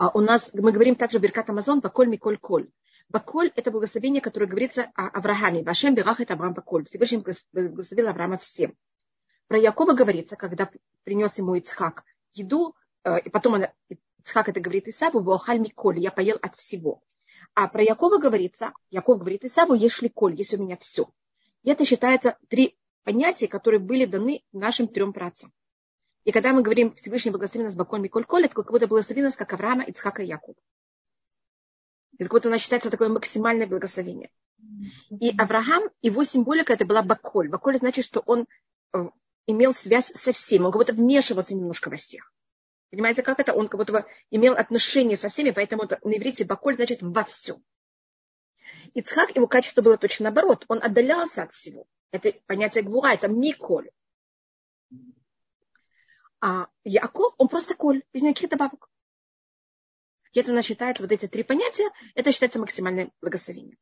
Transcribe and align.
А 0.00 0.08
у 0.14 0.20
нас, 0.22 0.50
мы 0.54 0.72
говорим 0.72 0.94
также 0.96 1.18
Беркат 1.18 1.50
Амазон, 1.50 1.80
Баколь 1.80 2.08
Миколь 2.08 2.38
Коль. 2.38 2.70
Баколь– 3.10 3.52
это 3.54 3.70
благословение, 3.70 4.22
которое 4.22 4.46
говорится 4.46 4.90
о 4.94 5.08
Аврааме. 5.08 5.62
Вашем 5.62 5.94
Берах– 5.94 6.20
это 6.22 6.32
Авраам 6.32 6.54
Баколь. 6.54 6.86
Всевышний 6.86 7.22
благословил 7.52 8.08
Авраама 8.08 8.38
всем. 8.38 8.74
Про 9.46 9.58
Якова 9.58 9.92
говорится, 9.92 10.36
когда 10.36 10.70
принес 11.04 11.36
ему 11.36 11.54
Ицхак 11.54 12.04
еду, 12.32 12.74
э, 13.04 13.20
и 13.20 13.28
потом 13.28 13.56
она, 13.56 13.74
Ицхак 14.20 14.48
это 14.48 14.58
говорит 14.60 14.88
Исаву, 14.88 15.20
Вохаль 15.20 15.58
Миколь, 15.58 15.98
я 15.98 16.10
поел 16.10 16.38
от 16.40 16.56
всего. 16.56 17.02
А 17.52 17.68
про 17.68 17.82
Якова 17.82 18.16
говорится, 18.16 18.72
Яков 18.88 19.18
говорит 19.18 19.44
Исаву, 19.44 19.74
ешь 19.74 20.00
ли 20.00 20.08
коль, 20.08 20.34
есть 20.34 20.54
у 20.54 20.62
меня 20.64 20.78
все. 20.78 21.10
И 21.62 21.68
это 21.68 21.84
считается 21.84 22.38
три 22.48 22.78
понятия, 23.04 23.48
которые 23.48 23.80
были 23.80 24.06
даны 24.06 24.44
нашим 24.50 24.88
трем 24.88 25.12
працам. 25.12 25.52
И 26.24 26.32
когда 26.32 26.52
мы 26.52 26.62
говорим 26.62 26.94
Всевышний 26.94 27.30
благослови 27.30 27.64
нас 27.64 27.74
Баколь 27.74 28.00
Миколь 28.00 28.24
Коль, 28.24 28.44
это 28.44 28.54
как 28.54 28.70
будто 28.70 28.86
благослови 28.86 29.22
нас, 29.22 29.36
как 29.36 29.52
Авраама, 29.52 29.84
Ицхака 29.84 30.22
и 30.22 30.26
Якова. 30.26 30.56
Это 32.14 32.24
как 32.24 32.32
будто 32.32 32.48
у 32.48 32.52
нас 32.52 32.60
считается 32.60 32.90
такое 32.90 33.08
максимальное 33.08 33.66
благословение. 33.66 34.30
И 35.08 35.34
Авраам, 35.38 35.84
его 36.02 36.22
символика 36.24 36.74
это 36.74 36.84
была 36.84 37.02
Баколь. 37.02 37.48
Баколь 37.48 37.78
значит, 37.78 38.04
что 38.04 38.20
он 38.26 38.46
э, 38.92 39.08
имел 39.46 39.72
связь 39.72 40.12
со 40.14 40.32
всеми, 40.32 40.64
он 40.64 40.72
как 40.72 40.80
будто 40.80 40.92
вмешивался 40.92 41.54
немножко 41.54 41.88
во 41.88 41.96
всех. 41.96 42.32
Понимаете, 42.90 43.22
как 43.22 43.40
это? 43.40 43.54
Он 43.54 43.68
как 43.68 43.78
будто 43.78 44.06
имел 44.30 44.54
отношение 44.54 45.16
со 45.16 45.28
всеми, 45.30 45.52
поэтому 45.52 45.84
это, 45.84 45.98
на 46.02 46.16
иврите 46.16 46.44
Баколь 46.44 46.76
значит 46.76 47.02
во 47.02 47.24
всем. 47.24 47.62
Ицхак, 48.94 49.34
его 49.36 49.46
качество 49.46 49.80
было 49.80 49.96
точно 49.96 50.24
наоборот. 50.24 50.64
Он 50.68 50.82
отдалялся 50.82 51.44
от 51.44 51.52
всего. 51.52 51.86
Это 52.10 52.32
понятие 52.46 52.82
гвура, 52.82 53.14
это 53.14 53.28
миколь. 53.28 53.90
А 56.40 56.68
Яков, 56.84 57.34
он 57.38 57.48
просто 57.48 57.74
коль, 57.74 58.02
без 58.12 58.22
никаких 58.22 58.50
добавок. 58.50 58.88
И 60.32 60.40
это 60.40 60.52
у 60.52 60.54
нас 60.54 60.64
считается, 60.64 61.02
вот 61.02 61.12
эти 61.12 61.26
три 61.26 61.42
понятия, 61.42 61.90
это 62.14 62.32
считается 62.32 62.58
максимальное 62.58 63.10
благословение. 63.20 63.76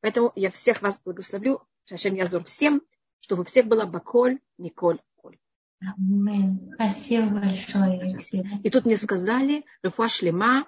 Поэтому 0.00 0.32
я 0.34 0.50
всех 0.50 0.82
вас 0.82 1.00
благословлю, 1.04 1.62
Шашем 1.84 2.14
Язур 2.14 2.44
всем, 2.44 2.82
чтобы 3.20 3.42
у 3.42 3.44
всех 3.44 3.66
было 3.66 3.84
баколь, 3.86 4.40
миколь, 4.58 5.00
коль. 5.16 5.38
Амин. 5.80 6.72
Спасибо 6.74 7.26
большое, 7.26 8.00
Алексей. 8.00 8.42
И 8.64 8.70
тут 8.70 8.84
мне 8.84 8.96
сказали, 8.96 9.64
Рефуа 9.82 10.08
Шлема 10.08 10.66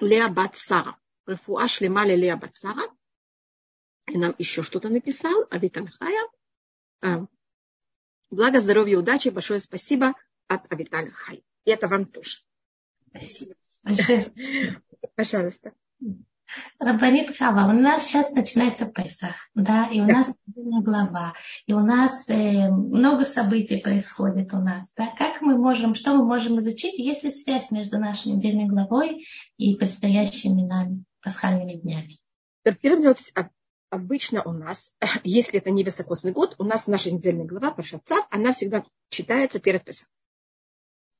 Леа 0.00 0.28
Бацара. 0.28 0.96
Рефуа 1.26 1.68
Шлема 1.68 2.04
Леа 2.04 2.36
Бацара. 2.36 2.82
И 4.06 4.18
нам 4.18 4.34
еще 4.38 4.62
что-то 4.62 4.88
написал, 4.88 5.46
Авиталь 5.50 5.90
Хая. 5.90 6.28
А, 7.02 7.26
благо, 8.34 8.60
здоровья, 8.60 8.98
удачи, 8.98 9.28
большое 9.28 9.60
спасибо 9.60 10.14
от 10.48 10.70
Авиталь 10.72 11.10
Хай. 11.12 11.42
И 11.64 11.70
это 11.70 11.88
вам 11.88 12.06
тоже. 12.06 12.38
Спасибо. 13.08 13.54
Пожалуйста. 15.14 15.72
Рабанит 16.78 17.36
Хава, 17.36 17.70
у 17.70 17.72
нас 17.72 18.06
сейчас 18.06 18.32
начинается 18.32 18.86
Песах, 18.86 19.34
да, 19.54 19.88
и 19.90 20.00
у 20.00 20.04
нас 20.04 20.30
глава, 20.46 21.32
и 21.66 21.72
у 21.72 21.80
нас 21.80 22.28
э, 22.28 22.68
много 22.68 23.24
событий 23.24 23.78
происходит 23.78 24.52
у 24.52 24.58
нас, 24.58 24.92
да, 24.96 25.12
как 25.16 25.40
мы 25.40 25.56
можем, 25.56 25.94
что 25.94 26.14
мы 26.14 26.24
можем 26.24 26.60
изучить, 26.60 26.98
есть 26.98 27.24
ли 27.24 27.32
связь 27.32 27.70
между 27.70 27.98
нашей 27.98 28.32
недельной 28.32 28.66
главой 28.66 29.26
и 29.56 29.74
предстоящими 29.76 30.62
нами 30.62 31.04
пасхальными 31.22 31.72
днями? 31.72 32.18
Первым 32.82 33.00
делом, 33.00 33.16
обычно 33.94 34.42
у 34.42 34.52
нас, 34.52 34.94
если 35.24 35.58
это 35.58 35.70
не 35.70 35.82
високосный 35.82 36.32
год, 36.32 36.56
у 36.58 36.64
нас 36.64 36.86
наша 36.86 37.10
недельная 37.10 37.46
глава, 37.46 37.70
Пашацав, 37.70 38.26
она 38.30 38.52
всегда 38.52 38.84
читается 39.08 39.60
перед 39.60 39.84
Песах. 39.84 40.08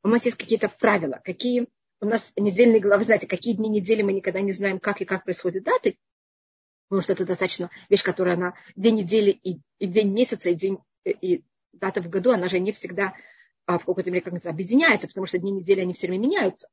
У 0.02 0.08
нас 0.08 0.24
есть 0.24 0.36
какие-то 0.36 0.68
правила, 0.68 1.20
какие 1.24 1.68
у 2.00 2.06
нас 2.06 2.32
недельные 2.36 2.80
главы, 2.80 3.04
знаете, 3.04 3.26
какие 3.26 3.54
дни 3.54 3.68
недели 3.68 4.02
мы 4.02 4.12
никогда 4.12 4.40
не 4.40 4.52
знаем, 4.52 4.78
как 4.78 5.00
и 5.00 5.04
как 5.04 5.24
происходят 5.24 5.64
даты, 5.64 5.96
потому 6.88 7.02
что 7.02 7.14
это 7.14 7.24
достаточно 7.24 7.70
вещь, 7.88 8.02
которая 8.02 8.34
она 8.34 8.54
день 8.76 8.96
недели 8.96 9.30
и, 9.30 9.60
и 9.78 9.86
день 9.86 10.12
месяца, 10.12 10.50
и 10.50 10.54
день 10.54 10.78
и 11.04 11.44
дата 11.72 12.02
в 12.02 12.08
году, 12.08 12.32
она 12.32 12.48
же 12.48 12.58
не 12.58 12.72
всегда 12.72 13.14
а, 13.66 13.78
в 13.78 13.84
какой-то 13.84 14.10
мере 14.10 14.22
как 14.22 14.34
объединяется, 14.44 15.08
потому 15.08 15.26
что 15.26 15.38
дни 15.38 15.52
недели, 15.52 15.80
они 15.80 15.94
все 15.94 16.06
время 16.06 16.24
меняются. 16.26 16.68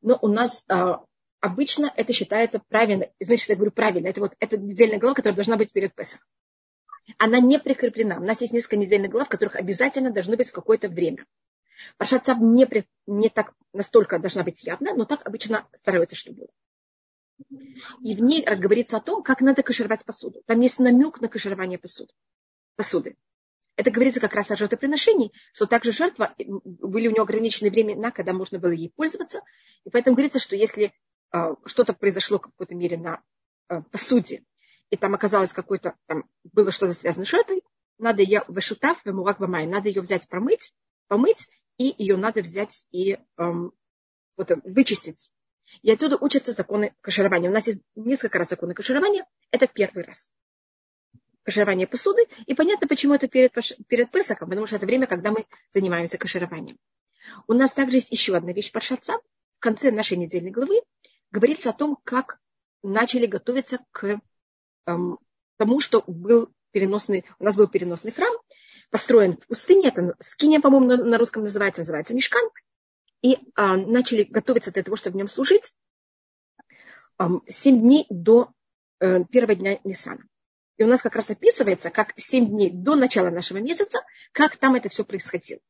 Но 0.00 0.18
у 0.20 0.28
нас 0.28 0.64
а, 0.68 1.04
обычно 1.42 1.92
это 1.96 2.12
считается 2.12 2.62
правильно, 2.68 3.10
значит, 3.20 3.48
я 3.48 3.56
говорю 3.56 3.72
правильно, 3.72 4.06
это 4.06 4.20
вот 4.20 4.34
эта 4.38 4.56
недельная 4.56 4.98
глава, 4.98 5.14
которая 5.14 5.34
должна 5.34 5.56
быть 5.56 5.72
перед 5.72 5.94
Песах. 5.94 6.26
Она 7.18 7.40
не 7.40 7.58
прикреплена. 7.58 8.18
У 8.18 8.24
нас 8.24 8.40
есть 8.40 8.52
несколько 8.52 8.76
недельных 8.76 9.10
глав, 9.10 9.28
которых 9.28 9.56
обязательно 9.56 10.12
должны 10.12 10.36
быть 10.36 10.48
в 10.48 10.52
какое-то 10.52 10.88
время. 10.88 11.26
Паршат 11.98 12.24
Цав 12.24 12.38
не, 12.38 12.66
не 13.08 13.28
так 13.28 13.54
настолько 13.72 14.20
должна 14.20 14.44
быть 14.44 14.62
явна, 14.62 14.94
но 14.94 15.04
так 15.04 15.26
обычно 15.26 15.66
стараются, 15.74 16.14
чтобы 16.14 16.38
было. 16.38 16.48
И 18.02 18.14
в 18.14 18.20
ней 18.20 18.44
говорится 18.44 18.98
о 18.98 19.00
том, 19.00 19.24
как 19.24 19.40
надо 19.40 19.64
кашировать 19.64 20.04
посуду. 20.04 20.42
Там 20.46 20.60
есть 20.60 20.78
намек 20.78 21.20
на 21.20 21.28
каширование 21.28 21.78
посуды. 21.78 22.12
посуды. 22.76 23.16
Это 23.74 23.90
говорится 23.90 24.20
как 24.20 24.34
раз 24.34 24.48
о 24.52 24.56
жертвоприношении, 24.56 25.32
что 25.54 25.66
также 25.66 25.90
жертва, 25.90 26.36
были 26.38 27.08
у 27.08 27.10
нее 27.10 27.22
ограниченные 27.22 27.72
времена, 27.72 28.12
когда 28.12 28.32
можно 28.32 28.60
было 28.60 28.70
ей 28.70 28.92
пользоваться. 28.94 29.40
И 29.84 29.90
поэтому 29.90 30.14
говорится, 30.14 30.38
что 30.38 30.54
если 30.54 30.92
что-то 31.64 31.94
произошло 31.94 32.38
в 32.38 32.42
какой-то 32.42 32.74
мере 32.74 32.98
на 32.98 33.22
э, 33.68 33.80
посуде, 33.90 34.44
и 34.90 34.96
там 34.96 35.14
оказалось 35.14 35.52
какое-то, 35.52 35.96
там 36.06 36.28
было 36.52 36.70
что-то 36.70 36.92
связано 36.92 37.24
с 37.24 37.28
жертвой, 37.28 37.62
надо 37.98 38.22
ее 38.22 38.42
вышутав, 38.48 39.02
надо 39.04 39.88
ее 39.88 40.02
взять, 40.02 40.28
промыть, 40.28 40.74
помыть 41.08 41.48
и 41.78 41.94
ее 41.96 42.16
надо 42.16 42.42
взять 42.42 42.86
и 42.90 43.18
эм, 43.38 43.72
вот, 44.36 44.50
вычистить. 44.64 45.30
И 45.80 45.90
отсюда 45.90 46.16
учатся 46.16 46.52
законы 46.52 46.94
каширования. 47.00 47.48
У 47.48 47.52
нас 47.52 47.66
есть 47.66 47.80
несколько 47.94 48.38
раз 48.38 48.50
законы 48.50 48.74
каширования. 48.74 49.24
Это 49.50 49.66
первый 49.66 50.04
раз. 50.04 50.30
Каширование 51.44 51.86
посуды. 51.86 52.22
И 52.46 52.54
понятно, 52.54 52.86
почему 52.86 53.14
это 53.14 53.28
перед, 53.28 53.52
перед 53.88 54.10
Песохом, 54.10 54.48
потому 54.48 54.66
что 54.66 54.76
это 54.76 54.86
время, 54.86 55.06
когда 55.06 55.30
мы 55.30 55.46
занимаемся 55.72 56.18
кашированием. 56.18 56.78
У 57.46 57.54
нас 57.54 57.72
также 57.72 57.96
есть 57.96 58.12
еще 58.12 58.36
одна 58.36 58.52
вещь 58.52 58.70
Паршаца. 58.70 59.14
В 59.58 59.60
конце 59.60 59.90
нашей 59.90 60.18
недельной 60.18 60.50
главы 60.50 60.82
говорится 61.32 61.70
о 61.70 61.72
том, 61.72 61.98
как 62.04 62.38
начали 62.82 63.26
готовиться 63.26 63.80
к 63.90 64.20
эм, 64.86 65.18
тому, 65.56 65.80
что 65.80 66.04
был 66.06 66.52
переносный, 66.70 67.24
у 67.38 67.44
нас 67.44 67.56
был 67.56 67.66
переносный 67.66 68.12
храм, 68.12 68.32
построен 68.90 69.36
в 69.38 69.46
пустыне, 69.46 69.88
это 69.88 70.14
скиния, 70.20 70.60
по-моему, 70.60 71.04
на, 71.04 71.18
русском 71.18 71.42
называется, 71.42 71.82
называется 71.82 72.14
мешкан, 72.14 72.48
и 73.22 73.38
а, 73.54 73.76
начали 73.76 74.24
готовиться 74.24 74.72
для 74.72 74.82
того, 74.82 74.96
чтобы 74.96 75.14
в 75.14 75.16
нем 75.16 75.28
служить 75.28 75.74
семь 77.48 77.80
дней 77.80 78.06
до 78.10 78.50
а, 78.98 79.24
первого 79.24 79.54
дня 79.54 79.78
Ниссана. 79.84 80.26
И 80.76 80.82
у 80.82 80.88
нас 80.88 81.02
как 81.02 81.14
раз 81.14 81.30
описывается, 81.30 81.90
как 81.90 82.12
семь 82.16 82.48
дней 82.48 82.70
до 82.70 82.96
начала 82.96 83.30
нашего 83.30 83.58
месяца, 83.58 84.00
как 84.32 84.56
там 84.56 84.74
это 84.74 84.88
все 84.88 85.04
происходило. 85.04 85.60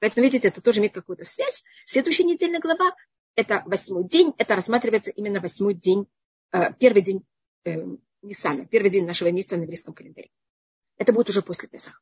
Поэтому, 0.00 0.24
видите, 0.24 0.48
это 0.48 0.60
тоже 0.60 0.80
имеет 0.80 0.92
какую-то 0.92 1.24
связь. 1.24 1.62
Следующая 1.86 2.24
недельная 2.24 2.60
глава– 2.60 2.94
это 3.34 3.62
восьмой 3.66 4.04
день, 4.04 4.34
это 4.38 4.56
рассматривается 4.56 5.10
именно 5.10 5.40
восьмой 5.40 5.74
день, 5.74 6.06
а, 6.50 6.72
первый 6.72 7.02
день 7.02 7.24
э, 7.64 7.84
Ниссана, 8.22 8.66
первый 8.66 8.90
день 8.90 9.06
нашего 9.06 9.30
месяца 9.30 9.56
на 9.56 9.62
еврейском 9.62 9.94
календаре. 9.94 10.30
Это 10.98 11.12
будет 11.12 11.30
уже 11.30 11.42
после 11.42 11.68
Песаха. 11.68 12.00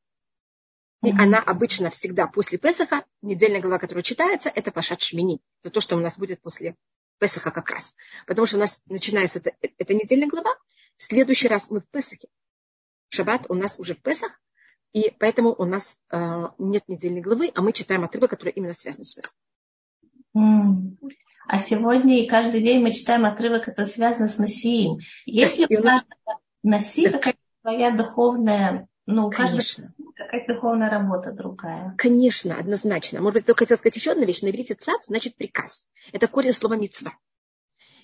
И 1.05 1.11
она 1.13 1.39
обычно 1.39 1.91
всегда 1.91 2.27
после 2.27 2.59
Песаха, 2.59 3.05
недельная 3.23 3.61
глава, 3.61 3.79
которая 3.79 4.03
читается, 4.03 4.51
это 4.53 4.73
Пашат 4.73 5.01
Шмини. 5.01 5.41
Это 5.63 5.73
то, 5.73 5.81
что 5.81 5.97
у 5.97 6.01
нас 6.01 6.19
будет 6.19 6.41
после 6.41 6.75
Песаха 7.19 7.53
как 7.53 7.71
раз. 7.71 7.95
Потому 8.27 8.47
что 8.47 8.57
у 8.57 8.61
нас 8.61 8.83
начинается 8.87 9.39
эта, 9.39 9.53
эта 9.79 9.95
недельная 9.95 10.27
глава, 10.27 10.51
в 10.97 11.03
следующий 11.03 11.47
раз 11.47 11.71
мы 11.71 11.81
в 11.81 11.89
Песахе. 11.89 12.29
Шаббат 13.11 13.47
у 13.49 13.55
нас 13.55 13.79
уже 13.79 13.95
в 13.95 14.03
Песах, 14.03 14.33
и 14.93 15.15
поэтому 15.21 15.55
у 15.55 15.65
нас 15.65 16.01
э, 16.11 16.45
нет 16.59 16.83
недельной 16.89 17.21
главы, 17.21 17.53
а 17.55 17.63
мы 17.63 17.73
читаем 17.73 18.03
отрывок, 18.03 18.31
который 18.31 18.53
именно 18.53 18.75
связан 18.75 19.05
с 19.05 19.15
Песахом. 19.15 19.39
А 21.47 21.59
сегодня 21.59 22.21
и 22.21 22.27
каждый 22.27 22.63
день 22.63 22.83
мы 22.83 22.93
читаем 22.93 23.25
отрывок, 23.25 23.65
который 23.65 23.87
связан 23.87 24.29
с 24.29 24.39
Насием. 24.39 24.99
Если 25.25 25.75
у 25.75 25.83
нас 25.83 26.05
Наси 26.63 27.09
какая-то 27.09 27.39
своя 27.63 27.91
духовная, 27.91 28.87
ну, 29.07 29.29
у 29.29 29.31
каждого 29.31 29.63
какая-то 30.15 30.55
духовная 30.55 30.91
работа 30.91 31.33
другая. 31.33 31.95
Конечно, 31.97 32.59
однозначно. 32.59 33.21
Может 33.21 33.35
быть, 33.35 33.47
только 33.47 33.61
хотел 33.61 33.79
сказать 33.79 33.97
еще 33.97 34.13
одну 34.13 34.27
вещь. 34.27 34.43
На 34.43 34.51
иврите 34.51 34.75
цап 34.75 35.03
значит 35.05 35.37
приказ. 35.37 35.87
Это 36.13 36.29
корень 36.29 36.53
слова 36.53 36.75
мецва. 36.75 37.13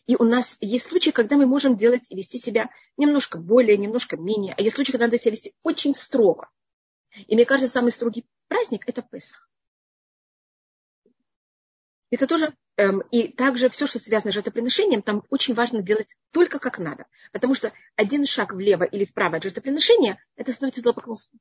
И 0.07 0.17
у 0.17 0.25
нас 0.25 0.57
есть 0.61 0.89
случаи, 0.89 1.11
когда 1.11 1.37
мы 1.37 1.47
можем 1.47 1.77
делать 1.77 2.11
и 2.11 2.17
вести 2.17 2.39
себя 2.39 2.71
немножко 2.97 3.39
более, 3.39 3.77
немножко 3.77 4.17
менее. 4.17 4.55
А 4.57 4.63
есть 4.63 4.77
случаи, 4.77 4.93
когда 4.93 5.07
надо 5.07 5.19
себя 5.19 5.33
вести 5.33 5.53
очень 5.63 5.95
строго. 5.95 6.49
И 7.27 7.35
мне 7.35 7.45
кажется, 7.45 7.73
самый 7.73 7.91
строгий 7.91 8.27
праздник– 8.49 8.85
это 8.87 9.03
Песах. 9.03 9.51
Это 12.15 12.29
тоже, 12.29 12.55
эм, 12.77 13.03
и 13.11 13.27
также 13.27 13.69
все, 13.71 13.89
что 13.89 13.99
связано 13.99 14.31
с 14.31 14.35
жертвоприношением, 14.35 15.03
там 15.03 15.25
очень 15.31 15.53
важно 15.53 15.83
делать 15.83 16.15
только 16.31 16.61
как 16.61 16.79
надо. 16.79 17.07
Потому 17.33 17.57
что 17.57 17.73
один 17.97 18.25
шаг 18.25 18.53
влево 18.53 18.85
или 18.85 19.05
вправо 19.05 19.39
от 19.39 19.43
жертвоприношения– 19.43 20.23
это 20.37 20.53
становится 20.53 20.81
идолопоклонством. 20.81 21.41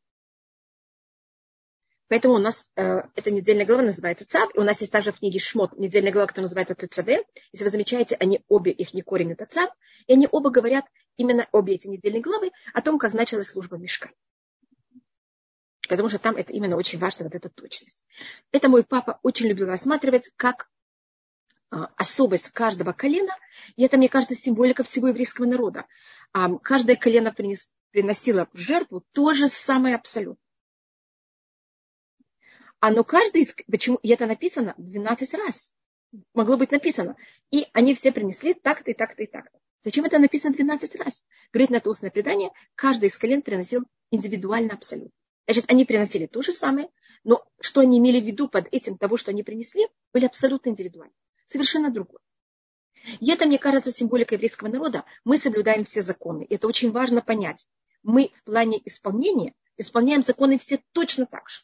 Поэтому 2.07 2.33
у 2.33 2.39
нас 2.39 2.71
э, 2.75 3.03
эта 3.13 3.29
недельная 3.29 3.67
глава 3.67 3.83
называется 3.83 4.27
ЦАВ, 4.27 4.55
и 4.55 4.59
у 4.59 4.63
нас 4.63 4.81
есть 4.81 4.91
также 4.91 5.11
в 5.11 5.19
книге 5.19 5.37
Шмот 5.37 5.77
недельная 5.77 6.11
глава, 6.11 6.25
которая 6.25 6.49
называется 6.49 6.73
ТЦВ. 6.73 7.07
Если 7.51 7.63
вы 7.63 7.69
замечаете, 7.69 8.15
они 8.15 8.41
обе, 8.47 8.71
их 8.71 8.95
не 8.95 9.03
корень 9.03 9.33
это 9.33 9.45
ЦАВ, 9.45 9.69
и 10.07 10.13
они 10.13 10.27
оба 10.31 10.49
говорят, 10.49 10.85
именно 11.17 11.47
обе 11.51 11.75
эти 11.75 11.85
недельные 11.85 12.23
главы, 12.23 12.49
о 12.73 12.81
том, 12.81 12.97
как 12.97 13.13
началась 13.13 13.49
служба 13.49 13.77
Мешка. 13.77 14.09
Потому 15.89 16.09
что 16.09 16.19
там 16.19 16.35
это 16.35 16.53
именно 16.53 16.77
очень 16.77 16.99
важно, 16.99 17.25
вот 17.25 17.35
эта 17.35 17.49
точность. 17.49 18.05
Это 18.51 18.69
мой 18.69 18.83
папа 18.83 19.19
очень 19.21 19.47
любил 19.47 19.67
рассматривать 19.67 20.31
как 20.37 20.69
а, 21.69 21.89
особость 21.97 22.49
каждого 22.49 22.93
колена, 22.93 23.35
и 23.75 23.83
это, 23.83 23.97
мне 23.97 24.07
кажется, 24.07 24.35
символика 24.35 24.83
всего 24.83 25.09
еврейского 25.09 25.45
народа. 25.45 25.85
А, 26.31 26.55
каждое 26.59 26.95
колено 26.95 27.33
принес, 27.33 27.69
приносило 27.91 28.47
в 28.53 28.57
жертву 28.57 29.03
то 29.11 29.33
же 29.33 29.47
самое 29.47 29.95
абсолютно. 29.95 30.41
Оно 32.79 33.03
каждый 33.03 33.41
из... 33.41 33.55
Почему? 33.69 33.97
И 34.03 34.09
это 34.09 34.25
написано 34.25 34.75
12 34.77 35.33
раз. 35.35 35.73
Могло 36.33 36.57
быть 36.57 36.71
написано. 36.71 37.15
И 37.49 37.65
они 37.73 37.95
все 37.95 38.11
принесли 38.11 38.53
так-то 38.53 38.91
и 38.91 38.93
так-то 38.93 39.23
и 39.23 39.25
так-то. 39.25 39.57
Зачем 39.83 40.05
это 40.05 40.19
написано 40.19 40.53
12 40.53 40.95
раз? 40.97 41.25
Говорит 41.51 41.69
на 41.69 41.89
устное 41.89 42.11
предание, 42.11 42.51
каждый 42.75 43.07
из 43.07 43.17
колен 43.17 43.41
приносил 43.41 43.83
индивидуально 44.11 44.73
абсолютно. 44.73 45.11
Значит, 45.45 45.65
они 45.69 45.85
приносили 45.85 46.25
то 46.25 46.41
же 46.41 46.51
самое, 46.51 46.89
но 47.23 47.45
что 47.59 47.81
они 47.81 47.99
имели 47.99 48.19
в 48.19 48.25
виду 48.25 48.47
под 48.47 48.67
этим 48.71 48.97
того, 48.97 49.17
что 49.17 49.31
они 49.31 49.43
принесли, 49.43 49.87
были 50.13 50.25
абсолютно 50.25 50.69
индивидуальны. 50.69 51.13
Совершенно 51.47 51.91
другое. 51.91 52.19
И 53.19 53.29
это, 53.31 53.45
мне 53.45 53.57
кажется, 53.57 53.91
символика 53.91 54.35
еврейского 54.35 54.69
народа. 54.69 55.03
Мы 55.25 55.37
соблюдаем 55.37 55.83
все 55.83 56.01
законы. 56.01 56.47
Это 56.49 56.67
очень 56.67 56.91
важно 56.91 57.21
понять. 57.21 57.67
Мы 58.01 58.31
в 58.33 58.43
плане 58.43 58.81
исполнения 58.85 59.53
исполняем 59.77 60.23
законы 60.23 60.57
все 60.57 60.81
точно 60.93 61.25
так 61.25 61.49
же. 61.49 61.63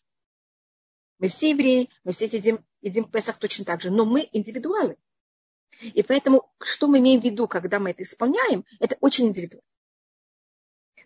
Мы 1.19 1.27
все 1.27 1.51
евреи, 1.51 1.89
мы 2.03 2.13
все 2.13 2.25
едим 2.25 3.09
Песах 3.11 3.37
точно 3.37 3.65
так 3.65 3.81
же, 3.81 3.91
но 3.91 4.05
мы 4.05 4.27
индивидуалы. 4.31 4.97
И 5.81 6.01
поэтому, 6.03 6.51
что 6.59 6.87
мы 6.87 6.99
имеем 6.99 7.21
в 7.21 7.23
виду, 7.23 7.47
когда 7.47 7.79
мы 7.79 7.91
это 7.91 8.03
исполняем, 8.03 8.65
это 8.79 8.97
очень 9.01 9.27
индивидуально. 9.27 9.63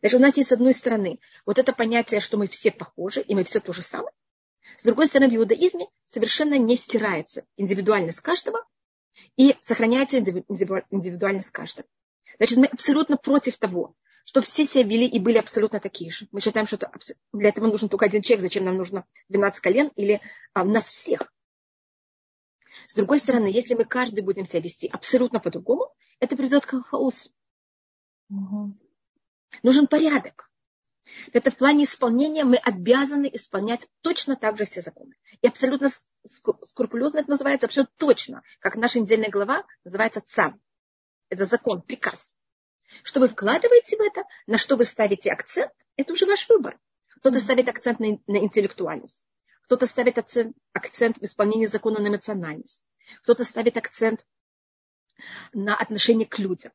Значит, 0.03 0.19
у 0.19 0.21
нас 0.21 0.35
есть 0.35 0.49
с 0.49 0.51
одной 0.51 0.73
стороны 0.73 1.21
вот 1.45 1.57
это 1.57 1.71
понятие, 1.71 2.19
что 2.19 2.35
мы 2.35 2.49
все 2.49 2.71
похожи, 2.71 3.21
и 3.21 3.33
мы 3.33 3.45
все 3.45 3.61
то 3.61 3.71
же 3.71 3.81
самое. 3.81 4.11
С 4.77 4.83
другой 4.83 5.07
стороны, 5.07 5.31
в 5.31 5.37
иудаизме 5.37 5.87
совершенно 6.05 6.57
не 6.57 6.75
стирается 6.75 7.45
индивидуальность 7.55 8.19
каждого 8.19 8.65
и 9.37 9.55
сохраняется 9.61 10.17
индивидуальность 10.19 11.51
каждого. 11.51 11.87
Значит, 12.35 12.57
мы 12.57 12.65
абсолютно 12.65 13.15
против 13.15 13.55
того, 13.55 13.95
что 14.25 14.41
все 14.41 14.65
себя 14.65 14.83
вели 14.83 15.07
и 15.07 15.19
были 15.19 15.37
абсолютно 15.37 15.79
такие 15.79 16.11
же. 16.11 16.27
Мы 16.33 16.41
считаем, 16.41 16.67
что 16.67 16.91
для 17.31 17.47
этого 17.47 17.67
нужен 17.67 17.87
только 17.87 18.03
один 18.03 18.23
человек, 18.23 18.41
зачем 18.43 18.65
нам 18.65 18.75
нужно 18.75 19.05
12 19.29 19.61
колен 19.61 19.87
или 19.95 20.19
а, 20.51 20.65
нас 20.65 20.89
всех. 20.89 21.33
С 22.87 22.93
другой 22.93 23.19
стороны, 23.19 23.47
если 23.47 23.73
мы 23.73 23.85
каждый 23.85 24.19
будем 24.19 24.45
себя 24.45 24.59
вести 24.59 24.89
абсолютно 24.89 25.39
по-другому, 25.39 25.93
это 26.19 26.35
приведет 26.35 26.65
к 26.65 26.81
хаосу. 26.81 27.31
Угу. 28.29 28.82
Нужен 29.61 29.87
порядок. 29.87 30.49
Это 31.31 31.51
в 31.51 31.57
плане 31.57 31.83
исполнения 31.83 32.43
мы 32.43 32.57
обязаны 32.57 33.29
исполнять 33.31 33.87
точно 34.01 34.35
так 34.35 34.57
же 34.57 34.65
все 34.65 34.81
законы. 34.81 35.15
И 35.41 35.47
абсолютно 35.47 35.89
скрупулезно 36.27 37.19
это 37.19 37.29
называется, 37.29 37.67
абсолютно 37.67 37.93
точно, 37.97 38.43
как 38.59 38.75
наша 38.75 38.99
недельная 38.99 39.29
глава 39.29 39.65
называется 39.83 40.21
ЦАМ. 40.25 40.59
Это 41.29 41.45
закон, 41.45 41.81
приказ. 41.81 42.35
Что 43.03 43.19
вы 43.19 43.27
вкладываете 43.27 43.97
в 43.97 44.01
это, 44.01 44.23
на 44.47 44.57
что 44.57 44.75
вы 44.75 44.83
ставите 44.85 45.31
акцент, 45.31 45.71
это 45.95 46.13
уже 46.13 46.25
ваш 46.25 46.47
выбор. 46.49 46.79
Кто-то 47.17 47.39
ставит 47.39 47.69
акцент 47.69 47.99
на, 47.99 48.19
на 48.27 48.37
интеллектуальность, 48.37 49.25
кто-то 49.63 49.85
ставит 49.85 50.17
акцент, 50.17 50.55
акцент 50.73 51.17
в 51.17 51.23
исполнении 51.23 51.65
закона 51.65 51.99
на 51.99 52.07
эмоциональность, 52.07 52.83
кто-то 53.23 53.43
ставит 53.43 53.77
акцент 53.77 54.25
на 55.53 55.75
отношение 55.75 56.27
к 56.27 56.37
людям. 56.37 56.71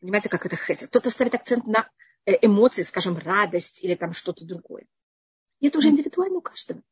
Понимаете, 0.00 0.28
как 0.28 0.46
это 0.46 0.56
хесед? 0.56 0.88
Кто-то 0.88 1.10
ставит 1.10 1.34
акцент 1.34 1.66
на 1.66 1.88
эмоции, 2.26 2.82
скажем, 2.82 3.18
радость 3.18 3.82
или 3.82 3.94
там 3.94 4.12
что-то 4.12 4.44
другое. 4.44 4.86
И 5.60 5.68
это 5.68 5.78
уже 5.78 5.88
индивидуально 5.88 6.38
у 6.38 6.42
каждого. 6.42 6.82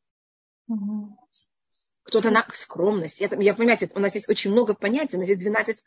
Кто-то 2.05 2.31
на 2.31 2.47
скромность. 2.53 3.21
Я, 3.21 3.31
я 3.39 3.55
понимаете, 3.55 3.91
у 3.95 4.01
нас 4.01 4.15
есть 4.15 4.29
очень 4.29 4.51
много 4.51 4.75
понятий, 4.75 5.17
у 5.17 5.21
нас 5.21 5.29
есть 5.29 5.41
12, 5.41 5.85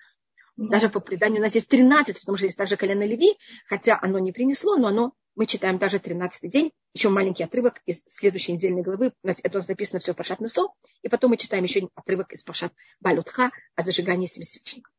даже 0.56 0.90
по 0.90 1.00
преданию 1.00 1.40
у 1.40 1.44
нас 1.44 1.54
есть 1.56 1.68
13, 1.68 2.22
потому 2.22 2.38
что 2.38 2.46
есть 2.46 2.58
также 2.58 2.78
колено 2.78 3.04
Леви, 3.04 3.38
хотя 3.68 4.00
оно 4.02 4.20
не 4.20 4.32
принесло, 4.32 4.78
но 4.78 4.88
оно, 4.88 5.14
мы 5.36 5.46
читаем 5.46 5.78
даже 5.78 6.00
13 6.00 6.50
день, 6.50 6.72
еще 6.94 7.10
маленький 7.10 7.44
отрывок 7.44 7.82
из 7.86 8.04
следующей 8.08 8.54
недельной 8.54 8.82
главы, 8.82 9.12
это 9.24 9.58
у 9.58 9.60
нас 9.60 9.68
написано 9.68 10.00
все 10.00 10.14
в 10.14 10.16
Пашат 10.16 10.40
Несо, 10.40 10.74
и 11.02 11.10
потом 11.10 11.32
мы 11.32 11.38
читаем 11.38 11.66
еще 11.66 11.90
отрывок 11.94 12.32
из 12.32 12.44
Пашат 12.44 12.74
Балютха 13.02 13.52
о 13.76 13.82
зажигании 13.82 14.28
семи 14.28 14.46
свечников. 14.46 14.95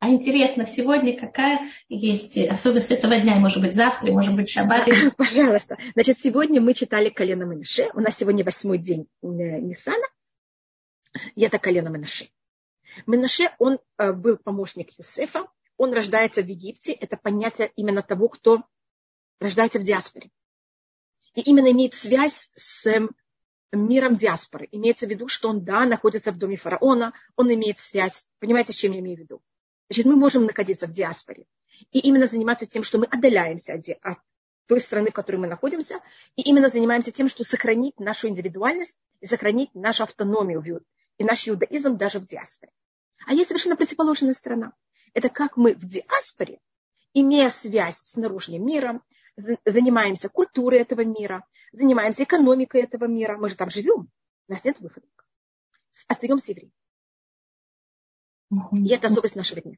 А 0.00 0.10
интересно, 0.10 0.64
сегодня 0.64 1.18
какая 1.18 1.72
есть 1.88 2.38
особенность 2.38 2.92
этого 2.92 3.18
дня? 3.18 3.36
Может 3.36 3.60
быть, 3.60 3.74
завтра, 3.74 4.12
может 4.12 4.34
быть, 4.34 4.48
шаббат? 4.48 4.88
Пожалуйста. 5.16 5.76
Значит, 5.94 6.20
сегодня 6.20 6.60
мы 6.60 6.74
читали 6.74 7.08
колено 7.08 7.42
Менаше. 7.42 7.90
У 7.94 8.00
нас 8.00 8.16
сегодня 8.16 8.44
восьмой 8.44 8.78
день 8.78 9.08
э, 9.22 9.26
Ниссана. 9.26 10.06
И 11.34 11.42
это 11.42 11.58
колено 11.58 11.88
Менаше. 11.88 12.28
Менаше, 13.06 13.50
он 13.58 13.80
э, 13.98 14.12
был 14.12 14.36
помощник 14.36 14.96
Юсефа. 14.98 15.48
Он 15.76 15.92
рождается 15.92 16.42
в 16.42 16.46
Египте. 16.46 16.92
Это 16.92 17.16
понятие 17.16 17.72
именно 17.74 18.02
того, 18.02 18.28
кто 18.28 18.62
рождается 19.40 19.80
в 19.80 19.82
диаспоре. 19.82 20.30
И 21.34 21.40
именно 21.40 21.72
имеет 21.72 21.94
связь 21.94 22.52
с 22.54 22.86
эм, 22.86 23.10
миром 23.72 24.16
диаспоры. 24.16 24.68
Имеется 24.70 25.08
в 25.08 25.10
виду, 25.10 25.26
что 25.26 25.48
он, 25.48 25.64
да, 25.64 25.86
находится 25.86 26.30
в 26.30 26.38
доме 26.38 26.56
фараона, 26.56 27.12
он 27.34 27.52
имеет 27.52 27.80
связь. 27.80 28.28
Понимаете, 28.38 28.72
с 28.72 28.76
чем 28.76 28.92
я 28.92 29.00
имею 29.00 29.16
в 29.16 29.20
виду? 29.20 29.42
Значит, 29.88 30.06
мы 30.06 30.16
можем 30.16 30.44
находиться 30.44 30.86
в 30.86 30.92
диаспоре 30.92 31.46
и 31.92 32.00
именно 32.00 32.26
заниматься 32.26 32.66
тем, 32.66 32.84
что 32.84 32.98
мы 32.98 33.06
отдаляемся 33.06 33.74
от, 33.74 33.88
от 34.02 34.18
той 34.66 34.80
страны, 34.80 35.10
в 35.10 35.14
которой 35.14 35.36
мы 35.36 35.46
находимся, 35.46 36.00
и 36.36 36.42
именно 36.42 36.68
занимаемся 36.68 37.10
тем, 37.10 37.28
что 37.28 37.42
сохранить 37.42 37.98
нашу 37.98 38.28
индивидуальность 38.28 38.98
и 39.20 39.26
сохранить 39.26 39.74
нашу 39.74 40.02
автономию 40.02 40.84
и 41.16 41.24
наш 41.24 41.48
иудаизм 41.48 41.96
даже 41.96 42.18
в 42.18 42.26
диаспоре. 42.26 42.70
А 43.26 43.32
есть 43.32 43.48
совершенно 43.48 43.76
противоположная 43.76 44.34
сторона. 44.34 44.72
Это 45.14 45.30
как 45.30 45.56
мы 45.56 45.74
в 45.74 45.88
диаспоре, 45.88 46.60
имея 47.14 47.48
связь 47.48 48.02
с 48.04 48.16
наружным 48.16 48.64
миром, 48.64 49.02
занимаемся 49.64 50.28
культурой 50.28 50.80
этого 50.80 51.00
мира, 51.02 51.46
занимаемся 51.72 52.24
экономикой 52.24 52.82
этого 52.82 53.06
мира. 53.06 53.38
Мы 53.38 53.48
же 53.48 53.56
там 53.56 53.70
живем, 53.70 54.10
у 54.48 54.52
нас 54.52 54.64
нет 54.64 54.78
выхода. 54.80 55.06
Остаемся 56.08 56.52
евреями. 56.52 56.72
И 58.50 58.88
это 58.88 59.06
особенность 59.06 59.36
нашего 59.36 59.60
дня. 59.60 59.76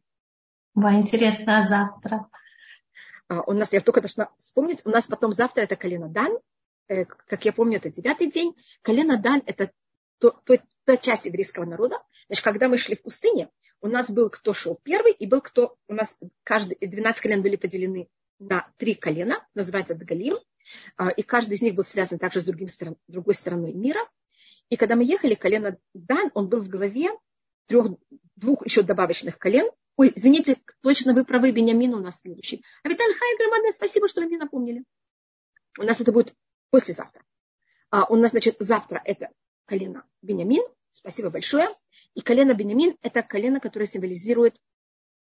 Ба, 0.75 0.95
интересно, 0.95 1.59
а 1.59 1.63
завтра? 1.63 2.29
А, 3.29 3.43
у 3.43 3.53
нас, 3.53 3.73
я 3.73 3.81
только 3.81 4.01
должна 4.01 4.31
вспомнить, 4.39 4.81
у 4.85 4.91
нас 4.91 5.07
потом 5.07 5.33
завтра 5.33 5.63
это 5.63 5.77
колено 5.77 6.09
Дан, 6.09 6.39
э, 6.89 7.05
как 7.05 7.45
я 7.45 7.53
помню, 7.53 7.79
это 7.79 7.91
девятый 7.91 8.31
день. 8.31 8.55
Колено 8.83 9.19
Дан– 9.19 9.43
это 9.47 9.73
то, 10.19 10.31
то, 10.45 10.59
та 10.85 10.97
часть 10.97 11.27
еврейского 11.27 11.65
народа. 11.65 12.03
Значит, 12.27 12.45
когда 12.45 12.69
мы 12.69 12.77
шли 12.77 12.97
в 12.97 13.03
пустыне, 13.03 13.51
у 13.81 13.89
нас 13.89 14.11
был 14.11 14.31
кто 14.31 14.53
шел 14.53 14.79
первый, 14.83 15.13
и 15.13 15.27
был 15.27 15.41
кто, 15.41 15.77
у 15.89 15.95
нас 15.95 16.17
каждый, 16.45 16.77
12 16.81 17.21
колен 17.21 17.43
были 17.43 17.57
поделены 17.57 18.09
на 18.39 18.71
три 18.77 18.95
колена, 18.95 19.47
называется 19.55 19.95
Дгалим, 19.95 20.37
а, 20.97 21.09
и 21.09 21.23
каждый 21.23 21.55
из 21.55 21.63
них 21.63 21.75
был 21.75 21.85
связан 21.85 22.19
также 22.19 22.41
с 22.41 22.45
другим, 22.45 22.69
другой 23.09 23.35
стороной 23.35 23.73
мира. 23.73 24.01
И 24.69 24.77
когда 24.77 24.97
мы 24.97 25.05
ехали, 25.05 25.35
колено 25.35 25.79
Дан, 25.95 26.31
он 26.35 26.49
был 26.49 26.63
в 26.63 26.69
главе 26.69 27.11
трех, 27.71 27.87
двух 28.35 28.67
еще 28.67 28.83
добавочных 28.83 29.39
колен. 29.39 29.71
Ой, 29.97 30.13
извините, 30.15 30.57
точно 30.81 31.15
вы 31.15 31.25
правы, 31.25 31.53
Бениамин 31.53 31.95
у 31.95 32.01
нас 32.01 32.21
следующий. 32.21 32.65
А 32.83 32.89
Виталий 32.89 33.15
Хай, 33.15 33.37
громадное 33.39 33.71
спасибо, 33.71 34.09
что 34.09 34.21
вы 34.21 34.27
мне 34.27 34.39
напомнили. 34.39 34.85
У 35.79 35.85
нас 35.85 36.01
это 36.01 36.11
будет 36.11 36.35
послезавтра. 36.71 37.25
А 37.91 38.07
у 38.07 38.17
нас, 38.17 38.33
значит, 38.33 38.57
завтра 38.59 39.01
это 39.05 39.31
колено 39.67 40.05
Бениамин. 40.21 40.65
Спасибо 40.91 41.31
большое. 41.31 41.69
И 42.15 42.23
колено 42.23 42.55
Бениамин– 42.55 42.97
это 43.03 43.23
колено, 43.23 43.61
которое 43.61 43.87
символизирует 43.87 44.61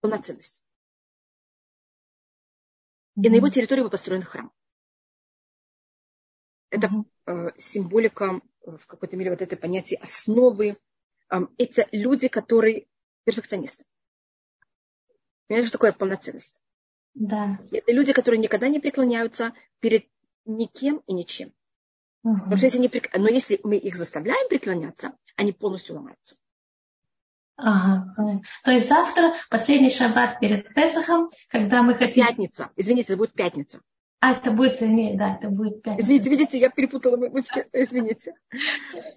полноценность. 0.01 0.63
И 3.17 3.29
на 3.29 3.35
его 3.35 3.51
территории 3.51 3.83
был 3.83 3.91
построен 3.91 4.23
храм. 4.23 4.51
Это 6.71 6.89
э, 7.27 7.51
символика, 7.59 8.41
э, 8.65 8.77
в 8.79 8.87
какой-то 8.87 9.17
мере, 9.17 9.31
вот 9.31 9.43
это 9.43 9.57
понятие 9.57 9.99
основы 10.01 10.79
это 11.29 11.87
люди, 11.93 12.29
которые 12.29 12.87
перфекционисты. 13.25 13.85
Понимаете, 15.47 15.69
что 15.69 15.79
такое 15.79 15.93
полноценность? 15.93 16.61
Да. 17.15 17.59
Это 17.73 17.93
люди, 17.93 18.13
которые 18.13 18.41
никогда 18.41 18.69
не 18.69 18.81
преклоняются 18.81 19.53
перед 19.81 20.07
никем 20.45 21.03
и 21.07 21.13
ничем. 21.13 21.53
Угу. 22.23 22.37
Потому 22.37 22.57
что 22.57 22.67
если 22.67 22.79
не 22.79 22.89
прек... 22.89 23.15
Но 23.17 23.29
если 23.29 23.61
мы 23.63 23.77
их 23.77 23.97
заставляем 23.97 24.49
преклоняться, 24.49 25.13
они 25.37 25.53
полностью 25.53 25.97
ломаются. 25.97 26.37
Ага. 27.57 28.41
То 28.63 28.71
есть 28.71 28.89
завтра 28.89 29.35
последний 29.51 29.91
шаббат 29.91 30.39
перед 30.39 30.73
Песохом, 30.75 31.31
когда 31.49 31.83
мы 31.83 31.95
хотим... 31.95 32.25
Пятница. 32.25 32.71
Извините, 32.77 33.15
это 33.15 33.17
будет 33.17 33.33
пятница. 33.35 33.81
А, 34.21 34.33
это 34.33 34.51
будет, 34.51 34.81
не, 34.81 35.17
да, 35.17 35.37
это 35.37 35.49
будет 35.49 35.83
пятница. 35.83 36.05
Извините, 36.05 36.31
видите, 36.31 36.59
я 36.59 36.71
перепутала, 36.71 37.17
вы, 37.17 37.31
вы 37.31 37.43
все, 37.43 37.67
извините. 37.73 38.35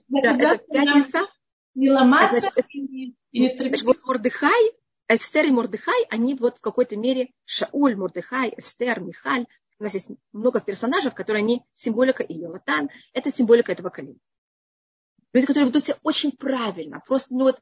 Да, 0.08 0.36
это 0.36 0.58
пятница. 0.72 1.28
Не 1.74 1.90
ломаться 1.90 2.40
значит, 2.40 2.58
это, 2.58 2.68
и 2.72 3.14
не 3.32 3.50
значит, 3.50 3.84
вот 3.84 3.98
Мордыхай, 4.04 4.72
Эстер 5.08 5.46
и 5.46 5.52
Мордыхай, 5.52 6.06
они 6.10 6.36
вот 6.36 6.58
в 6.58 6.62
какой-то 6.62 6.98
мере 6.98 7.32
Шауль, 7.46 7.96
Мордыхай, 7.96 8.54
Эстер, 8.58 9.00
Михаль. 9.00 9.46
У 9.80 9.84
нас 9.84 9.94
есть 9.94 10.10
много 10.32 10.60
персонажей, 10.60 11.12
которые 11.12 11.42
они 11.42 11.64
символика 11.74 12.24
и 12.24 12.34
Йонатан. 12.34 12.90
Это 13.14 13.32
символика 13.32 13.72
этого 13.72 13.90
колена. 13.90 14.20
Люди, 15.34 15.48
которые 15.48 15.70
ведут 15.70 15.86
себя 15.86 15.98
очень 16.04 16.32
правильно. 16.32 17.02
Просто, 17.06 17.34
ну 17.34 17.46
вот, 17.46 17.60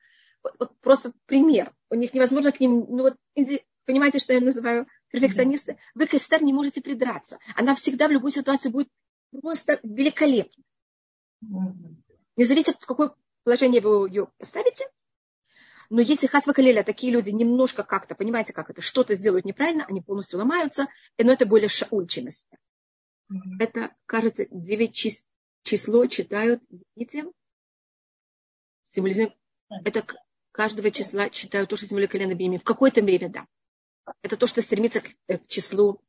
вот, 0.57 0.77
просто 0.79 1.13
пример. 1.25 1.73
У 1.89 1.95
них 1.95 2.13
невозможно 2.13 2.51
к 2.51 2.59
ним, 2.59 2.85
ну 2.89 3.03
вот, 3.03 3.17
понимаете, 3.85 4.19
что 4.19 4.33
я 4.33 4.41
называю 4.41 4.87
перфекционисты? 5.09 5.77
Вы 5.95 6.07
к 6.07 6.13
Эстер 6.13 6.43
не 6.43 6.53
можете 6.53 6.81
придраться. 6.81 7.39
Она 7.55 7.75
всегда 7.75 8.07
в 8.07 8.11
любой 8.11 8.31
ситуации 8.31 8.69
будет 8.69 8.89
просто 9.41 9.79
великолепна. 9.83 10.63
Не 11.41 12.45
зависит, 12.45 12.75
в 12.79 12.85
какое 12.85 13.11
положение 13.49 13.81
вы 13.81 14.07
ее 14.07 14.27
поставите. 14.37 14.85
Но 15.89 16.01
если 16.01 16.27
хасва 16.27 16.53
калеля, 16.53 16.83
такие 16.83 17.11
люди 17.11 17.31
немножко 17.31 17.81
как-то, 17.81 18.13
понимаете, 18.13 18.53
как 18.53 18.69
это, 18.69 18.83
что-то 18.83 19.15
сделают 19.15 19.43
неправильно, 19.43 19.85
они 19.85 20.01
полностью 20.01 20.37
ломаются, 20.37 20.85
но 21.17 21.31
это 21.31 21.47
более 21.47 21.67
шауль, 21.67 22.07
чем 22.07 22.27
эстер. 22.27 22.59
Это, 23.59 23.95
кажется, 24.05 24.45
9 24.51 24.95
чис- 24.95 25.25
число 25.63 26.05
читают, 26.05 26.61
видите, 26.95 27.25
символизм, 28.91 29.33
это 29.83 30.05
каждого 30.51 30.91
числа 30.91 31.31
читают 31.31 31.71
тоже 31.71 31.87
символика 31.87 32.11
колена 32.11 32.35
Бими. 32.35 32.57
В 32.57 32.63
какой-то 32.63 33.01
мере, 33.01 33.29
да. 33.29 33.47
Это 34.21 34.37
то, 34.37 34.45
что 34.45 34.61
стремится 34.61 35.01
к, 35.01 35.07
э, 35.27 35.39
к 35.39 35.47
числу 35.47 35.99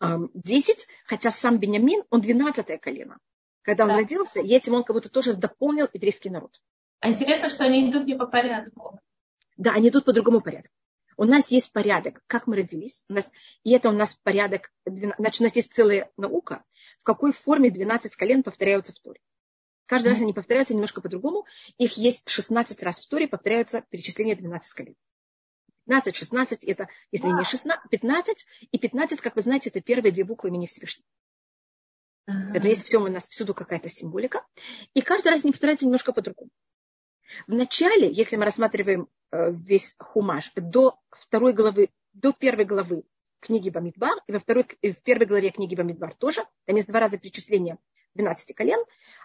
эм, 0.00 0.32
10, 0.34 0.88
хотя 1.04 1.30
сам 1.30 1.58
Бенямин, 1.58 2.02
он 2.10 2.20
12 2.22 2.76
колено. 2.78 3.18
Когда 3.62 3.84
он 3.84 3.90
да. 3.90 3.96
родился, 3.96 4.40
этим 4.40 4.74
он 4.74 4.84
как 4.84 4.94
будто 4.94 5.10
тоже 5.10 5.34
дополнил 5.34 5.88
еврейский 5.92 6.30
народ. 6.30 6.60
А 7.00 7.10
интересно, 7.10 7.50
что 7.50 7.64
они 7.64 7.90
идут 7.90 8.06
не 8.06 8.14
по 8.14 8.26
порядку. 8.26 9.00
Да, 9.56 9.72
они 9.72 9.88
идут 9.88 10.04
по 10.04 10.12
другому 10.12 10.40
порядку. 10.40 10.72
У 11.16 11.24
нас 11.24 11.50
есть 11.50 11.72
порядок, 11.72 12.22
как 12.28 12.46
мы 12.46 12.56
родились. 12.56 13.04
У 13.08 13.14
нас, 13.14 13.28
и 13.64 13.72
это 13.72 13.88
у 13.88 13.92
нас 13.92 14.14
порядок, 14.14 14.72
значит, 14.86 15.40
у 15.40 15.44
нас 15.44 15.56
есть 15.56 15.72
целая 15.72 16.10
наука, 16.16 16.64
в 17.00 17.02
какой 17.02 17.32
форме 17.32 17.70
12 17.70 18.14
колен 18.14 18.44
повторяются 18.44 18.92
в 18.92 19.00
Торе. 19.00 19.20
Каждый 19.86 20.08
mm-hmm. 20.08 20.10
раз 20.10 20.20
они 20.20 20.32
повторяются 20.32 20.74
немножко 20.74 21.00
по-другому. 21.00 21.44
Их 21.76 21.96
есть 21.96 22.28
16 22.28 22.82
раз 22.82 23.00
в 23.00 23.08
Торе, 23.08 23.26
повторяются 23.26 23.84
перечисление 23.90 24.36
12 24.36 24.72
колен. 24.74 24.94
15, 25.86 26.14
16, 26.14 26.64
это, 26.64 26.88
если 27.10 27.28
не 27.28 27.42
16, 27.42 27.90
15, 27.90 28.46
и 28.70 28.78
15, 28.78 29.20
как 29.20 29.34
вы 29.34 29.42
знаете, 29.42 29.70
это 29.70 29.80
первые 29.80 30.12
две 30.12 30.22
буквы 30.22 30.50
имени 30.50 30.66
Всевышнего. 30.66 31.06
Uh-huh. 32.28 32.54
Это 32.54 32.68
есть 32.68 32.84
все 32.84 32.98
у 32.98 33.08
нас 33.08 33.26
всюду 33.28 33.54
какая-то 33.54 33.88
символика. 33.88 34.44
И 34.92 35.00
каждый 35.00 35.28
раз 35.28 35.44
они 35.44 35.52
повторяются 35.52 35.86
немножко 35.86 36.12
по-другому. 36.12 36.50
В 37.46 37.52
начале, 37.52 38.10
если 38.10 38.36
мы 38.36 38.44
рассматриваем 38.44 39.08
э, 39.30 39.52
весь 39.52 39.94
хумаш, 39.98 40.52
до 40.54 40.98
второй 41.10 41.52
главы, 41.52 41.90
до 42.12 42.32
первой 42.32 42.64
главы 42.64 43.04
книги 43.40 43.70
Бамидбар, 43.70 44.18
и 44.26 44.32
во 44.32 44.38
второй, 44.38 44.66
и 44.82 44.92
в 44.92 45.02
первой 45.02 45.26
главе 45.26 45.50
книги 45.50 45.74
Бамидбар 45.74 46.14
тоже, 46.14 46.44
там 46.66 46.76
есть 46.76 46.88
два 46.88 47.00
раза 47.00 47.18
перечисления 47.18 47.78
12 48.14 48.54
колен. 48.54 48.84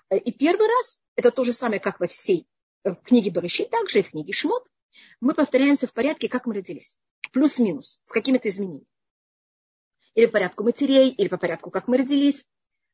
Э, 0.09 0.17
и 0.17 0.31
первый 0.31 0.67
раз, 0.67 1.01
это 1.15 1.31
то 1.31 1.43
же 1.43 1.51
самое, 1.51 1.81
как 1.81 1.99
во 1.99 2.07
всей 2.07 2.47
э, 2.83 2.95
книге 3.03 3.31
Барыши, 3.31 3.65
также 3.65 3.99
и 3.99 4.03
в 4.03 4.11
книге 4.11 4.31
Шмот, 4.31 4.65
мы 5.19 5.33
повторяемся 5.33 5.87
в 5.87 5.93
порядке, 5.93 6.29
как 6.29 6.45
мы 6.45 6.53
родились. 6.53 6.97
Плюс-минус, 7.31 7.99
с 8.03 8.11
какими-то 8.11 8.49
изменениями. 8.49 8.85
Или 10.13 10.27
по 10.27 10.33
порядку 10.33 10.63
матерей, 10.63 11.09
или 11.09 11.27
по 11.27 11.37
порядку, 11.37 11.71
как 11.71 11.87
мы 11.87 11.97
родились, 11.97 12.45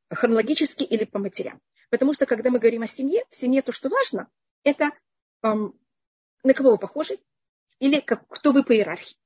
хронологически 0.09 0.83
или 0.83 1.05
по 1.05 1.19
матерям. 1.19 1.61
Потому 1.89 2.13
что, 2.13 2.25
когда 2.25 2.49
мы 2.49 2.59
говорим 2.59 2.83
о 2.83 2.87
семье, 2.87 3.23
в 3.29 3.35
семье 3.35 3.61
то, 3.61 3.71
что 3.71 3.89
важно, 3.89 4.29
это 4.63 4.91
эм, 5.43 5.73
на 6.43 6.53
кого 6.53 6.71
вы 6.71 6.77
похожи, 6.77 7.17
или 7.79 7.99
как, 7.99 8.27
кто 8.27 8.51
вы 8.51 8.63
по 8.63 8.73
иерархии. 8.73 9.17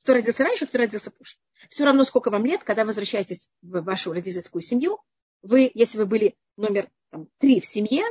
Кто 0.00 0.14
родился 0.14 0.44
раньше, 0.44 0.66
кто 0.66 0.78
родился 0.78 1.10
позже. 1.10 1.36
Все 1.68 1.84
равно, 1.84 2.04
сколько 2.04 2.30
вам 2.30 2.46
лет, 2.46 2.62
когда 2.64 2.84
возвращаетесь 2.84 3.50
в 3.62 3.80
вашу 3.82 4.12
родительскую 4.12 4.62
семью, 4.62 5.00
вы, 5.42 5.70
если 5.74 5.98
вы 5.98 6.06
были 6.06 6.36
номер 6.56 6.90
там, 7.10 7.28
три 7.38 7.60
в 7.60 7.66
семье, 7.66 8.04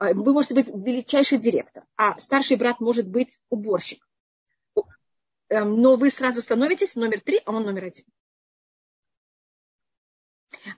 э, 0.00 0.12
вы 0.12 0.32
можете 0.32 0.54
быть 0.54 0.68
величайший 0.68 1.38
директор, 1.38 1.84
а 1.96 2.18
старший 2.18 2.56
брат 2.56 2.80
может 2.80 3.08
быть 3.08 3.40
уборщик. 3.48 4.06
Эм, 5.48 5.80
но 5.80 5.96
вы 5.96 6.10
сразу 6.10 6.40
становитесь 6.40 6.96
номер 6.96 7.20
три, 7.20 7.40
а 7.44 7.52
он 7.52 7.64
номер 7.64 7.84
один. 7.84 8.04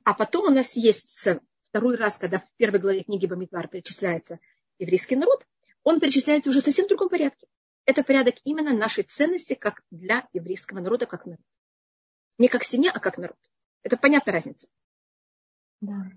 А 0.04 0.14
потом 0.14 0.46
у 0.46 0.50
нас 0.50 0.76
есть 0.76 1.28
второй 1.62 1.96
раз, 1.96 2.18
когда 2.18 2.40
в 2.40 2.46
первой 2.56 2.80
главе 2.80 3.04
книги 3.04 3.26
Бамидвар 3.26 3.68
перечисляется 3.68 4.38
еврейский 4.78 5.16
народ, 5.16 5.46
он 5.82 6.00
перечисляется 6.00 6.50
уже 6.50 6.60
совсем 6.60 6.86
в 6.86 6.88
другом 6.88 7.08
порядке. 7.08 7.46
Это 7.84 8.02
порядок 8.02 8.36
именно 8.44 8.72
нашей 8.72 9.04
ценности 9.04 9.54
как 9.54 9.82
для 9.90 10.26
еврейского 10.32 10.80
народа, 10.80 11.06
как 11.06 11.26
народ. 11.26 11.40
Не 12.38 12.48
как 12.48 12.64
семья, 12.64 12.90
а 12.92 12.98
как 12.98 13.18
народ. 13.18 13.36
Это 13.82 13.96
понятная 13.96 14.32
разница. 14.32 14.66
Да, 15.80 16.10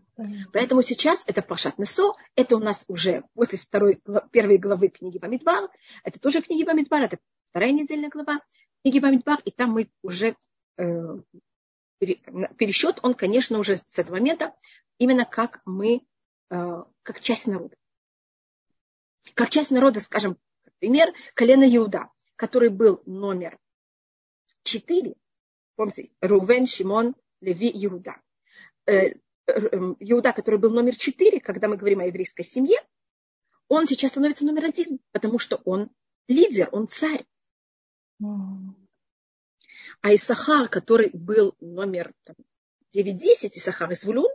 Поэтому 0.54 0.82
сейчас 0.82 1.24
это 1.28 1.42
Пашат 1.42 1.78
Несо, 1.78 2.16
это 2.36 2.56
у 2.56 2.60
нас 2.60 2.86
уже 2.88 3.26
после 3.34 3.58
второй, 3.58 4.02
первой 4.32 4.58
главы 4.58 4.88
книги 4.88 5.18
Бамидбар, 5.18 5.70
это 6.04 6.20
тоже 6.20 6.42
книги 6.42 6.64
Бамидбар, 6.64 7.04
это 7.04 7.20
вторая 7.50 7.72
недельная 7.72 8.10
глава 8.10 8.40
книги 8.82 9.00
Бамидбар, 9.00 9.42
и 9.44 9.52
там 9.52 9.72
мы 9.72 9.92
уже 10.02 10.36
э, 10.78 11.18
пересчет, 12.00 13.00
он, 13.04 13.14
конечно, 13.14 13.60
уже 13.60 13.78
с 13.78 14.00
этого 14.00 14.16
момента 14.16 14.56
именно 14.98 15.26
как 15.26 15.62
мы, 15.66 16.06
э, 16.50 16.84
как 17.04 17.22
часть 17.22 17.48
народа. 17.48 17.76
Как 19.34 19.50
часть 19.50 19.72
народа, 19.72 20.00
скажем, 20.00 20.38
например, 20.66 21.14
колено 21.36 21.64
Иуда, 21.76 22.10
который 22.36 22.70
был 22.70 23.02
номер 23.06 23.58
4, 24.64 25.16
помните, 25.76 26.12
Рувен, 26.22 26.68
Шимон, 26.68 27.16
Леви, 27.42 27.72
Иуда. 27.86 28.16
Э, 28.86 29.14
Эм, 29.50 29.98
Иуда, 30.00 30.34
который 30.34 30.60
был 30.60 30.70
номер 30.72 30.96
четыре, 30.96 31.40
когда 31.40 31.68
мы 31.68 31.78
говорим 31.78 32.00
о 32.00 32.06
еврейской 32.06 32.44
семье, 32.44 32.78
он 33.68 33.88
сейчас 33.88 34.12
становится 34.12 34.46
номер 34.46 34.66
один, 34.66 35.00
потому 35.12 35.40
что 35.40 35.62
он 35.66 35.90
лидер, 36.28 36.70
он 36.72 36.88
царь. 36.88 37.26
А 40.02 40.16
Исахар, 40.16 40.70
который 40.70 41.10
был 41.14 41.56
номер 41.60 42.14
9-10, 42.96 43.52
Исахар 43.54 43.92
и 43.92 43.96
Звулун, 43.96 44.32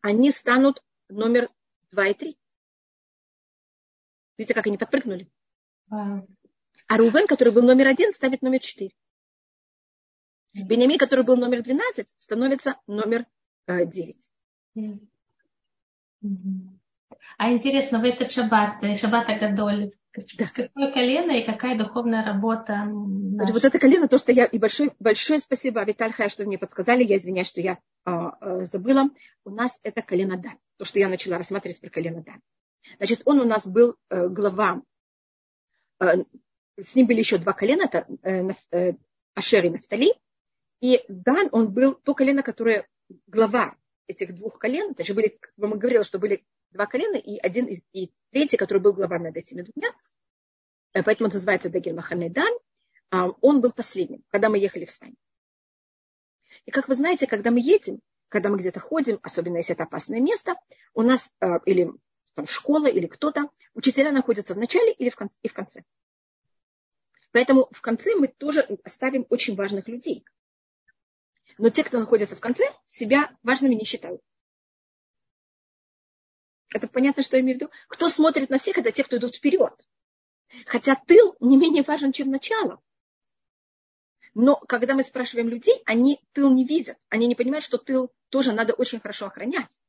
они 0.00 0.30
станут 0.30 0.82
номер 1.08 1.50
2 1.90 2.08
и 2.08 2.14
3. 2.14 2.38
Видите, 4.38 4.54
как 4.54 4.66
они 4.66 4.78
подпрыгнули? 4.78 5.30
А 5.90 6.96
Рувен, 6.96 7.26
который 7.26 7.52
был 7.52 7.62
номер 7.62 7.88
один, 7.88 8.12
ставит 8.12 8.42
номер 8.42 8.60
4. 8.60 8.90
Бенямин, 10.54 10.98
который 10.98 11.24
был 11.24 11.36
номер 11.36 11.62
12, 11.62 12.08
становится 12.18 12.76
номер 12.86 13.26
9. 13.66 14.16
А 17.38 17.50
интересно, 17.50 18.00
в 18.00 18.04
этот 18.04 18.30
шаббат, 18.30 18.82
э, 18.84 18.96
шаббат 18.96 19.28
Агадоль, 19.28 19.92
да. 20.38 20.46
какое 20.46 20.92
колено 20.92 21.32
и 21.32 21.44
какая 21.44 21.78
духовная 21.78 22.24
работа? 22.24 22.84
Наша? 22.84 23.52
Вот 23.52 23.64
это 23.64 23.78
колено, 23.78 24.08
то, 24.08 24.18
что 24.18 24.32
я... 24.32 24.44
И 24.44 24.58
большое, 24.58 24.94
большое 24.98 25.38
спасибо, 25.38 25.84
Виталь 25.84 26.12
что 26.28 26.44
мне 26.44 26.58
подсказали. 26.58 27.04
Я 27.04 27.16
извиняюсь, 27.16 27.48
что 27.48 27.60
я 27.60 27.78
а, 28.04 28.28
а, 28.28 28.64
забыла. 28.64 29.10
У 29.44 29.50
нас 29.50 29.78
это 29.82 30.02
колено 30.02 30.36
Да. 30.36 30.50
То, 30.78 30.84
что 30.84 30.98
я 30.98 31.08
начала 31.08 31.38
рассматривать 31.38 31.80
про 31.80 31.90
колено 31.90 32.22
Да. 32.22 32.34
Значит, 32.98 33.22
он 33.24 33.40
у 33.40 33.44
нас 33.44 33.66
был 33.66 33.96
э, 34.10 34.28
глава... 34.28 34.82
Э, 36.00 36.24
с 36.80 36.94
ним 36.94 37.06
были 37.06 37.18
еще 37.18 37.38
два 37.38 37.52
колена, 37.52 37.84
это 37.84 38.06
э, 38.22 38.50
э, 38.72 38.94
Ашер 39.34 39.64
и 39.64 39.70
Нафтали. 39.70 40.14
И 40.80 41.04
Дан, 41.08 41.48
он 41.52 41.72
был 41.72 41.94
то 41.94 42.14
колено, 42.14 42.42
которое 42.42 42.88
глава 43.26 43.76
этих 44.08 44.34
двух 44.34 44.58
колен, 44.58 44.92
это 44.92 45.04
же 45.04 45.14
были, 45.14 45.28
как 45.28 45.52
я 45.56 45.68
говорила, 45.68 46.04
что 46.04 46.18
были 46.18 46.44
два 46.72 46.86
колена, 46.86 47.16
и 47.16 47.38
один 47.38 47.66
из, 47.66 47.80
и 47.92 48.12
третий, 48.30 48.56
который 48.56 48.78
был 48.78 48.92
глава 48.92 49.18
над 49.18 49.36
этими 49.36 49.62
двумя, 49.62 49.90
э, 50.92 51.02
поэтому 51.02 51.28
он 51.28 51.34
называется 51.34 51.70
Дагер 51.70 51.94
Маханедан, 51.94 52.52
а, 53.10 53.28
он 53.40 53.60
был 53.60 53.72
последним, 53.72 54.24
когда 54.28 54.48
мы 54.48 54.58
ехали 54.58 54.86
в 54.86 54.90
стане. 54.90 55.14
И 56.64 56.70
как 56.70 56.88
вы 56.88 56.94
знаете, 56.94 57.26
когда 57.26 57.50
мы 57.50 57.60
едем, 57.60 58.00
когда 58.28 58.48
мы 58.48 58.58
где-то 58.58 58.80
ходим, 58.80 59.18
особенно 59.22 59.58
если 59.58 59.74
это 59.74 59.84
опасное 59.84 60.20
место, 60.20 60.54
у 60.94 61.02
нас 61.02 61.30
э, 61.40 61.46
или 61.66 61.90
там, 62.34 62.46
школа, 62.46 62.86
или 62.86 63.06
кто-то, 63.06 63.50
учителя 63.74 64.12
находятся 64.12 64.54
в 64.54 64.58
начале 64.58 64.92
или 64.92 65.10
в 65.10 65.16
конце, 65.16 65.36
и 65.42 65.48
в 65.48 65.52
конце. 65.52 65.84
Поэтому 67.32 67.68
в 67.72 67.80
конце 67.80 68.14
мы 68.14 68.28
тоже 68.28 68.66
оставим 68.84 69.26
очень 69.28 69.56
важных 69.56 69.88
людей. 69.88 70.24
Но 71.58 71.68
те, 71.68 71.84
кто 71.84 71.98
находится 71.98 72.36
в 72.36 72.40
конце, 72.40 72.64
себя 72.86 73.30
важными 73.42 73.74
не 73.74 73.84
считают. 73.84 74.22
Это 76.72 76.88
понятно, 76.88 77.22
что 77.22 77.36
я 77.36 77.42
имею 77.42 77.58
в 77.58 77.60
виду? 77.60 77.72
Кто 77.88 78.08
смотрит 78.08 78.50
на 78.50 78.58
всех, 78.58 78.78
это 78.78 78.90
те, 78.90 79.04
кто 79.04 79.16
идут 79.16 79.36
вперед. 79.36 79.72
Хотя 80.66 80.94
тыл 80.94 81.36
не 81.40 81.56
менее 81.56 81.82
важен, 81.82 82.12
чем 82.12 82.30
начало. 82.30 82.80
Но 84.34 84.56
когда 84.56 84.94
мы 84.94 85.02
спрашиваем 85.02 85.48
людей, 85.48 85.82
они 85.84 86.20
тыл 86.32 86.50
не 86.50 86.64
видят. 86.64 86.96
Они 87.08 87.26
не 87.26 87.34
понимают, 87.34 87.64
что 87.64 87.78
тыл 87.78 88.10
тоже 88.30 88.52
надо 88.52 88.72
очень 88.72 89.00
хорошо 89.00 89.26
охранять. 89.26 89.84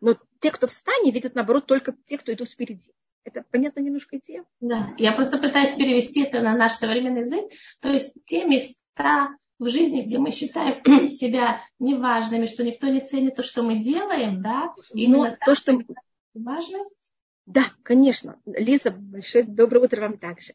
Но 0.00 0.16
те, 0.40 0.50
кто 0.50 0.66
в 0.66 0.72
видят, 1.04 1.34
наоборот, 1.34 1.66
только 1.66 1.96
те, 2.06 2.18
кто 2.18 2.32
идут 2.32 2.50
впереди. 2.50 2.92
Это 3.24 3.42
понятно 3.50 3.80
немножко 3.80 4.18
идея? 4.18 4.44
Да, 4.60 4.94
я 4.98 5.12
просто 5.12 5.38
пытаюсь 5.38 5.72
перевести 5.72 6.24
это 6.24 6.42
на 6.42 6.54
наш 6.54 6.72
современный 6.72 7.22
язык. 7.22 7.50
То 7.80 7.88
есть 7.88 8.14
те 8.26 8.44
места 8.44 9.30
в 9.58 9.68
жизни, 9.68 10.02
где 10.02 10.18
мы 10.18 10.30
считаем 10.30 11.08
себя 11.08 11.62
неважными, 11.78 12.46
что 12.46 12.64
никто 12.64 12.88
не 12.88 13.00
ценит 13.00 13.36
то, 13.36 13.42
что 13.42 13.62
мы 13.62 13.82
делаем, 13.82 14.42
да, 14.42 14.74
именно 14.92 15.30
Но 15.30 15.36
то, 15.44 15.54
что 15.54 15.78
важность. 16.34 17.12
Да, 17.46 17.72
конечно. 17.82 18.40
Лиза, 18.46 18.90
большое 18.90 19.44
доброе 19.44 19.84
утро 19.84 20.00
вам 20.00 20.18
также. 20.18 20.54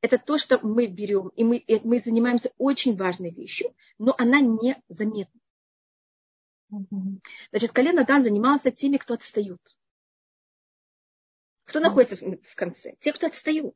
Это 0.00 0.18
то, 0.18 0.38
что 0.38 0.60
мы 0.62 0.86
берем, 0.86 1.28
и 1.28 1.42
мы, 1.42 1.56
и 1.56 1.80
мы 1.86 1.98
занимаемся 1.98 2.52
очень 2.56 2.96
важной 2.96 3.30
вещью, 3.30 3.74
но 3.98 4.14
она 4.16 4.40
не 4.40 4.76
заметна. 4.88 5.40
Значит, 7.50 7.72
колено 7.72 8.04
Дан 8.04 8.22
занимался 8.22 8.70
теми, 8.70 8.98
кто 8.98 9.14
отстают. 9.14 9.60
Кто 11.64 11.80
находится 11.80 12.16
в 12.16 12.54
конце? 12.54 12.94
Те, 13.00 13.12
кто 13.12 13.26
отстают. 13.26 13.74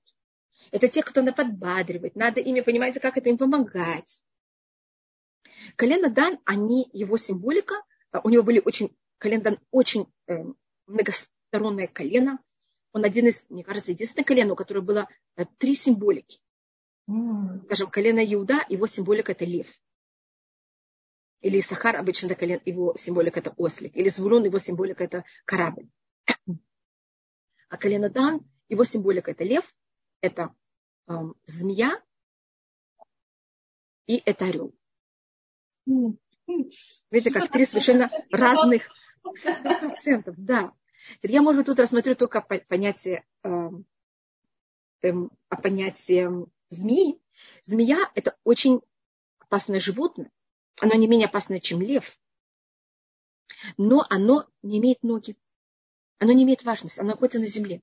Это 0.71 0.89
те, 0.89 1.03
кто 1.03 1.21
надо 1.23 1.33
подбадривать. 1.33 2.15
Надо 2.15 2.41
ими, 2.41 2.61
понимаете, 2.61 3.01
как 3.01 3.17
это 3.17 3.29
им 3.29 3.37
помогать. 3.37 4.25
Колено 5.77 6.11
Дан, 6.11 6.39
они, 6.45 6.89
его 6.93 7.17
символика, 7.17 7.83
а, 8.11 8.21
у 8.21 8.29
него 8.29 8.43
были 8.43 8.61
очень, 8.65 8.97
колено 9.19 9.43
Дан 9.43 9.59
очень 9.71 10.13
э, 10.27 10.45
многостороннее 10.87 11.89
колено. 11.89 12.39
Он 12.93 13.05
один 13.05 13.29
из, 13.29 13.49
мне 13.49 13.65
кажется, 13.65 13.93
единственное 13.93 14.25
колено, 14.25 14.53
у 14.53 14.57
которого 14.57 14.83
было 14.83 15.09
э, 15.37 15.45
три 15.59 15.75
символики. 15.75 16.41
Mm. 17.09 17.65
Скажем, 17.65 17.91
колено 17.91 18.25
Иуда, 18.25 18.65
его 18.69 18.87
символика 18.87 19.33
это 19.33 19.45
лев. 19.45 19.67
Или 21.41 21.61
Сахар, 21.61 21.97
обычно 21.97 22.27
это 22.27 22.37
колено, 22.37 22.61
его 22.65 22.95
символика 22.97 23.41
это 23.41 23.51
ослик. 23.57 23.97
Или 23.97 24.09
Звулон, 24.09 24.45
его 24.45 24.59
символика 24.59 25.03
это 25.03 25.25
корабль. 25.45 25.89
А 27.69 27.79
колено 27.79 28.11
Дан, 28.11 28.41
его 28.69 28.85
символика 28.85 29.31
это 29.31 29.45
лев, 29.45 29.75
это 30.21 30.55
э, 31.09 31.15
змея 31.47 32.01
и 34.07 34.23
это 34.25 34.45
орел. 34.47 34.75
Видите, 35.87 37.31
как 37.31 37.51
три 37.51 37.67
совершенно 37.67 38.11
разных 38.31 38.89
процентов. 39.23 40.35
Да. 40.39 40.73
Я, 41.23 41.43
может 41.43 41.59
быть, 41.59 41.67
тут 41.67 41.79
рассмотрю 41.79 42.15
только 42.15 42.41
понятие, 42.41 43.25
э, 43.43 43.71
э, 45.03 45.13
понятие 45.63 46.47
змеи. 46.71 47.21
Змея– 47.65 47.99
это 48.15 48.37
очень 48.45 48.81
опасное 49.39 49.81
животное. 49.81 50.31
Оно 50.81 50.95
не 50.95 51.07
менее 51.07 51.27
опасное, 51.27 51.61
чем 51.61 51.81
лев. 51.81 52.19
Но 53.77 54.05
оно 54.09 54.49
не 54.63 54.79
имеет 54.79 55.03
ноги. 55.03 55.37
Оно 56.19 56.33
не 56.33 56.45
имеет 56.45 56.65
важности. 56.65 57.01
Оно 57.01 57.11
находится 57.11 57.41
на 57.41 57.47
земле. 57.47 57.83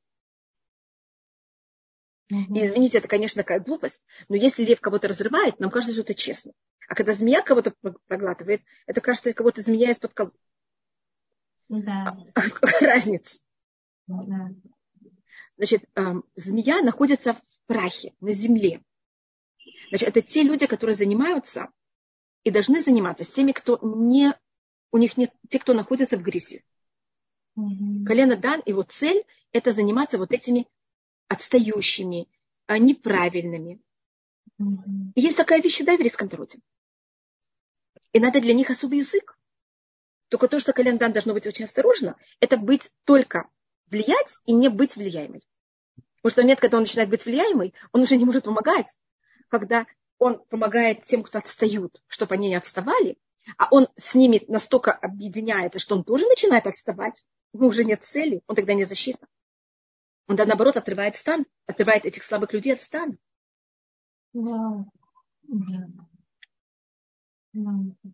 И 2.30 2.66
извините, 2.66 3.00
это, 3.00 3.08
конечно, 3.08 3.42
такая 3.42 3.60
глупость, 3.60 4.06
но 4.28 4.36
если 4.36 4.64
лев 4.64 4.80
кого-то 4.80 5.08
разрывает, 5.08 5.60
нам 5.60 5.72
кажется, 5.72 5.94
что 5.94 6.04
это 6.04 6.14
честно. 6.14 6.54
А 6.88 6.96
когда 6.96 7.14
змея 7.14 7.42
кого-то 7.42 7.74
проглатывает, 8.08 8.62
это 8.86 9.02
кажется, 9.02 9.34
кого-то 9.34 9.62
змея 9.62 9.92
из-под 9.92 10.14
кол... 10.14 10.30
Да. 11.70 12.18
Разница. 12.82 13.40
Да. 14.08 14.52
Значит, 15.58 15.84
змея 16.36 16.82
находится 16.82 17.34
в 17.34 17.42
прахе, 17.66 18.14
на 18.22 18.32
земле. 18.32 18.84
Значит, 19.90 20.10
это 20.10 20.22
те 20.22 20.44
люди, 20.44 20.68
которые 20.68 20.96
занимаются 20.96 21.70
и 22.44 22.52
должны 22.52 22.80
заниматься 22.80 23.24
с 23.24 23.30
теми, 23.30 23.52
кто 23.52 23.80
не, 23.82 24.34
у 24.92 24.98
них 24.98 25.18
нет, 25.18 25.32
те, 25.48 25.60
кто 25.60 25.74
находится 25.74 26.18
в 26.18 26.22
грязи. 26.22 26.64
Угу. 27.56 28.06
Колено 28.06 28.38
Дан, 28.38 28.62
его 28.66 28.84
цель– 28.84 29.26
это 29.52 29.72
заниматься 29.72 30.18
вот 30.18 30.32
этими 30.32 30.68
отстающими, 31.30 32.28
а, 32.68 32.78
неправильными. 32.78 33.80
Угу. 34.58 35.14
есть 35.16 35.38
такая 35.38 35.62
вещь 35.62 35.80
да, 35.80 35.94
в 35.94 35.96
еврейском 35.96 36.28
народе. 36.30 36.60
И 38.12 38.20
надо 38.20 38.42
для 38.42 38.54
них 38.54 38.70
особый 38.70 38.98
язык. 38.98 39.38
Только 40.28 40.50
то, 40.50 40.60
что 40.60 40.74
Календан 40.74 41.14
должно 41.14 41.34
быть 41.34 41.48
очень 41.48 41.66
осторожно, 41.66 42.18
это 42.42 42.58
быть 42.58 42.92
только 43.06 43.50
влиять 43.88 44.40
и 44.46 44.52
не 44.52 44.70
быть 44.70 44.96
влияемой. 44.96 45.48
Потому 46.22 46.32
что 46.32 46.44
нет, 46.44 46.60
когда 46.60 46.78
он 46.78 46.84
начинает 46.84 47.10
быть 47.10 47.26
влияемой, 47.26 47.74
он 47.94 48.02
уже 48.02 48.18
не 48.18 48.26
может 48.26 48.44
помогать. 48.44 49.00
Когда 49.48 49.88
он 50.18 50.44
помогает 50.50 51.04
тем, 51.04 51.24
кто 51.24 51.38
отстают, 51.38 52.04
чтобы 52.08 52.36
они 52.36 52.50
не 52.50 52.56
отставали, 52.56 53.18
а 53.58 53.68
он 53.72 53.88
с 53.96 54.14
ними 54.16 54.44
настолько 54.48 54.92
объединяется, 54.92 55.80
что 55.80 55.96
он 55.96 56.04
тоже 56.04 56.26
начинает 56.28 56.68
отставать, 56.68 57.26
ему 57.54 57.68
уже 57.68 57.86
нет 57.86 58.04
цели, 58.04 58.42
он 58.48 58.56
тогда 58.56 58.74
не 58.74 58.84
защита. 58.84 59.28
Он, 60.30 60.36
да, 60.36 60.46
наоборот, 60.46 60.78
отрывает 60.78 61.16
стан, 61.16 61.46
отрывает 61.66 62.06
этих 62.06 62.24
слабых 62.24 62.54
людей 62.54 62.74
от 62.74 62.84
стана. 62.84 63.18
Но 64.32 64.86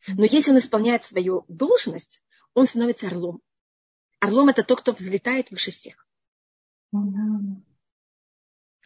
если 0.07 0.51
он 0.51 0.57
исполняет 0.59 1.03
свою 1.03 1.43
должность, 1.49 2.23
он 2.53 2.67
становится 2.67 3.07
орлом. 3.07 3.41
Орлом 4.21 4.47
это 4.47 4.63
тот, 4.63 4.79
кто 4.79 4.93
взлетает 4.93 5.51
выше 5.51 5.71
всех. 5.71 6.07
Вы 6.93 7.61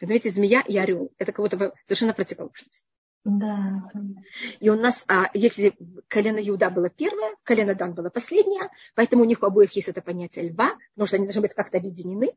знаете, 0.00 0.30
змея 0.30 0.62
и 0.62 0.76
орел. 0.76 1.12
Это 1.16 1.30
кого-то 1.30 1.72
совершенно 1.84 2.14
противоположность. 2.14 2.84
Да. 3.22 3.92
И 4.58 4.70
у 4.70 4.74
нас, 4.74 5.04
а, 5.06 5.30
если 5.34 5.76
колено 6.08 6.38
Иуда 6.38 6.70
было 6.70 6.90
первое, 6.90 7.36
колено 7.44 7.76
Дан 7.76 7.94
было 7.94 8.08
последнее, 8.08 8.70
поэтому 8.96 9.22
у 9.22 9.26
них 9.26 9.42
у 9.42 9.46
обоих 9.46 9.70
есть 9.76 9.88
это 9.88 10.02
понятие 10.02 10.48
льва, 10.48 10.76
потому 10.94 11.06
что 11.06 11.16
они 11.16 11.26
должны 11.26 11.42
быть 11.42 11.54
как-то 11.54 11.78
объединены. 11.78 12.32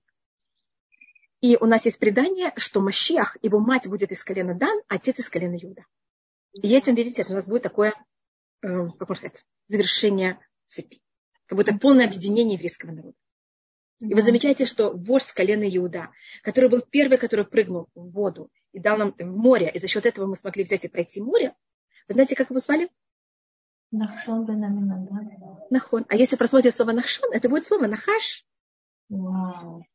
И 1.43 1.58
у 1.60 1.65
нас 1.65 1.84
есть 1.84 1.99
предание, 1.99 2.53
что 2.56 2.79
Машиах, 2.79 3.36
его 3.41 3.60
мать 3.60 3.89
будет 3.89 4.13
из 4.13 4.23
колена 4.23 4.56
Дан, 4.56 4.79
а 4.88 4.95
отец 4.95 5.19
из 5.19 5.27
колена 5.27 5.58
Иуда. 5.58 5.86
И 6.53 6.73
этим, 6.73 6.95
видите, 6.95 7.21
это 7.21 7.34
у 7.34 7.36
нас 7.36 7.49
будет 7.49 7.63
такое 7.63 7.93
э, 8.62 8.88
завершение 9.67 10.39
цепи. 10.67 11.01
Как 11.47 11.58
будто 11.58 11.77
полное 11.77 12.08
объединение 12.08 12.53
еврейского 12.53 12.91
народа. 12.91 13.17
И 13.99 14.13
вы 14.13 14.21
замечаете, 14.21 14.65
что 14.65 14.91
вождь 14.91 15.27
с 15.27 15.34
колена 15.34 15.65
Иуда, 15.75 16.12
который 16.43 16.69
был 16.69 16.79
первый, 16.79 17.17
который 17.17 17.43
прыгнул 17.43 17.89
в 17.93 18.12
воду 18.12 18.49
и 18.71 18.79
дал 18.79 18.97
нам 18.97 19.13
в 19.17 19.25
море, 19.25 19.69
и 19.69 19.79
за 19.79 19.89
счет 19.89 20.06
этого 20.06 20.25
мы 20.27 20.38
смогли 20.38 20.63
взять 20.63 20.86
и 20.86 20.88
пройти 20.88 21.19
море, 21.19 21.53
вы 22.08 22.13
знаете, 22.13 22.38
как 22.38 22.51
его 22.51 22.60
звали? 22.60 22.89
Нахшон 23.91 24.45
Нахон. 25.69 26.06
А 26.08 26.15
если 26.15 26.38
просмотрите 26.38 26.73
слово 26.73 26.93
Нахшон, 26.93 27.34
это 27.34 27.49
будет 27.49 27.65
слово 27.65 27.88
Нахаш. 27.88 28.45
Вау. 29.10 29.86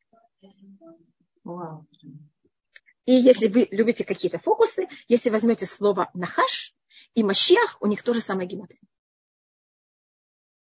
И 3.05 3.13
если 3.13 3.49
вы 3.49 3.69
любите 3.71 4.05
какие-то 4.05 4.39
фокусы, 4.39 4.87
если 5.09 5.31
возьмете 5.31 5.65
слово 5.65 6.11
нахаш 6.13 6.75
и 7.15 7.23
машиах, 7.23 7.79
у 7.81 7.87
них 7.87 8.03
тоже 8.03 8.21
самая 8.21 8.47
гематрия. 8.47 8.81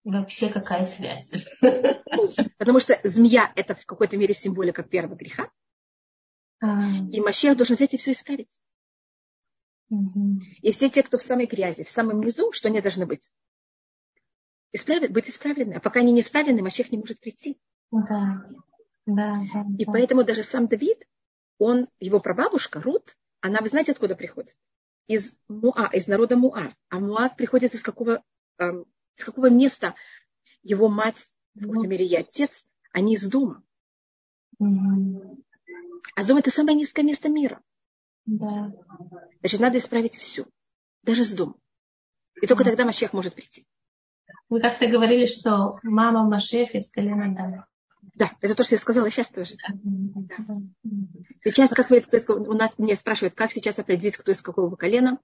Вообще 0.04 0.48
какая 0.48 0.86
связь? 0.86 1.32
Потому 2.56 2.80
что 2.80 2.98
змея– 3.04 3.52
это 3.56 3.74
в 3.74 3.84
какой-то 3.84 4.16
мере 4.16 4.32
символика 4.32 4.82
первого 4.82 5.16
греха. 5.16 5.50
А. 6.60 6.88
И 7.12 7.20
Машех 7.20 7.56
должен 7.56 7.76
взять 7.76 7.94
и 7.94 7.98
все 7.98 8.12
исправить. 8.12 8.60
И 10.62 10.72
все 10.72 10.88
те, 10.88 11.02
кто 11.02 11.18
в 11.18 11.22
самой 11.22 11.46
грязи, 11.46 11.84
в 11.84 11.90
самом 11.90 12.20
низу, 12.20 12.52
что 12.52 12.68
они 12.68 12.80
должны 12.80 13.06
быть? 13.06 13.32
Исправить, 14.72 15.10
быть 15.10 15.28
исправлены. 15.28 15.74
А 15.74 15.80
пока 15.80 16.00
они 16.00 16.12
не 16.12 16.20
исправлены, 16.20 16.62
Машех 16.62 16.92
не 16.92 16.98
может 16.98 17.20
прийти. 17.20 17.60
Да. 17.90 18.46
Да, 19.06 19.42
да, 19.52 19.66
и 19.78 19.84
да. 19.84 19.92
поэтому 19.92 20.24
даже 20.24 20.42
сам 20.42 20.66
Давид, 20.68 21.06
он, 21.58 21.88
его 21.98 22.20
прабабушка 22.20 22.80
Рут, 22.80 23.16
она, 23.40 23.60
вы 23.60 23.68
знаете, 23.68 23.92
откуда 23.92 24.14
приходит? 24.14 24.56
Из 25.06 25.32
Муа, 25.48 25.90
из 25.92 26.06
народа 26.06 26.36
Муа. 26.36 26.72
А 26.88 27.00
Муа 27.00 27.28
приходит 27.30 27.74
из 27.74 27.82
какого, 27.82 28.22
эм, 28.58 28.84
из 29.16 29.24
какого 29.24 29.50
места 29.50 29.94
его 30.62 30.88
мать, 30.88 31.20
в 31.54 31.60
какой-то 31.60 31.88
мере 31.88 32.06
и 32.06 32.14
отец, 32.14 32.66
они 32.92 33.14
из 33.14 33.28
дома. 33.28 33.62
Угу. 34.58 35.44
А 36.14 36.26
дом 36.26 36.38
это 36.38 36.50
самое 36.50 36.76
низкое 36.76 37.04
место 37.04 37.28
мира. 37.28 37.62
Да. 38.26 38.72
Значит, 39.40 39.60
надо 39.60 39.78
исправить 39.78 40.16
все. 40.16 40.46
Даже 41.02 41.24
с 41.24 41.34
дома. 41.34 41.54
И 42.40 42.46
только 42.46 42.64
тогда 42.64 42.84
Машех 42.84 43.12
может 43.12 43.34
прийти. 43.34 43.66
Вы 44.48 44.60
как-то 44.60 44.86
говорили, 44.86 45.26
что 45.26 45.78
мама 45.82 46.24
Машех 46.28 46.74
из 46.74 46.90
колена 46.90 47.34
Дана. 47.34 47.66
Да, 48.20 48.30
это 48.42 48.54
то, 48.54 48.64
что 48.64 48.74
я 48.74 48.78
сказала 48.78 49.10
сейчас 49.10 49.28
тоже. 49.28 49.54
Да. 49.56 50.60
Сейчас, 51.42 51.70
как 51.70 51.88
вы, 51.88 52.02
у 52.28 52.52
нас 52.52 52.78
меня 52.78 52.94
спрашивают, 52.94 53.34
как 53.34 53.50
сейчас 53.50 53.78
определить, 53.78 54.18
кто 54.18 54.30
из 54.30 54.42
какого 54.42 54.76
колена. 54.76 55.18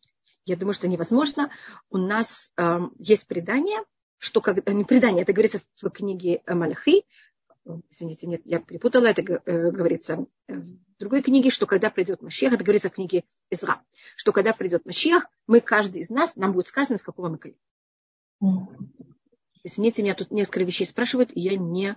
Я 0.47 0.57
думаю, 0.57 0.73
что 0.73 0.89
невозможно. 0.89 1.51
У 1.91 1.99
нас 1.99 2.53
э, 2.57 2.79
есть 2.99 3.27
предание, 3.27 3.81
что 4.17 4.41
как, 4.41 4.67
не 4.67 4.85
предание, 4.85 5.25
это 5.25 5.35
говорится 5.35 5.61
в 5.83 5.91
книге 5.91 6.41
Малахи, 6.47 7.05
извините, 7.91 8.29
нет, 8.29 8.41
я 8.47 8.61
перепутала, 8.61 9.05
это 9.05 9.21
э, 9.21 9.71
говорится 9.73 10.25
в 10.49 10.99
другой 10.99 11.21
книге, 11.21 11.51
что 11.51 11.67
когда 11.67 11.91
придет 11.91 12.23
Машех, 12.23 12.55
это 12.55 12.65
говорится 12.65 12.89
в 12.89 12.95
книге 12.95 13.25
Изра, 13.51 13.83
что 14.17 14.33
когда 14.33 14.55
придет 14.55 14.87
Машех, 14.87 15.27
мы, 15.47 15.61
каждый 15.61 16.01
из 16.01 16.09
нас, 16.09 16.37
нам 16.37 16.55
будет 16.55 16.67
сказано, 16.67 16.99
с 16.99 17.03
какого 17.03 17.29
мы 17.29 17.37
колена. 17.37 17.59
Извините, 19.65 20.03
меня 20.03 20.15
тут 20.15 20.31
несколько 20.31 20.65
вещей 20.65 20.87
спрашивают, 20.87 21.31
и 21.35 21.41
я 21.41 21.57
не 21.57 21.89
э, 21.89 21.97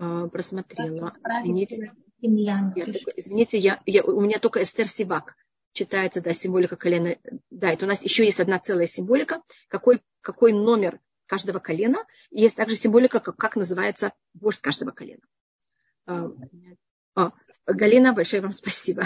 просмотрела. 0.00 1.12
Извините, 1.42 1.92
я, 2.20 2.72
извините 3.16 3.58
я, 3.58 3.82
я, 3.86 4.02
у 4.02 4.20
меня 4.20 4.38
только 4.38 4.62
Эстер 4.62 4.88
Сивак 4.88 5.36
читается, 5.72 6.20
да, 6.20 6.32
символика 6.32 6.76
колена. 6.76 7.16
Да, 7.50 7.70
это 7.70 7.84
у 7.84 7.88
нас 7.88 8.02
еще 8.02 8.24
есть 8.24 8.40
одна 8.40 8.58
целая 8.58 8.86
символика, 8.86 9.42
какой, 9.68 10.02
какой 10.20 10.52
номер 10.52 11.00
каждого 11.26 11.58
колена. 11.58 12.04
И 12.30 12.40
есть 12.40 12.56
также 12.56 12.76
символика, 12.76 13.20
как, 13.20 13.36
как 13.36 13.56
называется 13.56 14.12
вождь 14.34 14.60
каждого 14.60 14.90
колена. 14.90 15.22
А, 16.06 16.30
а, 17.14 17.32
Галина, 17.66 18.12
большое 18.12 18.42
вам 18.42 18.52
спасибо. 18.52 19.04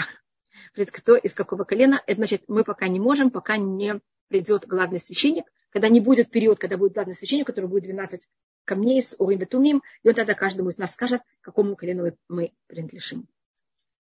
Кто 0.73 1.15
из 1.15 1.33
какого 1.33 1.63
колена? 1.63 2.01
Это 2.07 2.17
значит, 2.17 2.43
мы 2.47 2.63
пока 2.63 2.87
не 2.87 2.99
можем, 2.99 3.31
пока 3.31 3.57
не 3.57 4.01
придет 4.27 4.65
главный 4.65 4.99
священник, 4.99 5.45
когда 5.69 5.89
не 5.89 5.99
будет 5.99 6.31
период, 6.31 6.59
когда 6.59 6.77
будет 6.77 6.93
главный 6.93 7.15
священник, 7.15 7.47
который 7.47 7.67
будет 7.67 7.83
12 7.83 8.27
камней 8.65 9.01
с 9.01 9.15
Урим 9.19 9.41
и 9.41 9.45
и 10.03 10.07
он 10.07 10.13
тогда 10.13 10.33
каждому 10.33 10.69
из 10.69 10.77
нас 10.77 10.93
скажет, 10.93 11.21
какому 11.41 11.75
колену 11.75 12.17
мы 12.27 12.53
принадлежим. 12.67 13.27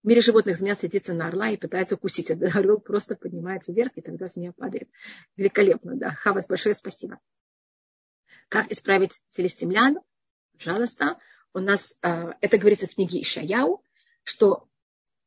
В 0.03 0.07
мире 0.07 0.23
животных 0.23 0.57
змея 0.57 0.75
садится 0.75 1.13
на 1.13 1.29
орла 1.29 1.51
и 1.51 1.59
пытается 1.59 1.97
укусить. 1.97 2.31
А 2.31 2.35
орел 2.59 2.81
просто 2.81 3.17
поднимается 3.17 3.73
вверх, 3.73 3.93
и 3.97 4.01
тогда 4.01 4.29
змея 4.29 4.53
падает. 4.53 4.89
Великолепно, 5.37 5.97
да. 5.97 6.11
Хавас, 6.11 6.49
большое 6.49 6.75
спасибо. 6.75 7.19
Как 8.49 8.71
исправить 8.73 9.21
филистимлян? 9.33 9.99
Пожалуйста. 10.53 11.19
У 11.53 11.59
нас, 11.59 11.97
э, 12.03 12.33
это 12.41 12.59
говорится 12.59 12.87
в 12.87 12.95
книге 12.95 13.21
Ишаяу, 13.21 13.85
что 14.23 14.69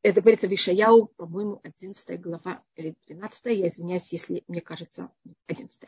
это 0.02 0.20
говорится 0.20 0.48
в 0.48 0.54
Ишаяу, 0.54 1.06
по-моему, 1.06 1.60
11 1.62 2.20
глава 2.20 2.62
или 2.74 2.96
12, 3.06 3.44
я 3.58 3.68
извиняюсь, 3.68 4.12
если 4.12 4.42
мне 4.48 4.60
кажется 4.60 5.10
11. 5.46 5.82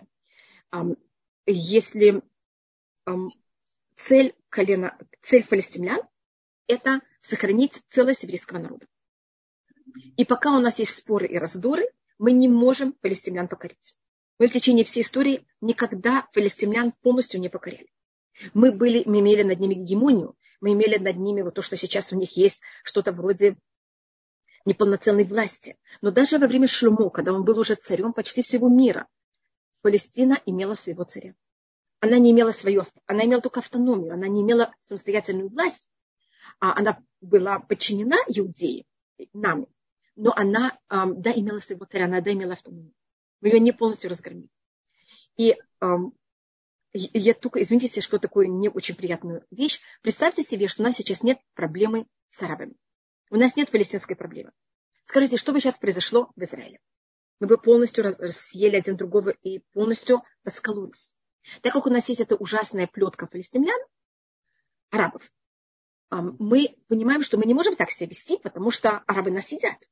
Если 1.47 2.23
цель 3.97 4.35
колена, 4.49 4.97
цель 5.23 5.43
филистимлян– 5.43 6.01
это 6.67 7.01
сохранить 7.21 7.83
целость 7.91 8.23
еврейского 8.23 8.59
народа. 8.59 8.87
И 10.17 10.25
пока 10.25 10.57
у 10.57 10.61
нас 10.61 10.79
есть 10.79 10.95
споры 10.95 11.27
и 11.27 11.39
раздоры, 11.39 11.91
мы 12.19 12.33
не 12.33 12.49
можем 12.49 12.93
палестимлян 12.93 13.49
покорить. 13.49 13.95
Мы 14.39 14.49
в 14.49 14.53
течение 14.53 14.85
всей 14.85 15.03
истории 15.03 15.47
никогда 15.61 16.29
палестимлян 16.33 16.93
полностью 17.03 17.41
не 17.41 17.49
покоряли. 17.49 17.91
Мы, 18.53 18.71
были, 18.71 19.03
мы 19.07 19.21
имели 19.21 19.43
над 19.43 19.61
ними 19.61 19.75
гегемонию, 19.75 20.37
мы 20.61 20.73
имели 20.73 20.99
над 20.99 21.17
ними 21.17 21.43
вот 21.43 21.55
то, 21.55 21.63
что 21.63 21.77
сейчас 21.77 22.13
у 22.13 22.19
них 22.19 22.37
есть, 22.37 22.61
что-то 22.83 23.13
вроде 23.13 23.57
неполноценной 24.65 25.25
власти. 25.25 25.79
Но 26.03 26.11
даже 26.11 26.39
во 26.39 26.47
время 26.47 26.69
Шлюмо, 26.69 27.09
когда 27.11 27.33
он 27.33 27.45
был 27.45 27.59
уже 27.59 27.77
царем 27.77 28.13
почти 28.13 28.43
всего 28.43 28.69
мира, 28.69 29.07
Палестина 29.81 30.41
имела 30.45 30.75
своего 30.75 31.05
царя. 31.05 31.35
Она 32.01 32.19
не 32.19 32.31
имела 32.33 32.51
свою, 32.51 32.85
она 33.07 33.25
имела 33.25 33.41
только 33.41 33.61
автономию, 33.61 34.13
она 34.13 34.29
не 34.29 34.43
имела 34.43 34.75
самостоятельную 34.81 35.49
власть, 35.49 35.91
а 36.61 36.79
она 36.79 37.03
была 37.21 37.59
подчинена 37.59 38.17
Иудеи, 38.29 38.87
нами, 39.33 39.67
но 40.15 40.33
она, 40.37 40.79
да, 40.89 41.33
имела 41.33 41.61
своего 41.61 41.87
царя, 41.87 42.05
она, 42.05 42.21
да, 42.21 42.33
имела 42.33 42.53
автономию. 42.53 42.93
Мы 43.41 43.49
ее 43.49 43.61
не 43.61 43.73
полностью 43.73 44.11
разгромили. 44.11 44.49
И 45.37 45.57
я 46.93 47.35
только, 47.35 47.63
извините, 47.63 48.01
что 48.01 48.19
такое 48.19 48.47
не 48.47 48.69
очень 48.69 48.95
приятную 48.95 49.45
вещь. 49.51 49.81
Представьте 50.03 50.43
себе, 50.43 50.69
что 50.69 50.83
у 50.83 50.87
нас 50.87 50.97
сейчас 50.97 51.23
нет 51.23 51.39
проблемы 51.55 52.07
с 52.31 52.43
арабами. 52.43 52.75
У 53.31 53.37
нас 53.37 53.57
нет 53.57 53.71
палестинской 53.71 54.17
проблемы. 54.17 54.53
Скажите, 55.05 55.37
что 55.37 55.53
бы 55.53 55.61
сейчас 55.61 55.79
произошло 55.79 56.31
в 56.35 56.43
Израиле? 56.43 56.81
Мы 57.39 57.49
бы 57.49 57.59
полностью 57.59 58.17
съели 58.31 58.77
один 58.77 58.97
другого 58.97 59.31
и 59.31 59.59
полностью 59.73 60.23
раскололись. 60.43 61.15
Так 61.63 61.73
как 61.73 61.87
у 61.87 61.91
нас 61.91 62.09
есть 62.09 62.21
эта 62.21 62.37
ужасная 62.37 62.87
плетка 62.87 63.27
палестинян, 63.27 63.79
арабов, 64.91 65.31
мы 66.11 66.77
понимаем, 66.89 67.23
что 67.23 67.37
мы 67.37 67.45
не 67.45 67.55
можем 67.55 67.77
так 67.77 67.91
себя 67.91 68.09
вести, 68.09 68.39
потому 68.39 68.71
что 68.71 68.99
арабы 69.07 69.31
нас 69.31 69.51
едят. 69.53 69.89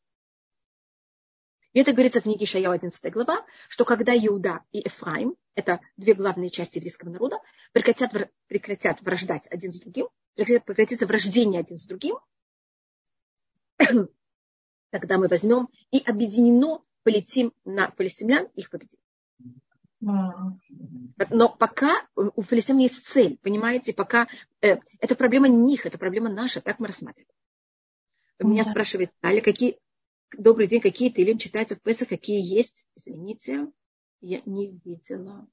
И 1.72 1.80
это 1.80 1.92
говорится 1.92 2.20
в 2.20 2.22
книге 2.22 2.46
Шая 2.46 2.70
11 2.70 3.12
глава, 3.12 3.44
что 3.68 3.84
когда 3.84 4.16
Иуда 4.16 4.62
и 4.70 4.86
Эфраим, 4.86 5.36
это 5.56 5.80
две 5.96 6.14
главные 6.14 6.50
части 6.50 6.78
еврейского 6.78 7.10
народа, 7.10 7.40
прекратят, 7.72 8.12
прекратят 8.46 9.00
враждать 9.02 9.48
один 9.48 9.72
с 9.72 9.80
другим, 9.80 10.08
прекратится 10.36 11.06
враждение 11.06 11.60
один 11.60 11.78
с 11.78 11.86
другим, 11.86 12.18
тогда 14.90 15.18
мы 15.18 15.26
возьмем 15.26 15.68
и 15.90 15.98
объединено 15.98 16.80
полетим 17.02 17.52
на 17.64 17.90
палестинян, 17.90 18.46
их 18.54 18.70
победим. 18.70 19.00
Но 20.04 21.48
пока 21.58 22.06
у 22.14 22.42
филистимлян 22.42 22.82
есть 22.82 23.06
цель, 23.06 23.38
понимаете, 23.38 23.94
пока 23.94 24.26
э, 24.60 24.76
это 25.00 25.14
проблема 25.14 25.48
не 25.48 25.62
них, 25.62 25.86
это 25.86 25.98
проблема 25.98 26.28
наша, 26.30 26.60
так 26.60 26.78
мы 26.78 26.88
рассматриваем. 26.88 27.34
Меня 28.38 28.64
да. 28.64 28.70
спрашивает 28.70 29.12
Таля, 29.20 29.40
какие, 29.40 29.78
добрый 30.36 30.66
день, 30.66 30.80
какие 30.80 31.08
Тилим 31.08 31.38
читаются 31.38 31.76
в 31.76 31.80
Песах, 31.80 32.08
какие 32.08 32.42
есть, 32.42 32.86
извините, 32.96 33.68
я 34.20 34.42
не 34.44 34.78
видела. 34.84 35.46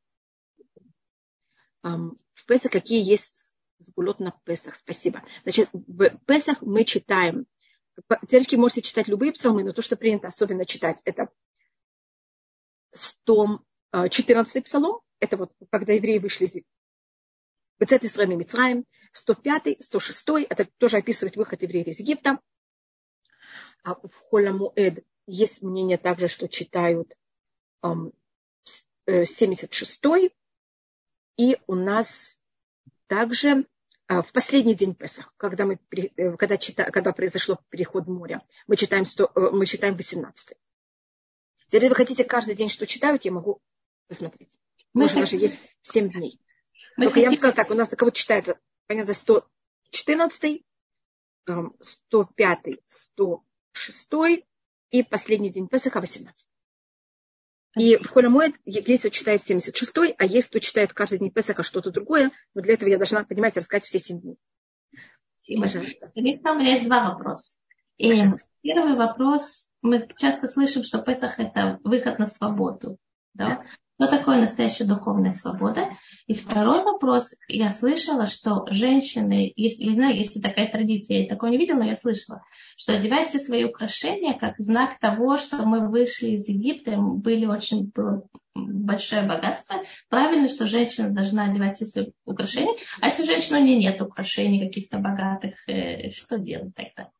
Um, 1.84 2.18
в 2.34 2.46
Песах 2.46 2.72
какие 2.72 3.04
есть 3.04 3.56
сгулот 3.80 4.20
на 4.20 4.32
Песах, 4.44 4.76
спасибо. 4.76 5.24
Значит, 5.44 5.70
в 5.72 6.10
Песах 6.26 6.62
мы 6.62 6.84
читаем, 6.84 7.46
теоретически 8.28 8.56
можете 8.56 8.82
читать 8.82 9.08
любые 9.08 9.32
псалмы, 9.32 9.64
но 9.64 9.72
то, 9.72 9.82
что 9.82 9.96
принято 9.96 10.28
особенно 10.28 10.66
читать, 10.66 11.02
это 11.06 11.30
100 12.92 13.64
14 13.91 14.63
псалом, 14.63 15.01
это 15.19 15.38
вот 15.38 15.51
когда 15.69 15.93
евреи 15.93 16.17
вышли 16.17 16.45
из 16.45 16.58
Бецет 17.80 18.04
Исраим 18.04 18.38
Мицраем, 18.38 18.86
105, 19.12 19.84
106, 19.84 20.30
это 20.49 20.65
тоже 20.77 20.97
описывает 20.97 21.36
выход 21.36 21.62
евреев 21.63 21.88
из 21.88 21.99
Египта. 21.99 22.39
А 23.84 23.95
в 23.95 24.12
Холямуэд 24.30 25.04
есть 25.25 25.63
мнение 25.63 25.97
также, 25.97 26.27
что 26.27 26.47
читают 26.47 27.17
76 27.84 30.06
э, 30.06 30.30
и 31.38 31.58
у 31.65 31.75
нас 31.75 32.39
также 33.08 33.65
а, 34.08 34.21
в 34.21 34.32
последний 34.32 34.75
день 34.75 34.93
Песах, 34.93 35.34
когда, 35.38 35.65
мы, 35.65 35.80
э, 35.91 36.38
когда, 36.38 36.58
чита, 36.58 36.91
когда 36.91 37.13
произошло 37.13 37.58
переход 37.69 38.08
моря, 38.08 38.45
мы 38.67 38.75
читаем, 38.75 39.06
100, 39.06 39.32
э, 39.34 39.39
мы 39.51 39.65
читаем 39.65 39.95
18. 39.95 40.54
Если 41.71 41.88
вы 41.88 41.95
хотите 41.95 42.25
каждый 42.25 42.54
день, 42.54 42.69
что 42.69 42.86
читают, 42.86 43.25
я 43.25 43.32
могу 43.32 43.60
посмотреть. 44.12 44.60
Мы 44.93 45.04
Может, 45.04 45.15
даже 45.15 45.38
есть 45.38 45.58
7 45.84 46.12
дней. 46.12 46.38
Мы 46.97 47.06
Только 47.06 47.13
хотим... 47.13 47.24
я 47.24 47.30
вам 47.30 47.38
сказала 47.38 47.56
так, 47.56 47.71
у 47.71 47.76
нас 47.76 47.88
такого 47.88 48.12
читается, 48.12 48.60
понятно, 48.88 49.13
114, 49.13 50.65
105, 51.45 52.60
106 52.86 54.12
и 54.89 55.04
последний 55.04 55.50
день 55.50 55.69
Песаха 55.69 56.02
18. 56.02 56.50
И 57.78 57.95
в 57.95 58.10
Холямуэд 58.10 58.54
есть 58.65 59.04
кто 59.04 59.10
читает 59.10 59.41
76 59.41 59.95
а 60.17 60.26
есть 60.26 60.50
кто 60.50 60.60
читает 60.60 60.91
каждый 60.91 61.19
день 61.19 61.32
Песаха 61.32 61.63
что-то 61.63 61.89
другое, 61.91 62.32
но 62.54 62.62
для 62.62 62.74
этого 62.74 62.89
я 62.89 62.97
должна, 62.97 63.24
понимаете, 63.24 63.62
рассказать 63.62 63.86
все 63.86 64.00
7 64.00 64.19
дней. 64.19 64.38
Спасибо. 65.38 65.62
Пожалуйста. 65.62 66.12
у 66.13 66.19
меня 66.19 66.71
есть 66.74 66.86
два 66.86 67.13
вопроса. 67.13 67.54
Первый 67.97 68.97
вопрос. 68.97 69.69
Мы 69.82 70.06
часто 70.17 70.47
слышим, 70.47 70.84
что 70.84 71.00
Песах– 71.00 71.36
это 71.39 71.80
выход 71.86 72.19
на 72.19 72.26
свободу. 72.26 72.97
Да? 73.34 73.45
да. 73.45 73.65
Что 74.02 74.18
такое 74.18 74.40
настоящая 74.40 74.86
духовная 74.86 75.30
свобода? 75.30 75.90
И 76.26 76.34
второй 76.34 76.84
вопрос. 76.84 77.36
Я 77.48 77.72
слышала, 77.72 78.26
что 78.26 78.66
женщины, 78.68 79.54
если, 79.56 79.84
не 79.84 79.94
знаю, 79.94 80.18
есть 80.18 80.42
такая 80.42 80.72
традиция, 80.72 81.20
я 81.20 81.30
такого 81.30 81.52
не 81.52 81.60
видела, 81.60 81.78
но 81.78 81.86
я 81.86 81.96
слышала, 81.96 82.42
что 82.78 82.96
одевают 82.96 83.30
все 83.30 83.38
свои 83.38 83.64
украшения 83.64 84.34
как 84.34 84.56
знак 84.58 84.98
того, 84.98 85.38
что 85.38 85.68
мы 85.68 85.88
вышли 85.88 86.30
из 86.30 86.50
Египта, 86.50 86.98
были 86.98 87.46
очень, 87.46 87.92
было 87.94 88.24
большое 88.56 89.22
богатство. 89.22 89.84
Правильно, 90.10 90.48
что 90.48 90.66
женщина 90.66 91.12
должна 91.12 91.46
одевать 91.46 91.76
все 91.76 91.86
свои 91.86 92.08
украшения. 92.26 92.74
А 93.02 93.06
если 93.06 93.22
у 93.22 93.28
женщины 93.28 93.60
у 93.60 93.64
нее 93.64 93.78
нет 93.78 94.02
украшений 94.02 94.66
каких-то 94.66 94.98
богатых, 94.98 95.70
э, 95.70 96.10
что 96.10 96.40
делать 96.40 96.74
тогда? 96.74 97.12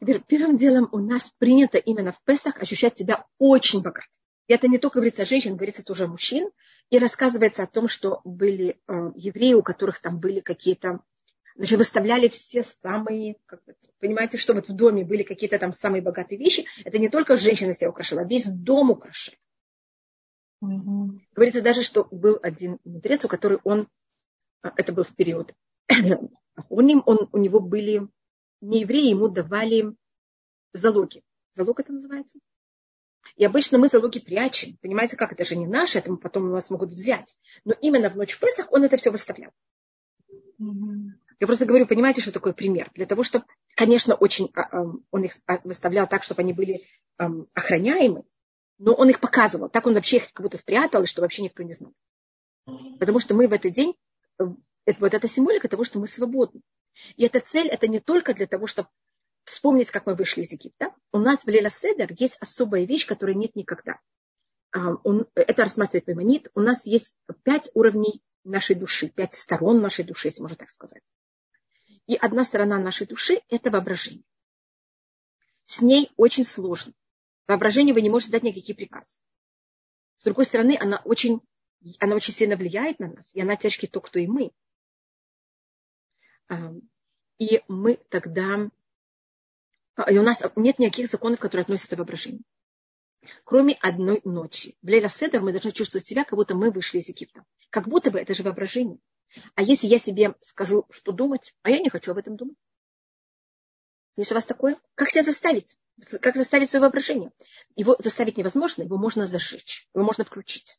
Теперь 0.00 0.22
первым 0.26 0.56
делом 0.56 0.88
у 0.90 1.00
нас 1.00 1.30
принято 1.38 1.76
именно 1.76 2.12
в 2.12 2.22
Песах 2.24 2.62
ощущать 2.62 2.96
себя 2.96 3.26
очень 3.38 3.82
богатым. 3.82 4.17
И 4.48 4.52
это 4.52 4.66
не 4.66 4.78
только 4.78 4.96
говорится 4.96 5.22
о 5.22 5.26
женщин, 5.26 5.54
говорится 5.54 5.84
тоже 5.84 6.04
о 6.04 6.08
мужчин. 6.08 6.50
И 6.90 6.98
рассказывается 6.98 7.62
о 7.62 7.66
том, 7.66 7.86
что 7.86 8.20
были 8.24 8.80
э, 8.88 9.12
евреи, 9.14 9.52
у 9.52 9.62
которых 9.62 10.00
там 10.00 10.18
были 10.18 10.40
какие-то 10.40 11.00
Значит, 11.58 11.78
выставляли 11.78 12.28
все 12.28 12.62
самые, 12.62 13.34
как, 13.46 13.60
понимаете, 13.98 14.38
что 14.38 14.54
вот 14.54 14.68
в 14.68 14.72
доме 14.72 15.04
были 15.04 15.24
какие-то 15.24 15.58
там 15.58 15.72
самые 15.72 16.00
богатые 16.00 16.38
вещи. 16.38 16.64
Это 16.84 16.98
не 16.98 17.08
только 17.08 17.36
женщина 17.36 17.74
себя 17.74 17.90
украшала, 17.90 18.24
весь 18.24 18.48
дом 18.48 18.92
украшал. 18.92 19.34
Угу. 20.60 21.20
Говорится 21.34 21.60
даже, 21.60 21.82
что 21.82 22.06
был 22.12 22.38
один 22.42 22.78
мудрец, 22.84 23.24
у 23.24 23.28
которого 23.28 23.60
он, 23.64 23.88
э, 24.62 24.70
это 24.76 24.92
был 24.92 25.02
в 25.02 25.12
период 25.16 25.52
он, 26.68 27.02
он, 27.06 27.28
у 27.32 27.38
него 27.38 27.58
были 27.58 28.08
не 28.60 28.82
евреи, 28.82 29.10
ему 29.10 29.28
давали 29.28 29.96
залоги. 30.72 31.22
Залог 31.54 31.80
это 31.80 31.92
называется? 31.92 32.38
И 33.38 33.44
обычно 33.44 33.78
мы 33.78 33.86
залоги 33.86 34.18
прячем. 34.18 34.76
Понимаете, 34.82 35.16
как 35.16 35.32
это 35.32 35.44
же 35.44 35.54
не 35.54 35.68
наше, 35.68 35.98
это 35.98 36.14
потом 36.16 36.50
у 36.50 36.54
нас 36.54 36.70
могут 36.70 36.90
взять. 36.90 37.38
Но 37.64 37.72
именно 37.80 38.10
в 38.10 38.16
ночь 38.16 38.36
Песах 38.36 38.66
он 38.72 38.82
это 38.82 38.96
все 38.96 39.12
выставлял. 39.12 39.52
Я 40.58 41.46
просто 41.46 41.64
говорю, 41.64 41.86
понимаете, 41.86 42.20
что 42.20 42.32
такое 42.32 42.52
пример? 42.52 42.90
Для 42.94 43.06
того, 43.06 43.22
чтобы, 43.22 43.44
конечно, 43.76 44.16
очень 44.16 44.50
а, 44.56 44.82
он 45.12 45.22
их 45.22 45.34
а, 45.46 45.60
выставлял 45.62 46.08
так, 46.08 46.24
чтобы 46.24 46.42
они 46.42 46.52
были 46.52 46.82
охраняемы, 47.16 48.24
но 48.78 48.92
он 48.92 49.08
их 49.08 49.20
показывал. 49.20 49.68
Так 49.68 49.86
он 49.86 49.94
вообще 49.94 50.16
их 50.16 50.32
как 50.32 50.42
будто 50.42 50.56
спрятал, 50.56 51.04
и 51.04 51.06
что 51.06 51.20
вообще 51.20 51.42
никто 51.42 51.62
не 51.62 51.74
знал. 51.74 51.92
Потому 52.98 53.20
что 53.20 53.34
мы 53.34 53.46
в 53.46 53.52
этот 53.52 53.72
день, 53.72 53.94
э, 54.40 54.44
это, 54.84 55.00
вот 55.00 55.14
эта 55.14 55.28
символика 55.28 55.68
того, 55.68 55.84
что 55.84 56.00
мы 56.00 56.08
свободны. 56.08 56.60
И 57.16 57.24
эта 57.24 57.40
цель, 57.40 57.68
это 57.68 57.86
не 57.86 58.00
только 58.00 58.34
для 58.34 58.48
того, 58.48 58.66
чтобы 58.66 58.88
вспомнить, 59.48 59.90
как 59.90 60.06
мы 60.06 60.14
вышли 60.14 60.42
из 60.42 60.52
Египта. 60.52 60.94
У 61.12 61.18
нас 61.18 61.44
в 61.44 61.48
Леля 61.48 61.70
Седер 61.70 62.12
есть 62.16 62.36
особая 62.40 62.84
вещь, 62.84 63.06
которой 63.06 63.34
нет 63.34 63.56
никогда. 63.56 63.98
Он, 64.72 65.26
это 65.34 65.62
рассматривает 65.62 66.06
Маймонит. 66.06 66.50
У 66.54 66.60
нас 66.60 66.86
есть 66.86 67.16
пять 67.42 67.70
уровней 67.74 68.22
нашей 68.44 68.76
души, 68.76 69.08
пять 69.08 69.34
сторон 69.34 69.80
нашей 69.80 70.04
души, 70.04 70.28
если 70.28 70.42
можно 70.42 70.56
так 70.56 70.70
сказать. 70.70 71.02
И 72.06 72.14
одна 72.14 72.44
сторона 72.44 72.78
нашей 72.78 73.06
души– 73.06 73.40
это 73.48 73.70
воображение. 73.70 74.24
С 75.66 75.82
ней 75.82 76.12
очень 76.16 76.44
сложно. 76.44 76.92
Воображению 77.46 77.94
вы 77.94 78.02
не 78.02 78.10
можете 78.10 78.32
дать 78.32 78.42
никакие 78.42 78.76
приказы. 78.76 79.18
С 80.18 80.24
другой 80.24 80.44
стороны, 80.44 80.76
она 80.80 81.00
очень, 81.04 81.40
она 81.98 82.16
очень 82.16 82.34
сильно 82.34 82.56
влияет 82.56 82.98
на 82.98 83.08
нас, 83.08 83.34
и 83.34 83.40
она 83.40 83.56
тяжкий 83.56 83.86
то, 83.86 84.00
кто 84.00 84.18
и 84.18 84.26
мы. 84.26 84.52
И 87.38 87.62
мы 87.68 87.98
тогда... 88.08 88.70
А, 89.98 90.12
и 90.12 90.16
у 90.16 90.22
нас 90.22 90.40
нет 90.54 90.78
никаких 90.78 91.10
законов, 91.10 91.40
которые 91.40 91.64
относятся 91.64 91.96
к 91.96 91.98
воображению. 91.98 92.42
Кроме 93.42 93.74
одной 93.80 94.20
ночи. 94.24 94.76
В 94.80 94.86
Лейла 94.86 95.08
Седер 95.08 95.40
мы 95.40 95.50
должны 95.50 95.72
чувствовать 95.72 96.06
себя, 96.06 96.24
как 96.24 96.36
будто 96.36 96.54
мы 96.54 96.70
вышли 96.70 96.98
из 96.98 97.08
Египта. 97.08 97.44
Как 97.68 97.88
будто 97.88 98.12
бы 98.12 98.20
это 98.20 98.32
же 98.32 98.44
воображение. 98.44 99.00
А 99.56 99.62
если 99.62 99.88
я 99.88 99.98
себе 99.98 100.36
скажу, 100.40 100.86
что 100.90 101.10
думать, 101.10 101.52
а 101.62 101.70
я 101.70 101.80
не 101.80 101.90
хочу 101.90 102.12
об 102.12 102.18
этом 102.18 102.36
думать. 102.36 102.56
Есть 104.16 104.30
у 104.30 104.36
вас 104.36 104.46
такое? 104.46 104.78
Как 104.94 105.10
себя 105.10 105.24
заставить? 105.24 105.76
Как 106.20 106.36
заставить 106.36 106.70
свое 106.70 106.82
воображение? 106.82 107.32
Его 107.74 107.96
заставить 107.98 108.36
невозможно, 108.36 108.84
его 108.84 108.96
можно 108.96 109.26
зажечь, 109.26 109.88
его 109.94 110.04
можно 110.04 110.24
включить. 110.24 110.78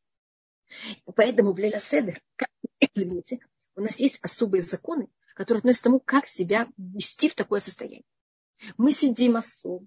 Поэтому 1.13 1.51
в 1.51 1.57
Лейла 1.57 1.79
Седер, 1.79 2.21
извините, 2.95 3.39
у 3.75 3.81
нас 3.81 3.99
есть 3.99 4.23
особые 4.23 4.61
законы, 4.61 5.09
которые 5.35 5.59
относятся 5.59 5.81
к 5.81 5.87
тому, 5.87 5.99
как 5.99 6.27
себя 6.27 6.69
вести 6.77 7.27
в 7.27 7.35
такое 7.35 7.59
состояние. 7.59 8.05
Мы 8.77 8.91
сидим 8.91 9.37
особо, 9.37 9.85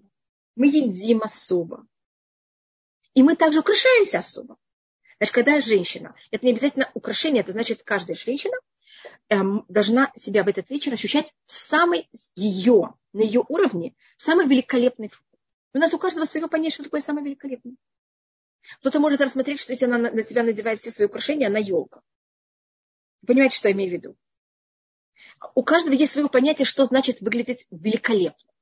мы 0.55 0.67
едим 0.67 1.21
особо, 1.21 1.85
и 3.13 3.23
мы 3.23 3.35
также 3.35 3.59
украшаемся 3.59 4.19
особо. 4.19 4.57
Значит, 5.17 5.35
когда 5.35 5.61
женщина, 5.61 6.15
это 6.31 6.45
не 6.45 6.51
обязательно 6.51 6.89
украшение, 6.93 7.41
это 7.41 7.51
значит, 7.51 7.83
каждая 7.83 8.15
женщина 8.15 8.57
эм, 9.29 9.65
должна 9.69 10.11
себя 10.15 10.43
в 10.43 10.47
этот 10.47 10.69
вечер 10.69 10.93
ощущать 10.93 11.33
в 11.45 11.51
самой 11.51 12.09
ее, 12.35 12.95
на 13.13 13.21
ее 13.21 13.43
уровне, 13.47 13.95
самой 14.17 14.47
великолепной 14.47 15.11
У 15.73 15.77
нас 15.77 15.93
у 15.93 15.99
каждого 15.99 16.25
свое 16.25 16.47
понятие, 16.47 16.73
что 16.73 16.83
такое 16.83 17.01
самое 17.01 17.25
великолепное. 17.25 17.75
Кто-то 18.79 18.99
может 18.99 19.21
рассмотреть, 19.21 19.59
что 19.59 19.73
если 19.73 19.85
она 19.85 19.97
на 19.97 20.23
себя 20.23 20.43
надевает 20.43 20.79
все 20.79 20.91
свои 20.91 21.07
украшения, 21.07 21.47
она 21.47 21.59
елка. 21.59 22.01
Понимаете, 23.25 23.57
что 23.57 23.67
я 23.67 23.73
имею 23.73 23.91
в 23.91 23.93
виду? 23.93 24.17
У 25.55 25.63
каждого 25.63 25.93
есть 25.93 26.13
свое 26.13 26.29
понятие, 26.29 26.65
что 26.65 26.85
значит 26.85 27.21
выглядеть 27.21 27.67
великолепно. 27.71 28.52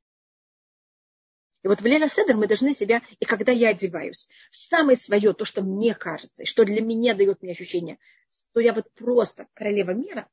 И 1.64 1.68
вот 1.68 1.82
в 1.82 1.86
Леля 1.86 2.08
Седер 2.08 2.36
мы 2.36 2.48
должны 2.48 2.74
себя, 2.74 3.02
и 3.20 3.26
когда 3.26 3.52
я 3.52 3.70
одеваюсь, 3.70 4.28
в 4.50 4.56
самое 4.56 4.98
свое, 4.98 5.34
то, 5.34 5.46
что 5.46 5.62
мне 5.62 5.94
кажется, 5.94 6.44
и 6.44 6.46
что 6.46 6.66
для 6.66 6.82
меня 6.82 7.14
дает 7.14 7.42
мне 7.42 7.52
ощущение, 7.52 8.00
что 8.50 8.62
я 8.62 8.74
вот 8.74 8.92
просто 8.94 9.48
королева 9.54 9.92
мира, 9.92 10.28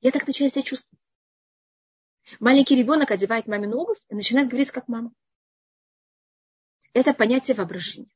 я 0.00 0.10
так 0.10 0.26
начинаю 0.26 0.50
себя 0.50 0.62
чувствовать. 0.62 1.10
Маленький 2.40 2.74
ребенок 2.74 3.10
одевает 3.10 3.46
мамину 3.46 3.78
обувь 3.78 4.00
и 4.08 4.14
начинает 4.14 4.48
говорить 4.48 4.72
как 4.72 4.88
мама. 4.88 5.12
Это 6.92 7.14
понятие 7.14 7.56
воображения. 7.56 8.10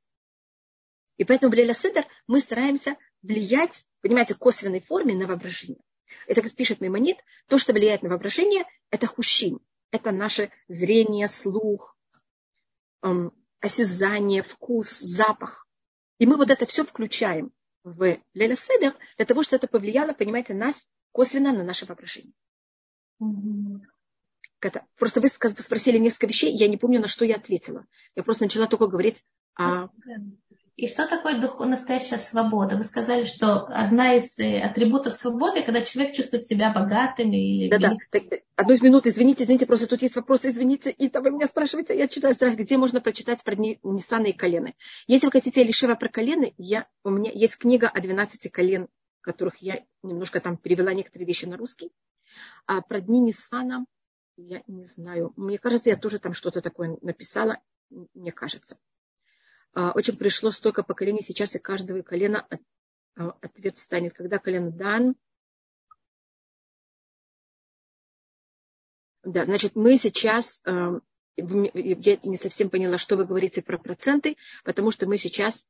И 1.17 1.25
поэтому 1.25 1.53
в 1.53 1.55
Леля 1.55 1.75
Седер 1.75 2.07
мы 2.27 2.41
стараемся 2.41 2.97
влиять, 3.23 3.87
понимаете, 4.01 4.35
косвенной 4.35 4.81
форме 4.81 5.15
на 5.15 5.27
воображение. 5.27 5.83
Это, 6.27 6.43
как 6.43 6.55
пишет 6.55 6.81
Маймонит, 6.81 7.19
то, 7.49 7.59
что 7.59 7.73
влияет 7.73 8.03
на 8.03 8.09
воображение, 8.09 8.65
это 8.91 9.07
хущин. 9.07 9.61
Это 9.91 10.11
наше 10.11 10.51
зрение, 10.69 11.29
слух, 11.29 11.98
осязание, 13.61 14.43
вкус, 14.43 14.99
запах. 14.99 15.67
И 16.19 16.27
мы 16.27 16.37
вот 16.37 16.51
это 16.51 16.67
все 16.67 16.85
включаем 16.85 17.53
в 17.85 18.19
Леля 18.35 18.57
Седер 18.57 18.97
для 19.17 19.27
того, 19.27 19.43
чтобы 19.43 19.59
это 19.59 19.69
повлияло, 19.69 20.13
понимаете, 20.13 20.55
нас 20.55 20.87
косвенно 21.13 21.53
на 21.53 21.65
наше 21.65 21.87
воображение. 21.87 22.35
Mm-hmm. 23.23 23.81
Это, 24.61 24.87
просто 24.97 25.21
вы 25.21 25.29
спросили 25.29 25.99
несколько 25.99 26.27
вещей, 26.27 26.53
я 26.53 26.69
не 26.69 26.77
помню, 26.77 27.01
на 27.01 27.07
что 27.07 27.25
я 27.25 27.37
ответила. 27.37 27.87
Я 28.17 28.23
просто 28.25 28.45
начала 28.45 28.67
только 28.67 28.89
говорить 28.89 29.25
о... 29.55 29.89
И 30.79 30.87
что 30.87 31.09
такое 31.09 31.41
дух, 31.41 31.59
настоящая 31.59 32.19
свобода? 32.19 32.77
Вы 32.77 32.85
сказали, 32.85 33.25
что 33.25 33.67
одна 33.67 34.15
из 34.15 34.39
э, 34.39 34.61
атрибутов 34.61 35.13
свободы, 35.13 35.65
когда 35.65 35.83
человек 35.83 36.15
чувствует 36.15 36.47
себя 36.47 36.73
богатым 36.73 37.33
или... 37.33 37.69
Да-да, 37.69 37.97
одну 38.55 38.75
из 38.75 38.81
минут, 38.81 39.09
извините, 39.09 39.43
извините, 39.43 39.67
просто 39.67 39.89
тут 39.89 40.03
есть 40.03 40.15
вопросы, 40.15 40.51
извините, 40.51 40.93
и 40.93 41.09
там 41.09 41.25
вы 41.25 41.33
меня 41.33 41.49
спрашиваете, 41.49 41.99
я 41.99 42.07
читаю 42.07 42.33
страсть, 42.33 42.57
где 42.57 42.77
можно 42.77 43.01
прочитать 43.01 43.43
про 43.43 43.57
Ниссана 43.57 44.27
и 44.27 44.33
колены. 44.33 44.77
Если 45.09 45.27
вы 45.27 45.33
хотите 45.33 45.65
Лишева 45.65 45.97
про 45.97 46.09
колены, 46.09 46.55
я, 46.59 46.87
у 47.03 47.11
меня 47.11 47.33
есть 47.35 47.59
книга 47.59 47.89
о 47.89 48.01
12 48.01 48.49
колен, 48.53 48.87
которых 49.21 49.57
я 49.57 49.83
немножко 50.05 50.39
там 50.39 50.57
перевела 50.57 50.95
некоторые 50.95 51.27
вещи 51.27 51.47
на 51.47 51.57
русский. 51.57 51.91
А 52.67 52.83
про 52.83 53.01
дни 53.01 53.19
Ниссана, 53.19 53.85
я 54.37 54.63
не 54.69 54.87
знаю, 54.87 55.33
мне 55.35 55.59
кажется, 55.59 55.91
я 55.91 55.97
тоже 55.97 56.21
там 56.21 56.35
что-то 56.35 56.61
такое 56.61 56.97
написала, 57.03 57.59
мне 58.15 58.31
кажется. 58.31 58.79
А, 59.75 59.93
очень 59.93 60.17
пришло 60.17 60.51
столько 60.51 60.83
поколений, 60.83 61.23
сейчас 61.23 61.55
и 61.55 61.59
каждого 61.59 62.03
колена 62.03 62.47
а, 63.17 63.31
ответ 63.41 63.79
станет. 63.79 64.15
Когда 64.15 64.39
колено 64.39 64.71
дан, 64.71 65.15
да, 69.23 69.45
значит, 69.45 69.77
мы 69.77 69.97
сейчас, 69.99 70.61
а, 70.65 71.01
я 71.37 72.19
не 72.23 72.37
совсем 72.37 72.71
поняла, 72.71 72.99
что 72.99 73.17
вы 73.17 73.27
говорите 73.27 73.63
про 73.63 73.79
проценты, 73.79 74.37
потому 74.65 74.91
что 74.91 75.07
мы 75.07 75.19
сейчас 75.19 75.67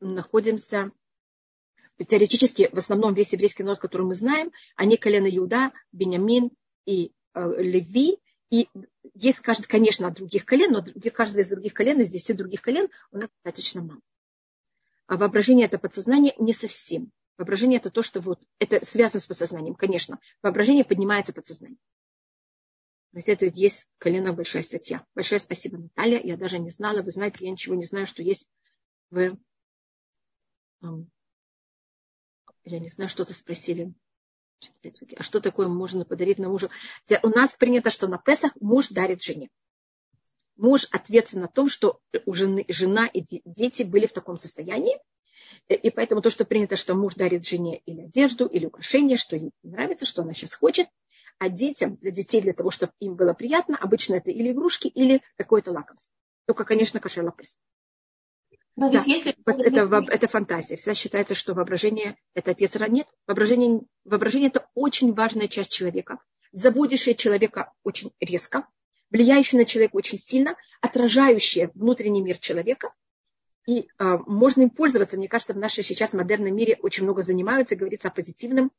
находимся 0.00 0.92
теоретически, 1.96 2.68
в 2.70 2.76
основном 2.76 3.14
весь 3.14 3.32
еврейский 3.32 3.62
народ, 3.62 3.78
который 3.78 4.06
мы 4.06 4.14
знаем, 4.14 4.52
они 4.76 4.98
колено 4.98 5.26
Иуда, 5.26 5.72
Бениамин 5.92 6.50
и 6.84 7.12
Леви, 7.34 8.18
и 8.50 8.68
есть, 9.14 9.40
конечно, 9.40 10.08
от 10.08 10.14
других 10.14 10.44
колен, 10.44 10.72
но 10.72 10.84
каждое 11.10 11.42
из 11.42 11.48
других 11.48 11.74
колен, 11.74 12.00
из 12.00 12.08
десяти 12.08 12.32
других 12.32 12.62
колен 12.62 12.88
у 13.10 13.18
нас 13.18 13.28
достаточно 13.44 13.82
мало. 13.82 14.00
А 15.06 15.16
воображение 15.16 15.66
это 15.66 15.78
подсознание 15.78 16.34
не 16.38 16.52
совсем. 16.52 17.12
Воображение 17.36 17.78
это 17.78 17.90
то, 17.90 18.02
что 18.02 18.20
вот, 18.20 18.46
это 18.58 18.84
связано 18.84 19.20
с 19.20 19.26
подсознанием, 19.26 19.74
конечно. 19.74 20.18
Воображение 20.42 20.84
поднимается 20.84 21.32
подсознание. 21.32 21.78
На 23.12 23.20
это 23.24 23.46
есть 23.46 23.88
колено 23.98 24.32
большая 24.32 24.62
статья. 24.62 25.06
Большое 25.14 25.40
спасибо, 25.40 25.78
Наталья. 25.78 26.20
Я 26.22 26.36
даже 26.36 26.58
не 26.58 26.70
знала, 26.70 27.02
вы 27.02 27.10
знаете, 27.10 27.44
я 27.44 27.50
ничего 27.50 27.74
не 27.74 27.84
знаю, 27.84 28.06
что 28.06 28.22
есть 28.22 28.48
в... 29.10 29.36
Я 32.64 32.78
не 32.78 32.88
знаю, 32.88 33.08
что-то 33.08 33.32
спросили 33.34 33.94
а 35.16 35.22
что 35.22 35.40
такое 35.40 35.68
можно 35.68 36.04
подарить 36.04 36.38
на 36.38 36.48
мужа? 36.48 36.70
У 37.22 37.28
нас 37.28 37.52
принято, 37.52 37.90
что 37.90 38.08
на 38.08 38.18
Песах 38.18 38.52
муж 38.60 38.88
дарит 38.88 39.22
жене. 39.22 39.50
Муж 40.56 40.88
ответственен 40.90 41.42
на 41.42 41.48
том, 41.48 41.68
что 41.68 42.00
у 42.26 42.34
жены, 42.34 42.64
жена 42.68 43.06
и 43.06 43.24
дети 43.44 43.84
были 43.84 44.06
в 44.06 44.12
таком 44.12 44.38
состоянии. 44.38 44.98
Э, 45.68 45.74
и 45.74 45.90
поэтому 45.90 46.20
то, 46.20 46.30
что 46.30 46.44
принято, 46.44 46.76
что 46.76 46.94
муж 46.94 47.14
дарит 47.14 47.46
жене 47.46 47.78
или 47.86 48.02
одежду, 48.02 48.46
или 48.46 48.66
украшение, 48.66 49.16
что 49.16 49.36
ей 49.36 49.52
нравится, 49.62 50.04
что 50.04 50.22
она 50.22 50.34
сейчас 50.34 50.54
хочет. 50.54 50.88
А 51.38 51.48
детям, 51.48 51.96
для 51.96 52.10
детей, 52.10 52.40
для 52.40 52.52
того, 52.52 52.72
чтобы 52.72 52.92
им 52.98 53.14
было 53.14 53.32
приятно, 53.32 53.76
обычно 53.76 54.16
это 54.16 54.30
или 54.30 54.50
игрушки, 54.50 54.88
или 54.88 55.22
какое-то 55.36 55.70
лакомство. 55.70 56.12
Только, 56.46 56.64
конечно, 56.64 56.98
кошер 56.98 57.22
Но 58.78 58.92
да, 58.92 59.02
если... 59.04 59.34
это, 59.44 60.04
это 60.08 60.28
фантазия. 60.28 60.76
Всегда 60.76 60.94
считается, 60.94 61.34
что 61.34 61.52
воображение– 61.52 62.16
это 62.34 62.52
отец 62.52 62.76
Нет, 62.76 63.08
воображение, 63.26 63.80
воображение– 64.04 64.48
это 64.54 64.68
очень 64.74 65.14
важная 65.14 65.48
часть 65.48 65.72
человека, 65.72 66.18
заводящая 66.52 67.14
человека 67.14 67.72
очень 67.82 68.12
резко, 68.20 68.68
влияющая 69.10 69.58
на 69.58 69.64
человека 69.64 69.96
очень 69.96 70.16
сильно, 70.16 70.54
отражающая 70.80 71.72
внутренний 71.74 72.22
мир 72.22 72.38
человека. 72.38 72.94
И 73.66 73.88
а, 73.98 74.18
можно 74.18 74.62
им 74.62 74.70
пользоваться. 74.70 75.16
Мне 75.16 75.26
кажется, 75.26 75.54
в 75.54 75.58
нашем 75.58 75.82
сейчас 75.82 76.12
модерном 76.12 76.54
мире 76.54 76.78
очень 76.80 77.02
много 77.02 77.22
занимаются, 77.22 77.74
говорится 77.74 78.06
о 78.06 78.12
позитивном, 78.12 78.70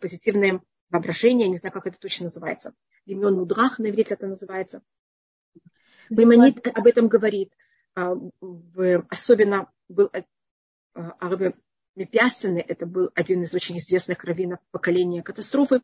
позитивном 0.00 0.62
воображения, 0.88 1.48
не 1.48 1.56
знаю, 1.56 1.72
как 1.72 1.88
это 1.88 1.98
точно 1.98 2.26
называется. 2.26 2.74
Лимон 3.06 3.34
Мудрах 3.34 3.80
на 3.80 3.90
иврите 3.90 4.14
это 4.14 4.28
называется. 4.28 4.82
Маймонит 6.10 6.64
об 6.64 6.86
этом 6.86 7.08
говорит. 7.08 7.52
А, 7.96 8.14
особенно 9.08 9.72
был 9.88 10.10
Арабе 10.92 11.54
Мепясины, 11.94 12.62
это 12.66 12.84
был 12.84 13.10
один 13.14 13.42
из 13.42 13.54
очень 13.54 13.78
известных 13.78 14.22
раввинов 14.22 14.60
поколения 14.70 15.22
катастрофы, 15.22 15.80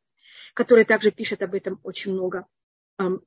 который 0.54 0.84
также 0.84 1.10
пишет 1.10 1.42
об 1.42 1.54
этом 1.54 1.80
очень 1.82 2.12
много. 2.12 2.46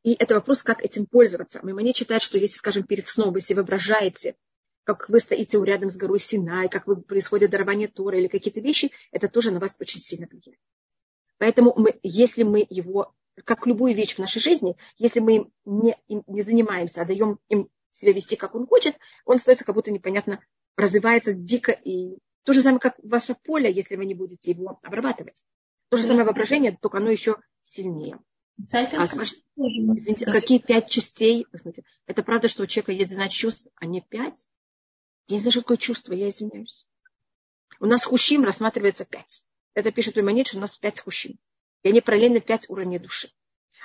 И 0.03 0.13
это 0.13 0.35
вопрос, 0.35 0.61
как 0.61 0.83
этим 0.85 1.07
пользоваться. 1.07 1.59
Маймонит 1.63 1.97
считает, 1.97 2.21
что 2.21 2.37
если, 2.37 2.57
скажем, 2.57 2.83
перед 2.83 3.07
сном, 3.07 3.35
если 3.35 3.55
воображаете, 3.55 4.35
как 4.83 5.09
вы 5.09 5.19
стоите 5.19 5.59
рядом 5.63 5.89
с 5.89 5.97
горой 5.97 6.19
Синай, 6.19 6.69
как 6.69 6.85
вы, 6.85 7.01
происходит 7.01 7.49
дарование 7.49 7.87
Тора 7.87 8.19
или 8.19 8.27
какие-то 8.27 8.61
вещи, 8.61 8.91
это 9.11 9.27
тоже 9.27 9.49
на 9.49 9.59
вас 9.59 9.77
очень 9.79 9.99
сильно 9.99 10.27
влияет. 10.27 10.59
Поэтому 11.39 11.73
мы, 11.75 11.99
если 12.03 12.43
мы 12.43 12.65
его, 12.69 13.15
как 13.43 13.65
любую 13.65 13.95
вещь 13.95 14.15
в 14.15 14.19
нашей 14.19 14.41
жизни, 14.41 14.77
если 14.97 15.19
мы 15.19 15.35
им 15.35 15.51
не, 15.65 15.97
им 16.07 16.23
не 16.27 16.43
занимаемся, 16.43 17.01
а 17.01 17.05
даем 17.05 17.39
им 17.49 17.67
себя 17.95 18.13
вести, 18.13 18.35
как 18.35 18.55
он 18.55 18.67
хочет, 18.67 18.97
он 19.25 19.35
остается 19.35 19.65
как 19.65 19.75
будто 19.75 19.91
непонятно, 19.91 20.43
развивается 20.75 21.33
дико. 21.33 21.71
И 21.71 22.17
то 22.43 22.53
же 22.53 22.61
самое, 22.61 22.79
как 22.79 22.95
ваше 23.03 23.35
поле, 23.35 23.71
если 23.71 23.95
вы 23.95 24.05
не 24.05 24.13
будете 24.13 24.51
его 24.51 24.79
обрабатывать. 24.83 25.41
То 25.89 25.97
же 25.97 26.03
самое 26.03 26.25
воображение, 26.25 26.77
только 26.79 26.97
оно 26.97 27.09
еще 27.09 27.37
сильнее. 27.63 28.19
А 28.57 29.05
извините, 29.05 30.25
какие 30.25 30.59
пять 30.59 30.89
частей? 30.89 31.45
Это 32.05 32.23
правда, 32.23 32.47
что 32.47 32.63
у 32.63 32.67
человека 32.67 32.93
есть 32.93 33.09
12 33.09 33.33
чувств, 33.33 33.67
а 33.75 33.85
не 33.85 34.01
пять? 34.01 34.47
Я 35.27 35.35
не 35.35 35.39
знаю, 35.39 35.51
что 35.51 35.61
такое 35.61 35.77
чувство, 35.77 36.13
я 36.13 36.29
извиняюсь. 36.29 36.87
У 37.79 37.85
нас 37.85 38.05
хущим 38.05 38.43
рассматривается 38.43 39.05
пять. 39.05 39.43
Это 39.73 39.91
пишет 39.91 40.15
Маймонид, 40.15 40.47
что 40.47 40.57
у 40.57 40.61
нас 40.61 40.77
пять 40.77 41.01
хущим. 41.01 41.37
И 41.83 41.89
они 41.89 41.99
параллельно 41.99 42.39
пять 42.39 42.69
уровней 42.69 42.99
души. 42.99 43.29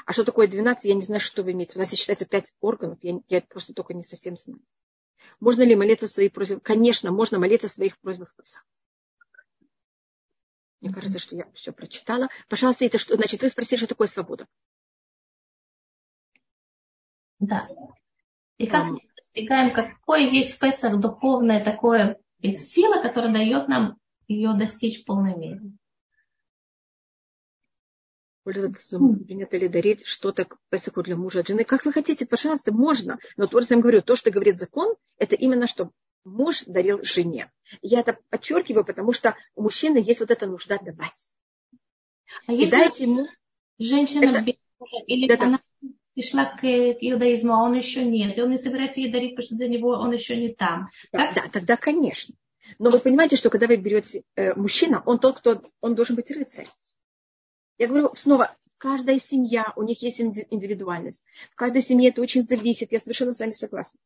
А 0.07 0.13
что 0.13 0.25
такое 0.25 0.47
12, 0.47 0.85
я 0.85 0.95
не 0.95 1.03
знаю, 1.03 1.21
что 1.21 1.43
вы 1.43 1.53
имеете. 1.53 1.77
У 1.77 1.79
нас 1.79 1.93
считается 1.93 2.27
пять 2.27 2.53
органов, 2.61 2.99
я, 3.03 3.21
я 3.29 3.41
просто 3.41 3.75
только 3.75 3.95
не 3.95 4.03
совсем 4.03 4.37
знаю. 4.37 4.61
Можно 5.39 5.63
ли 5.63 5.77
молиться 5.77 6.09
свои 6.09 6.29
просьбы? 6.29 6.61
Конечно, 6.61 7.11
можно 7.13 7.39
молиться 7.39 7.69
своих 7.69 7.99
просьбах 7.99 8.33
в 8.33 8.37
Песах. 8.37 8.67
Мне 10.81 10.93
кажется, 10.93 11.19
что 11.19 11.37
я 11.37 11.51
все 11.53 11.73
прочитала. 11.73 12.29
Пожалуйста, 12.49 12.87
это 12.87 12.99
что? 12.99 13.17
Значит, 13.17 13.43
вы 13.43 13.49
спросили, 13.51 13.79
что 13.79 13.89
такое 13.89 14.07
свобода. 14.07 14.47
Да. 17.39 17.69
И 18.57 18.67
как 18.67 18.87
мы 18.87 19.01
достигаем, 19.17 19.73
какое 19.73 20.21
есть 20.21 20.55
в 20.55 20.59
Песах 20.59 20.99
духовное 20.99 21.63
такое 21.63 22.19
сила, 22.43 23.03
которая 23.03 23.33
дает 23.33 23.69
нам 23.69 23.99
ее 24.27 24.55
достичь 24.55 25.03
в 25.03 25.05
полной 25.05 25.37
мере 25.37 25.61
пользоваться 28.51 28.99
принято 28.99 29.57
ли 29.57 29.69
дарить 29.69 30.07
что-то 30.07 30.45
к 30.45 30.59
Песаху 30.71 31.03
для 31.03 31.17
мужа 31.17 31.41
от 31.41 31.49
жены. 31.49 31.65
Как 31.65 31.85
вы 31.85 31.93
хотите, 31.93 32.27
пожалуйста, 32.27 32.73
можно. 32.73 33.19
Но 33.37 33.47
то, 33.47 33.61
что 33.61 33.75
я 33.75 33.81
говорю, 33.81 34.03
то, 34.03 34.17
что 34.17 34.31
говорит 34.31 34.59
закон, 34.59 34.95
это 35.19 35.37
именно 35.37 35.67
что 35.67 35.91
муж 36.25 36.65
дарил 36.67 37.03
жене. 37.03 37.51
Я 37.81 38.01
это 38.01 38.19
подчеркиваю, 38.29 38.85
потому 38.85 39.13
что 39.13 39.37
у 39.55 39.63
мужчины 39.63 39.99
есть 39.99 40.21
вот 40.21 40.31
эта 40.31 40.47
нужда 40.47 40.79
давать. 40.79 41.33
А 42.47 42.53
если 42.53 42.71
дайте 42.71 43.05
ему... 43.05 43.27
женщина 43.79 44.31
это... 44.31 44.43
без 44.43 44.55
мужа, 44.79 45.05
или 45.07 45.33
это... 45.33 45.45
она 45.45 45.61
пришла 46.15 46.45
к 46.45 46.65
иудаизму, 46.65 47.55
а 47.55 47.63
он 47.63 47.75
еще 47.75 48.05
нет, 48.05 48.37
и 48.37 48.43
он 48.43 48.51
не 48.51 48.59
собирается 48.59 49.01
ей 49.01 49.13
дарить, 49.13 49.37
потому 49.37 49.47
что 49.47 49.57
для 49.57 49.69
него 49.69 49.91
он 49.91 50.13
еще 50.13 50.37
не 50.37 50.53
там. 50.53 50.89
Да, 51.13 51.33
да 51.35 51.45
тогда, 51.53 51.77
конечно. 51.77 52.35
Но 52.79 52.91
вы 52.91 52.99
понимаете, 52.99 53.37
что 53.37 53.49
когда 53.49 53.67
вы 53.67 53.77
берете 53.77 54.23
э, 54.35 54.55
мужчина, 54.55 55.03
он 55.07 55.19
тот, 55.19 55.39
кто 55.39 55.63
он 55.81 55.95
должен 55.95 56.17
быть 56.17 56.31
рыцарь. 56.31 56.69
Я 57.81 57.89
говорю 57.89 58.11
снова, 58.15 58.55
каждая 58.77 59.19
семья, 59.19 59.73
у 59.75 59.83
них 59.83 60.03
есть 60.03 60.21
индивидуальность. 60.21 61.23
В 61.51 61.55
каждой 61.55 61.81
семье 61.81 62.11
это 62.11 62.21
очень 62.21 62.43
зависит. 62.43 62.93
Я 62.93 63.01
совершенно 63.01 63.33
с 63.33 63.39
вами 63.39 63.53
согласна. 63.53 63.99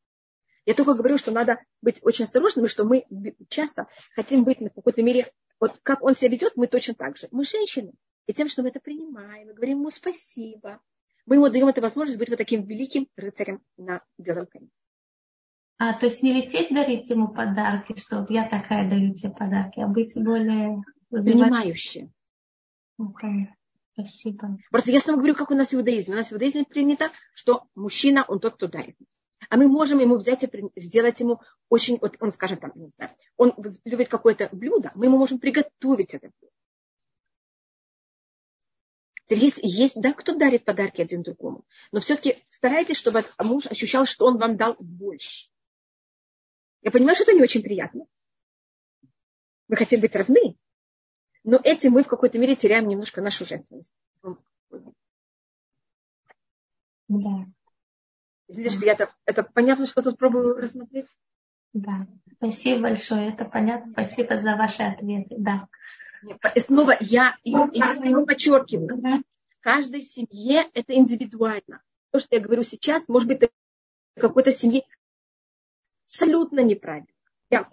Я 0.64 0.74
только 0.74 0.94
говорю, 0.94 1.18
что 1.18 1.32
надо 1.32 1.58
быть 1.82 1.98
очень 2.02 2.22
осторожными, 2.22 2.68
что 2.68 2.84
мы 2.84 3.04
часто 3.48 3.88
хотим 4.14 4.44
быть 4.44 4.60
на 4.60 4.70
какой-то 4.70 5.02
мере, 5.02 5.32
вот 5.58 5.80
как 5.82 6.04
он 6.04 6.14
себя 6.14 6.30
ведет, 6.30 6.52
мы 6.54 6.68
точно 6.68 6.94
так 6.94 7.16
же. 7.16 7.26
Мы 7.32 7.44
женщины. 7.44 7.94
И 8.28 8.32
тем, 8.32 8.46
что 8.48 8.62
мы 8.62 8.68
это 8.68 8.78
принимаем, 8.78 9.48
мы 9.48 9.54
говорим 9.54 9.80
ему 9.80 9.90
спасибо, 9.90 10.80
мы 11.26 11.34
ему 11.34 11.48
даем 11.48 11.66
эту 11.66 11.80
возможность 11.80 12.20
быть 12.20 12.30
вот 12.30 12.38
таким 12.38 12.64
великим 12.64 13.08
рыцарем 13.16 13.60
на 13.76 14.04
белом 14.18 14.46
коне. 14.46 14.68
А, 15.78 15.94
то 15.94 16.06
есть 16.06 16.22
не 16.22 16.32
лететь 16.32 16.72
дарить 16.72 17.10
ему 17.10 17.26
подарки, 17.26 17.98
что 17.98 18.20
вот 18.20 18.30
я 18.30 18.48
такая 18.48 18.88
даю 18.88 19.14
тебе 19.14 19.32
подарки, 19.32 19.80
а 19.80 19.88
быть 19.88 20.14
более... 20.14 20.80
Принимающим. 21.10 22.12
Okay. 23.00 23.48
Спасибо. 23.94 24.58
Просто 24.70 24.90
я 24.90 25.00
снова 25.00 25.18
говорю, 25.18 25.34
как 25.34 25.50
у 25.50 25.54
нас 25.54 25.68
в 25.68 25.74
иудаизме. 25.74 26.14
У 26.14 26.16
нас 26.16 26.28
в 26.28 26.32
иудаизме 26.32 26.64
принято, 26.64 27.10
что 27.32 27.68
мужчина, 27.74 28.24
он 28.26 28.40
тот, 28.40 28.54
кто 28.54 28.66
дарит. 28.66 28.96
А 29.48 29.56
мы 29.56 29.68
можем 29.68 30.00
ему 30.00 30.16
взять 30.16 30.42
и 30.42 30.48
сделать 30.76 31.20
ему 31.20 31.40
очень, 31.68 31.98
вот 32.00 32.16
он, 32.20 32.30
скажем, 32.30 32.58
там, 32.58 32.72
не 32.74 32.90
знаю, 32.96 33.12
он 33.36 33.54
любит 33.84 34.08
какое-то 34.08 34.48
блюдо, 34.52 34.90
мы 34.94 35.06
ему 35.06 35.18
можем 35.18 35.38
приготовить 35.38 36.14
это 36.14 36.30
блюдо. 36.40 36.54
Есть, 39.28 39.58
есть, 39.62 40.00
да, 40.00 40.12
кто 40.12 40.34
дарит 40.34 40.64
подарки 40.64 41.00
один 41.00 41.22
другому. 41.22 41.64
Но 41.92 42.00
все-таки 42.00 42.42
старайтесь, 42.48 42.96
чтобы 42.96 43.24
муж 43.38 43.66
ощущал, 43.66 44.06
что 44.06 44.26
он 44.26 44.38
вам 44.38 44.56
дал 44.56 44.76
больше. 44.78 45.48
Я 46.82 46.90
понимаю, 46.90 47.14
что 47.14 47.24
это 47.24 47.32
не 47.32 47.42
очень 47.42 47.62
приятно. 47.62 48.06
Мы 49.68 49.76
хотим 49.76 50.00
быть 50.00 50.14
равны, 50.14 50.56
но 51.44 51.60
этим 51.62 51.92
мы 51.92 52.02
в 52.02 52.08
какой-то 52.08 52.38
мере 52.38 52.56
теряем 52.56 52.88
немножко 52.88 53.20
нашу 53.20 53.44
женственность. 53.44 53.94
Да. 57.08 57.46
Видишь, 58.48 58.76
я 58.80 58.92
это, 58.92 59.14
это 59.26 59.42
понятно, 59.42 59.86
что 59.86 60.02
тут 60.02 60.18
пробую 60.18 60.56
рассмотреть? 60.56 61.06
Да. 61.74 62.06
Спасибо 62.36 62.82
большое. 62.82 63.32
Это 63.32 63.44
понятно. 63.44 63.92
Спасибо 63.92 64.38
за 64.38 64.56
ваши 64.56 64.82
ответы. 64.82 65.36
Да. 65.38 65.68
И 66.54 66.60
снова 66.60 66.96
я, 67.00 67.36
я, 67.44 67.68
я 67.72 68.20
подчеркиваю. 68.26 69.22
В 69.58 69.60
каждой 69.60 70.02
семье 70.02 70.64
это 70.72 70.94
индивидуально. 70.94 71.82
То, 72.10 72.20
что 72.20 72.36
я 72.36 72.40
говорю 72.40 72.62
сейчас, 72.62 73.08
может 73.08 73.28
быть, 73.28 73.50
какой-то 74.16 74.52
семье 74.52 74.82
абсолютно 76.06 76.60
неправильно. 76.60 77.08
Я 77.50 77.66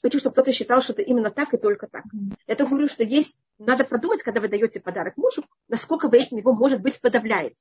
хочу, 0.00 0.18
чтобы 0.18 0.32
кто-то 0.32 0.52
считал, 0.52 0.82
что 0.82 0.92
это 0.92 1.02
именно 1.02 1.30
так 1.30 1.52
и 1.54 1.58
только 1.58 1.86
так. 1.86 2.04
Я 2.46 2.54
только 2.54 2.70
говорю, 2.70 2.88
что 2.88 3.04
есть, 3.04 3.38
надо 3.58 3.84
продумать, 3.84 4.22
когда 4.22 4.40
вы 4.40 4.48
даете 4.48 4.80
подарок 4.80 5.16
мужу, 5.16 5.44
насколько 5.68 6.08
вы 6.08 6.18
этим 6.18 6.38
его, 6.38 6.54
может 6.54 6.80
быть, 6.80 7.00
подавляете. 7.00 7.56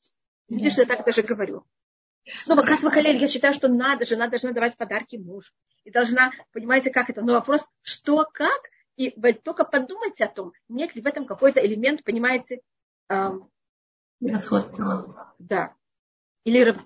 Yeah. 0.50 0.70
что 0.70 0.82
я 0.82 0.88
так 0.88 1.06
даже 1.06 1.22
говорю. 1.22 1.65
Снова 2.36 2.62
Касва 2.62 2.91
Халель, 2.91 3.20
я 3.20 3.28
считаю, 3.28 3.54
что 3.54 3.67
надо, 3.67 4.06
жена 4.06 4.28
должна 4.28 4.52
давать 4.52 4.76
подарки 4.78 5.15
мужу. 5.15 5.52
И 5.86 5.91
должна, 5.91 6.32
понимаете, 6.52 6.91
как 6.91 7.10
это. 7.10 7.22
Но 7.22 7.34
вопрос, 7.34 7.67
что, 7.82 8.28
как, 8.32 8.62
и 8.98 9.13
вы 9.15 9.34
только 9.34 9.63
подумайте 9.63 10.26
о 10.26 10.28
том, 10.28 10.52
нет 10.67 10.94
ли 10.96 11.02
в 11.02 11.08
этом 11.08 11.26
какой-то 11.26 11.65
элемент, 11.65 12.04
понимаете, 12.04 12.62
эм, 13.10 13.50
Расходство. 14.22 15.34
Да. 15.39 15.74
Или 16.44 16.78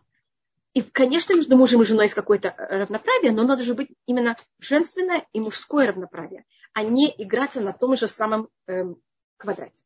и, 0.75 0.81
конечно, 0.81 1.33
между 1.33 1.55
мужем 1.55 1.81
и 1.81 1.85
женой 1.85 2.05
есть 2.05 2.15
какое-то 2.15 2.49
э, 2.49 2.79
равноправие, 2.79 3.31
но 3.31 3.43
надо 3.43 3.63
же 3.63 3.73
быть 3.73 3.89
именно 4.05 4.35
женственное 4.59 5.25
и 5.31 5.39
мужское 5.39 5.88
равноправие, 5.88 6.43
а 6.73 6.83
не 6.83 7.11
играться 7.17 7.61
на 7.61 7.71
том 7.71 7.95
же 7.95 8.09
самом 8.09 8.49
эм, 8.67 8.97
квадрате. 9.38 9.81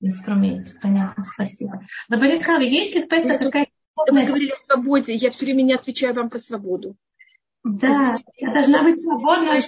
Инструмент, 0.00 0.76
понятно, 0.80 1.24
спасибо. 1.24 1.84
Рабанит 2.08 2.42
Хави, 2.42 2.70
есть 2.70 2.94
ли 2.94 3.02
в 3.04 3.08
Песах 3.08 3.38
какая-то... 3.38 3.70
Вы 4.10 4.24
говорили 4.24 4.52
о 4.52 4.56
свободе, 4.56 5.14
я 5.14 5.30
все 5.30 5.44
время 5.44 5.60
не 5.60 5.74
отвечаю 5.74 6.14
вам 6.14 6.30
про 6.30 6.38
свободу. 6.38 6.96
Да, 7.62 8.18
я 8.36 8.54
должна 8.54 8.82
быть 8.82 9.02
свободна. 9.02 9.60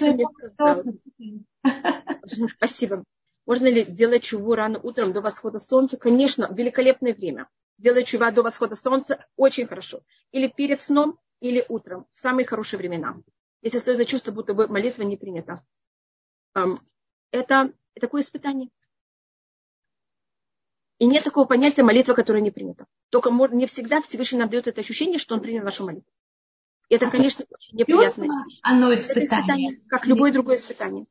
Спасибо. 2.46 3.04
Можно 3.46 3.66
ли 3.68 3.84
делать 3.84 4.22
чуву 4.22 4.54
рано 4.54 4.78
утром 4.78 5.12
до 5.12 5.20
восхода 5.20 5.58
солнца? 5.58 5.96
Конечно, 5.96 6.48
великолепное 6.52 7.14
время 7.14 7.48
делать 7.78 8.06
чува 8.06 8.30
до 8.30 8.42
восхода 8.42 8.76
солнца, 8.76 9.26
очень 9.36 9.66
хорошо. 9.66 10.02
Или 10.30 10.46
перед 10.46 10.80
сном, 10.82 11.18
или 11.40 11.64
утром. 11.68 12.06
Самые 12.12 12.46
хорошие 12.46 12.78
времена. 12.78 13.16
Если 13.60 13.78
остается 13.78 14.04
чувство, 14.04 14.30
будто 14.30 14.54
бы 14.54 14.68
молитва 14.68 15.02
не 15.02 15.16
принята. 15.16 15.64
Это 17.32 17.72
такое 18.00 18.22
испытание. 18.22 18.68
И 20.98 21.06
нет 21.06 21.24
такого 21.24 21.44
понятия 21.44 21.82
молитва, 21.82 22.14
которая 22.14 22.42
не 22.42 22.52
принята. 22.52 22.86
Только 23.10 23.30
не 23.30 23.66
всегда 23.66 24.00
Всевышний 24.02 24.38
нам 24.38 24.50
дает 24.50 24.68
это 24.68 24.80
ощущение, 24.80 25.18
что 25.18 25.34
он 25.34 25.40
принял 25.40 25.64
нашу 25.64 25.84
молитву. 25.84 26.12
И 26.88 26.94
это, 26.94 27.08
а 27.08 27.10
конечно, 27.10 27.44
очень 27.50 27.78
неприятно. 27.78 28.44
Оно 28.62 28.94
испытание. 28.94 29.26
Это 29.26 29.36
испытание. 29.36 29.80
Как 29.88 30.06
любое 30.06 30.30
другое 30.30 30.56
испытание. 30.56 31.06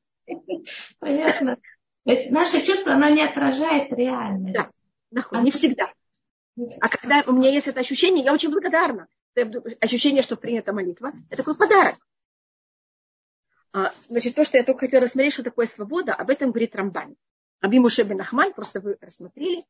Понятно. 1.00 1.58
То 2.06 2.12
есть 2.12 2.32
наше 2.32 2.66
чувство, 2.66 2.94
оно 2.94 3.10
не 3.10 3.24
отражает 3.24 3.92
реальность. 3.92 4.56
Да, 5.12 5.42
не 5.42 5.52
всегда. 5.52 5.94
А 6.80 6.90
когда 6.90 7.24
у 7.28 7.32
меня 7.32 7.50
есть 7.50 7.68
это 7.68 7.80
ощущение, 7.80 8.24
я 8.24 8.34
очень 8.34 8.50
благодарна. 8.50 9.08
Ощущение, 9.80 10.22
что 10.22 10.36
принята 10.36 10.74
молитва, 10.74 11.14
это 11.30 11.38
такой 11.38 11.56
подарок. 11.56 11.98
А, 13.74 13.94
значит, 14.10 14.36
то, 14.36 14.44
что 14.44 14.58
я 14.58 14.64
только 14.64 14.82
хотела 14.82 15.04
рассмотреть, 15.04 15.34
что 15.34 15.44
такое 15.44 15.66
свобода, 15.66 16.14
об 16.14 16.30
этом 16.30 16.50
говорит 16.50 16.76
Рамбан. 16.76 17.16
Аби 17.62 17.80
Муше 17.80 18.04
бен 18.04 18.20
Ахман, 18.20 18.54
просто 18.54 18.82
вы 18.82 18.98
рассмотрели, 19.00 19.66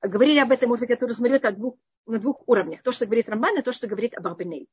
говорили 0.00 0.38
об 0.38 0.52
этом, 0.52 0.68
может 0.68 0.80
быть, 0.80 0.90
я 0.90 0.96
тоже 0.96 1.14
смотрю 1.14 1.36
это 1.36 1.52
двух, 1.52 1.76
на 2.06 2.18
двух 2.18 2.42
уровнях. 2.46 2.82
То, 2.82 2.92
что 2.92 3.04
говорит 3.04 3.28
Рамбан, 3.28 3.58
и 3.58 3.62
то, 3.62 3.72
что 3.72 3.88
говорит 3.88 4.16
Абарбенель. 4.16 4.68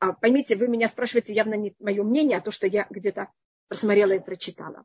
А, 0.00 0.12
поймите, 0.12 0.56
вы 0.56 0.68
меня 0.68 0.88
спрашиваете 0.88 1.32
явно 1.32 1.54
не 1.54 1.74
мое 1.78 2.02
мнение, 2.02 2.38
а 2.38 2.40
то, 2.40 2.50
что 2.50 2.66
я 2.66 2.86
где-то 2.90 3.28
просмотрела 3.68 4.12
и 4.12 4.18
прочитала. 4.18 4.84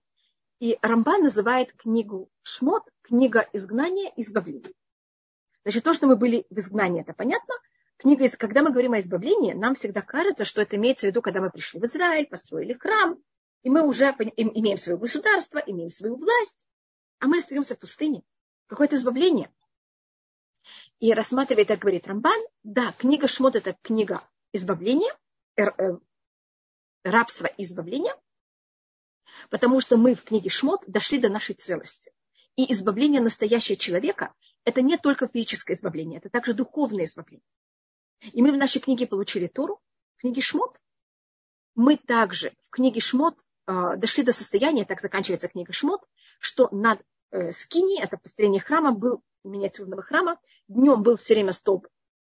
И 0.59 0.77
Рамбан 0.81 1.23
называет 1.23 1.73
книгу 1.73 2.29
Шмот 2.43 2.83
книга 3.01 3.47
изгнания 3.51 4.11
избавления. 4.15 4.71
Значит, 5.63 5.83
то, 5.83 5.93
что 5.93 6.07
мы 6.07 6.15
были 6.15 6.45
в 6.49 6.57
изгнании, 6.59 7.01
это 7.01 7.13
понятно. 7.13 7.55
Книга, 7.97 8.27
когда 8.37 8.61
мы 8.61 8.71
говорим 8.71 8.93
о 8.93 8.99
избавлении, 8.99 9.53
нам 9.53 9.75
всегда 9.75 10.01
кажется, 10.01 10.45
что 10.45 10.61
это 10.61 10.75
имеется 10.75 11.07
в 11.07 11.09
виду, 11.09 11.21
когда 11.21 11.41
мы 11.41 11.49
пришли 11.49 11.79
в 11.79 11.85
Израиль, 11.85 12.27
построили 12.27 12.73
храм, 12.73 13.17
и 13.63 13.69
мы 13.69 13.85
уже 13.85 14.05
имеем 14.05 14.77
свое 14.77 14.97
государство, 14.97 15.57
имеем 15.57 15.89
свою 15.89 16.17
власть, 16.17 16.67
а 17.19 17.27
мы 17.27 17.39
остаемся 17.39 17.75
в 17.75 17.79
пустыне. 17.79 18.23
Какое-то 18.67 18.95
избавление. 18.95 19.51
И 20.99 21.13
рассматривая 21.13 21.65
так 21.65 21.79
говорит 21.79 22.07
Рамбан, 22.07 22.39
да, 22.63 22.93
книга 22.97 23.27
Шмот– 23.27 23.55
это 23.57 23.75
книга 23.81 24.27
избавления, 24.53 25.13
э, 25.57 25.63
рабства 27.03 27.47
и 27.47 27.63
избавления, 27.63 28.15
потому 29.49 29.81
что 29.81 29.97
мы 29.97 30.15
в 30.15 30.23
книге 30.23 30.49
Шмот 30.49 30.83
дошли 30.87 31.17
до 31.19 31.29
нашей 31.29 31.55
целости. 31.55 32.11
И 32.55 32.71
избавление 32.71 33.21
настоящего 33.21 33.77
человека– 33.77 34.33
это 34.63 34.81
не 34.81 34.97
только 34.97 35.27
физическое 35.27 35.73
избавление, 35.73 36.19
это 36.19 36.29
также 36.29 36.53
духовное 36.53 37.05
избавление. 37.05 37.45
И 38.31 38.41
мы 38.41 38.51
в 38.51 38.57
нашей 38.57 38.81
книге 38.81 39.07
получили 39.07 39.47
Тору, 39.47 39.81
в 40.17 40.21
книге 40.21 40.41
Шмот. 40.41 40.79
Мы 41.75 41.97
также 41.97 42.53
в 42.67 42.71
книге 42.71 43.01
Шмот 43.01 43.37
э, 43.67 43.97
дошли 43.97 44.23
до 44.23 44.31
состояния, 44.31 44.85
так 44.85 45.01
заканчивается 45.01 45.49
книга 45.49 45.73
Шмот, 45.73 46.01
что 46.39 46.69
над 46.71 47.01
э, 47.31 47.51
Скини, 47.51 48.01
это 48.01 48.17
построение 48.17 48.61
храма, 48.61 48.91
был 48.91 49.21
миниатюрного 49.43 50.01
храма, 50.01 50.39
днем 50.67 51.03
был 51.03 51.17
все 51.17 51.33
время 51.33 51.51
столб 51.51 51.87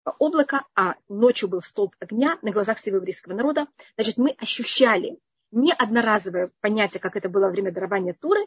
облака, 0.04 0.66
а 0.74 0.96
ночью 1.08 1.48
был 1.48 1.62
столб 1.62 1.94
огня 1.98 2.38
на 2.42 2.50
глазах 2.50 2.78
всего 2.78 2.96
еврейского 2.96 3.34
народа. 3.34 3.66
Значит, 3.96 4.16
мы 4.16 4.30
ощущали 4.30 5.18
не 5.50 5.72
одноразовое 5.72 6.50
понятие, 6.60 7.00
как 7.00 7.16
это 7.16 7.28
было 7.28 7.46
во 7.46 7.50
время 7.50 7.72
дарования 7.72 8.14
Туры, 8.14 8.46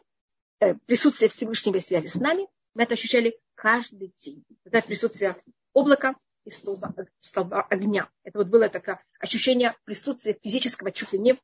э, 0.60 0.74
присутствие 0.86 1.28
Всевышнего 1.28 1.78
связи 1.78 2.06
с 2.06 2.20
нами, 2.20 2.48
мы 2.74 2.82
это 2.82 2.94
ощущали 2.94 3.38
каждый 3.54 4.12
день. 4.18 4.44
Это 4.64 4.82
присутствие 4.82 5.36
облака 5.72 6.16
и 6.44 6.50
столба, 6.50 6.94
столба 7.20 7.62
огня. 7.62 8.10
Это 8.22 8.38
вот 8.38 8.48
было 8.48 8.68
такое 8.68 9.02
ощущение 9.20 9.74
присутствия 9.84 10.38
физического 10.42 10.92
чуть 10.92 11.12
ли 11.12 11.18
не 11.18 11.40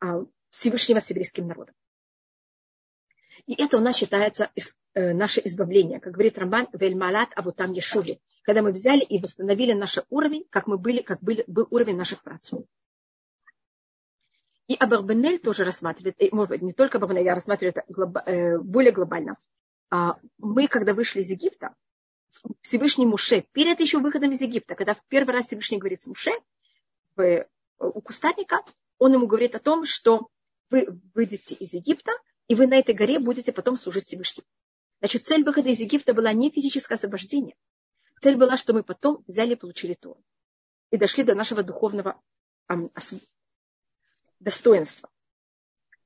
а, 0.00 0.24
Всевышнего 0.50 1.00
с 1.00 1.10
еврейским 1.10 1.48
народом. 1.48 1.74
И 3.46 3.54
это 3.54 3.76
у 3.76 3.80
нас 3.80 3.96
считается 3.96 4.50
э, 4.94 5.12
наше 5.12 5.40
избавление. 5.44 6.00
Как 6.00 6.12
говорит 6.12 6.38
Рамбан, 6.38 6.68
вельмалат 6.72 7.30
абутам 7.34 7.72
ешуви. 7.72 8.20
Когда 8.42 8.62
мы 8.62 8.72
взяли 8.72 9.00
и 9.00 9.20
восстановили 9.20 9.72
наш 9.72 9.98
уровень, 10.10 10.46
как 10.50 10.66
мы 10.66 10.78
были, 10.78 11.02
как 11.02 11.20
были, 11.20 11.44
был 11.46 11.66
уровень 11.70 11.96
наших 11.96 12.22
працов. 12.22 12.64
И 14.66 14.74
Абарбенель 14.74 15.38
тоже 15.38 15.64
рассматривает, 15.64 16.20
и, 16.22 16.34
может 16.34 16.50
быть, 16.50 16.62
не 16.62 16.72
только 16.72 16.98
Абарбенель, 16.98 17.26
я 17.26 17.34
рассматриваю 17.34 17.74
это 17.76 17.84
глоб, 17.92 18.16
э, 18.24 18.58
более 18.58 18.92
глобально. 18.92 19.36
А, 19.90 20.16
мы, 20.38 20.68
когда 20.68 20.94
вышли 20.94 21.20
из 21.20 21.30
Египта, 21.30 21.74
Всевышний 22.62 23.06
Муше, 23.06 23.44
перед 23.52 23.78
еще 23.80 23.98
выходом 23.98 24.32
из 24.32 24.40
Египта, 24.40 24.74
когда 24.74 24.94
в 24.94 25.04
первый 25.08 25.32
раз 25.32 25.46
Всевышний 25.46 25.78
говорит 25.78 26.02
с 26.02 26.06
Муше, 26.06 26.32
в, 27.14 27.46
у 27.78 28.00
кустарника, 28.00 28.62
он 28.98 29.12
ему 29.12 29.26
говорит 29.26 29.54
о 29.54 29.60
том, 29.60 29.84
что 29.84 30.28
вы 30.70 30.88
выйдете 31.14 31.54
из 31.54 31.74
Египта, 31.74 32.12
и 32.48 32.54
вы 32.54 32.66
на 32.66 32.76
этой 32.76 32.94
горе 32.94 33.18
будете 33.18 33.52
потом 33.52 33.76
служить 33.76 34.06
Всевышнему. 34.06 34.46
Значит, 35.00 35.26
цель 35.26 35.44
выхода 35.44 35.68
из 35.68 35.80
Египта 35.80 36.14
была 36.14 36.32
не 36.32 36.50
физическое 36.50 36.94
освобождение. 36.94 37.54
Цель 38.20 38.36
была, 38.36 38.56
что 38.56 38.72
мы 38.72 38.82
потом 38.82 39.22
взяли 39.26 39.52
и 39.52 39.56
получили 39.56 39.94
Тору. 39.94 40.22
И 40.90 40.96
дошли 40.96 41.24
до 41.24 41.34
нашего 41.34 41.62
духовного 41.62 42.20
достоинства. 44.40 45.10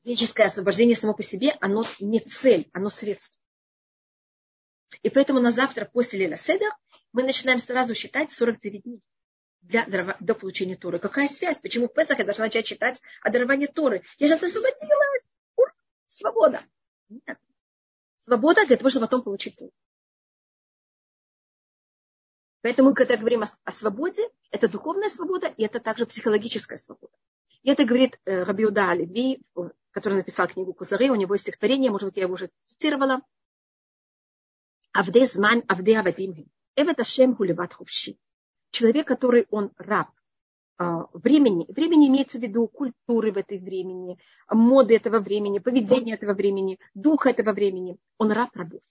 Физическое 0.05 0.45
освобождение 0.45 0.97
само 0.97 1.15
по 1.15 1.23
себе, 1.23 1.57
оно 1.61 1.85
не 2.01 2.21
цель, 2.21 2.71
оно 2.73 2.89
средство. 2.91 3.39
И 5.03 5.11
поэтому 5.11 5.41
на 5.41 5.51
завтра 5.51 5.85
после 5.85 6.21
Леля 6.21 6.37
Седа 6.37 6.67
мы 7.13 7.23
начинаем 7.23 7.59
сразу 7.59 7.95
считать 7.95 8.33
49 8.33 8.83
дней 8.83 9.03
для, 9.61 10.17
до 10.21 10.35
получения 10.35 10.77
Торы. 10.77 10.99
Какая 10.99 11.29
связь? 11.29 11.61
Почему 11.61 11.89
в 11.89 11.93
Песах 11.93 12.19
я 12.19 12.25
должна 12.25 12.47
начать 12.47 12.67
читать 12.67 13.01
о 13.23 13.31
даровании 13.31 13.67
Торы? 13.67 14.03
Я 14.19 14.29
же 14.29 14.35
освободилась! 14.35 15.33
Ура! 15.57 15.73
Свобода! 16.07 16.63
Нет. 17.09 17.39
Свобода 18.19 18.67
для 18.67 18.77
того, 18.77 18.91
чтобы 18.91 19.07
потом 19.07 19.23
получить 19.23 19.57
Тору. 19.57 19.73
Поэтому, 22.61 22.93
когда 22.95 23.17
говорим 23.17 23.43
о, 23.43 23.47
о 23.65 23.73
свободе, 23.73 24.29
это 24.51 24.69
духовная 24.69 25.09
свобода, 25.09 25.47
и 25.47 25.65
это 25.65 25.81
также 25.81 26.07
психологическая 26.07 26.77
свобода. 26.77 27.17
Это 27.69 27.85
говорит 27.85 28.19
э, 28.25 28.45
Рабиуда 28.45 28.91
Оливи, 28.91 29.43
который 29.91 30.15
написал 30.15 30.49
книгу 30.49 30.73
Кузары, 30.73 31.11
у 31.11 31.15
него 31.15 31.35
есть 31.35 31.43
стихотворение, 31.43 31.91
может 31.91 32.09
быть, 32.09 32.17
я 32.17 32.23
его 32.23 32.33
уже 32.33 32.49
цитировала. 32.65 33.21
Авде 34.93 35.27
зман, 35.27 35.63
авде 35.69 35.99
авадимхи. 35.99 36.47
Эвет 36.77 36.99
Ашем 36.99 37.37
хуливат 37.37 37.75
хувши. 37.75 38.17
Человек, 38.71 39.07
который 39.07 39.47
он 39.51 39.71
раб 39.77 40.09
а, 40.79 41.09
времени. 41.13 41.67
Времени 41.69 42.09
имеется 42.09 42.39
в 42.39 42.43
виду 42.43 42.69
культуры 42.69 43.33
в 43.33 43.37
этой 43.37 43.59
времени, 43.59 44.19
моды 44.51 44.97
этого 44.97 45.19
времени, 45.19 45.59
поведение 45.59 46.15
этого 46.15 46.33
времени, 46.33 46.79
духа 46.95 47.29
этого 47.29 47.53
времени. 47.53 47.99
Он 48.17 48.33
раб 48.33 48.57
рабов. 48.57 48.83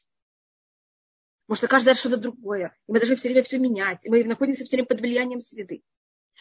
Может, 1.47 1.61
что 1.61 1.67
каждый 1.67 1.89
раз 1.89 1.99
что-то 1.99 2.17
другое. 2.17 2.75
И 2.87 2.91
мы 2.91 2.99
должны 2.99 3.15
все 3.15 3.29
время 3.29 3.43
все 3.43 3.57
менять. 3.57 4.05
И 4.05 4.09
мы 4.09 4.23
находимся 4.23 4.65
все 4.65 4.75
время 4.75 4.87
под 4.87 5.01
влиянием 5.01 5.39
среды. 5.39 5.81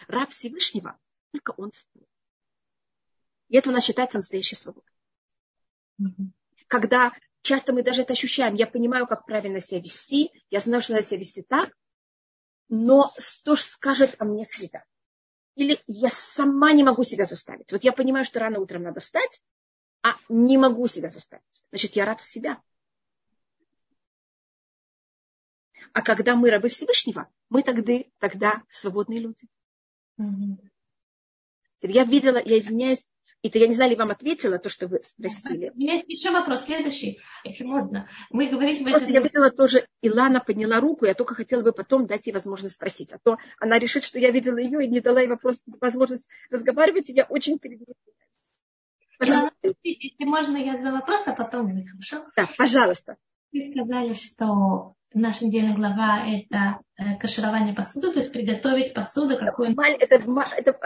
Раб 0.07 0.31
Всевышнего, 0.31 0.99
только 1.33 1.55
он 1.57 1.73
стоит. 1.73 2.07
И 3.49 3.57
это 3.57 3.71
у 3.71 3.73
нас 3.73 3.85
считается 3.85 4.19
настоящей 4.19 4.57
свободой. 4.57 4.93
Mm-hmm. 6.01 6.31
Когда 6.69 7.13
часто 7.43 7.73
мы 7.73 7.83
даже 7.83 8.03
это 8.03 8.13
ощущаем, 8.13 8.55
я 8.55 8.67
понимаю, 8.67 9.07
как 9.07 9.25
правильно 9.25 9.61
себя 9.61 9.81
вести, 9.81 10.31
я 10.51 10.61
знаю, 10.61 10.83
что 10.83 10.95
надо 10.95 11.07
себя 11.07 11.19
вести 11.19 11.43
так, 11.43 11.71
но 12.69 13.13
что 13.19 13.55
ж 13.55 13.61
скажет 13.61 14.17
о 14.19 14.25
мне 14.25 14.45
среда? 14.45 14.85
Или 15.55 15.79
я 15.87 16.11
сама 16.11 16.73
не 16.73 16.83
могу 16.83 17.03
себя 17.03 17.25
заставить. 17.25 17.73
Вот 17.73 17.85
я 17.85 17.93
понимаю, 17.93 18.25
что 18.25 18.41
рано 18.41 18.59
утром 18.59 18.83
надо 18.83 19.01
встать, 19.01 19.43
а 20.03 20.17
не 20.29 20.59
могу 20.59 20.87
себя 20.87 21.09
заставить. 21.09 21.45
Значит, 21.71 21.97
я 21.97 22.05
раб 22.05 22.21
себя. 22.21 22.61
А 25.93 26.03
когда 26.03 26.37
мы 26.37 26.51
рабы 26.51 26.69
Всевышнего, 26.69 27.31
мы 27.49 27.63
тогда, 27.63 27.95
тогда 28.19 28.63
свободные 28.69 29.21
люди. 29.21 29.49
Mm-hmm. 30.21 30.71
Я 31.83 32.05
видела, 32.05 32.43
я 32.45 32.59
извиняюсь, 32.59 33.07
это 33.43 33.59
я 33.59 33.69
не 33.69 33.75
знаю, 33.75 33.91
ли 33.91 33.97
вам 33.97 34.11
ответила 34.11 34.59
то, 34.59 34.69
что 34.69 34.89
вы 34.89 35.01
спросили. 35.03 35.71
У 35.75 35.79
меня 35.79 35.95
есть 35.95 36.09
еще 36.09 36.31
вопрос, 36.31 36.65
следующий, 36.65 37.21
если 37.45 37.65
можно. 37.65 38.09
Мы 38.31 38.49
говорите 38.49 38.85
в 38.85 38.87
этом... 38.87 39.09
Я 39.09 39.21
видела 39.21 39.51
тоже, 39.51 39.87
Илана 40.03 40.41
подняла 40.41 40.81
руку, 40.81 41.05
я 41.05 41.15
только 41.15 41.35
хотела 41.35 41.63
бы 41.63 41.73
потом 41.73 42.07
дать 42.07 42.27
ей 42.27 42.33
возможность 42.33 42.75
спросить. 42.75 43.13
А 43.13 43.19
то 43.23 43.37
она 43.59 43.79
решит, 43.79 44.05
что 44.05 44.19
я 44.19 44.31
видела 44.31 44.59
ее 44.59 44.85
и 44.85 44.89
не 44.89 45.01
дала 45.01 45.21
ей 45.21 45.29
вопрос, 45.29 45.61
возможность 45.81 46.29
разговаривать, 46.51 47.11
и 47.11 47.15
я 47.15 47.25
очень 47.25 47.59
передвигаюсь. 47.59 47.97
Если 49.83 50.25
можно, 50.25 50.57
я 50.57 50.77
задам 50.77 50.95
вопрос, 50.95 51.23
а 51.27 51.33
потом 51.33 51.73
вы, 51.73 51.87
хорошо? 51.87 52.27
Да, 52.37 52.49
пожалуйста. 52.59 53.17
Вы 53.53 53.71
сказали, 53.71 54.13
что 54.13 54.95
наша 55.15 55.47
недельная 55.47 55.75
глава– 55.75 56.21
это 56.27 56.81
э, 56.97 57.17
каширование 57.19 57.75
посуды, 57.75 58.13
то 58.13 58.19
есть 58.19 58.33
приготовить 58.33 58.93
посуду 58.93 59.39
какую 59.39 59.71
Это, 59.71 60.17
это, 60.17 60.57
это 60.57 60.79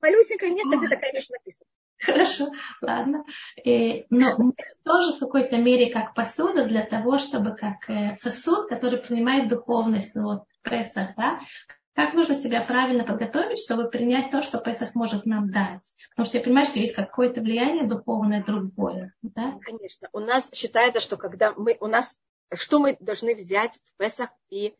малюсенькое 0.00 0.52
место, 0.52 0.76
где 0.76 0.88
такая 0.88 1.12
вещь 1.12 1.28
написана. 1.30 1.68
Хорошо, 2.02 2.50
ладно. 2.80 3.24
И, 3.64 4.06
но 4.10 4.36
тоже 4.82 5.12
в 5.12 5.18
какой-то 5.18 5.56
мере 5.58 5.90
как 5.90 6.14
посуда 6.14 6.64
для 6.64 6.82
того, 6.82 7.18
чтобы 7.18 7.54
как 7.54 7.88
э, 7.88 8.16
сосуд, 8.16 8.68
который 8.68 8.98
принимает 8.98 9.48
духовность, 9.48 10.14
ну 10.14 10.24
вот 10.24 10.44
прессах, 10.62 11.14
да, 11.16 11.40
как 11.94 12.14
нужно 12.14 12.34
себя 12.34 12.62
правильно 12.62 13.04
подготовить, 13.04 13.58
чтобы 13.58 13.90
принять 13.90 14.30
то, 14.30 14.42
что 14.42 14.58
Песах 14.58 14.94
может 14.94 15.26
нам 15.26 15.50
дать? 15.50 15.82
Потому 16.10 16.26
что 16.26 16.38
я 16.38 16.44
понимаю, 16.44 16.66
что 16.66 16.78
есть 16.78 16.94
какое-то 16.94 17.42
влияние 17.42 17.86
духовное 17.86 18.42
другое. 18.42 19.14
Да? 19.20 19.58
Конечно. 19.60 20.08
У 20.12 20.20
нас 20.20 20.48
считается, 20.54 21.00
что 21.00 21.16
когда 21.18 21.52
мы, 21.52 21.76
у 21.80 21.86
нас, 21.86 22.18
что 22.54 22.78
мы 22.78 22.96
должны 22.98 23.34
взять 23.34 23.78
в 23.94 23.98
Песах 23.98 24.30
и 24.48 24.74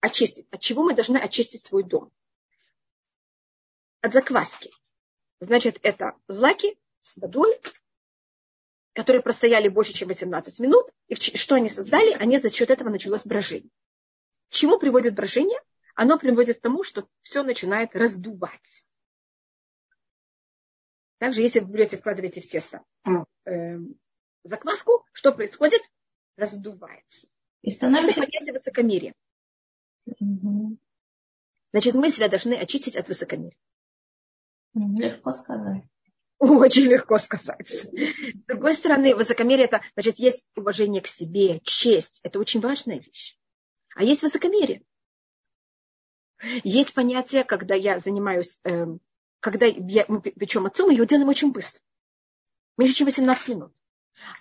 очистить? 0.00 0.46
От 0.50 0.60
чего 0.60 0.82
мы 0.82 0.94
должны 0.94 1.16
очистить 1.16 1.64
свой 1.64 1.84
дом? 1.84 2.10
От 4.02 4.12
закваски. 4.12 4.70
Значит, 5.40 5.78
это 5.82 6.14
злаки 6.26 6.76
с 7.02 7.18
водой, 7.18 7.60
которые 8.92 9.22
простояли 9.22 9.68
больше, 9.68 9.92
чем 9.92 10.08
18 10.08 10.60
минут. 10.60 10.90
И 11.06 11.14
что 11.14 11.54
они 11.54 11.68
создали? 11.68 12.12
Они 12.12 12.38
за 12.38 12.50
счет 12.50 12.70
этого 12.70 12.88
началось 12.88 13.24
брожение. 13.24 13.70
К 14.50 14.54
чему 14.54 14.78
приводит 14.78 15.14
брожение? 15.14 15.60
оно 15.98 16.16
приводит 16.16 16.58
к 16.58 16.60
тому, 16.60 16.84
что 16.84 17.08
все 17.22 17.42
начинает 17.42 17.96
раздуваться. 17.96 18.84
Также, 21.18 21.42
если 21.42 21.58
вы 21.58 21.72
берете, 21.72 21.96
вкладываете 21.96 22.40
в 22.40 22.46
тесто 22.46 22.84
э, 23.44 23.78
закваску, 24.44 25.04
что 25.10 25.32
происходит? 25.32 25.80
Раздувается. 26.36 27.26
И 27.62 27.72
становится... 27.72 28.20
Это 28.20 28.30
понятие 28.30 28.52
высокомерия. 28.52 29.14
Угу. 30.06 30.78
Значит, 31.72 31.94
мы 31.94 32.10
себя 32.10 32.28
должны 32.28 32.54
очистить 32.54 32.94
от 32.94 33.08
высокомерия. 33.08 33.58
Легко 34.74 35.32
сказать. 35.32 35.84
Очень 36.38 36.84
легко 36.84 37.18
сказать. 37.18 37.68
С 37.68 38.44
другой 38.46 38.74
стороны, 38.74 39.14
высокомерие 39.16 39.64
это, 39.64 39.82
значит, 39.94 40.18
есть 40.18 40.46
уважение 40.56 41.02
к 41.02 41.08
себе, 41.08 41.60
честь. 41.64 42.20
Это 42.22 42.38
очень 42.38 42.60
важная 42.60 43.00
вещь. 43.00 43.36
А 43.96 44.04
есть 44.04 44.22
высокомерие. 44.22 44.82
Есть 46.62 46.94
понятие, 46.94 47.42
когда 47.42 47.74
я 47.74 47.98
занимаюсь, 47.98 48.60
э, 48.62 48.86
когда 49.40 49.66
я, 49.66 50.04
мы 50.06 50.20
печем 50.20 50.66
отцу, 50.66 50.86
мы 50.86 50.92
ее 50.92 51.06
делаем 51.06 51.28
очень 51.28 51.50
быстро. 51.50 51.82
Меньше, 52.76 52.94
чем 52.94 53.06
18 53.06 53.48
минут. 53.48 53.72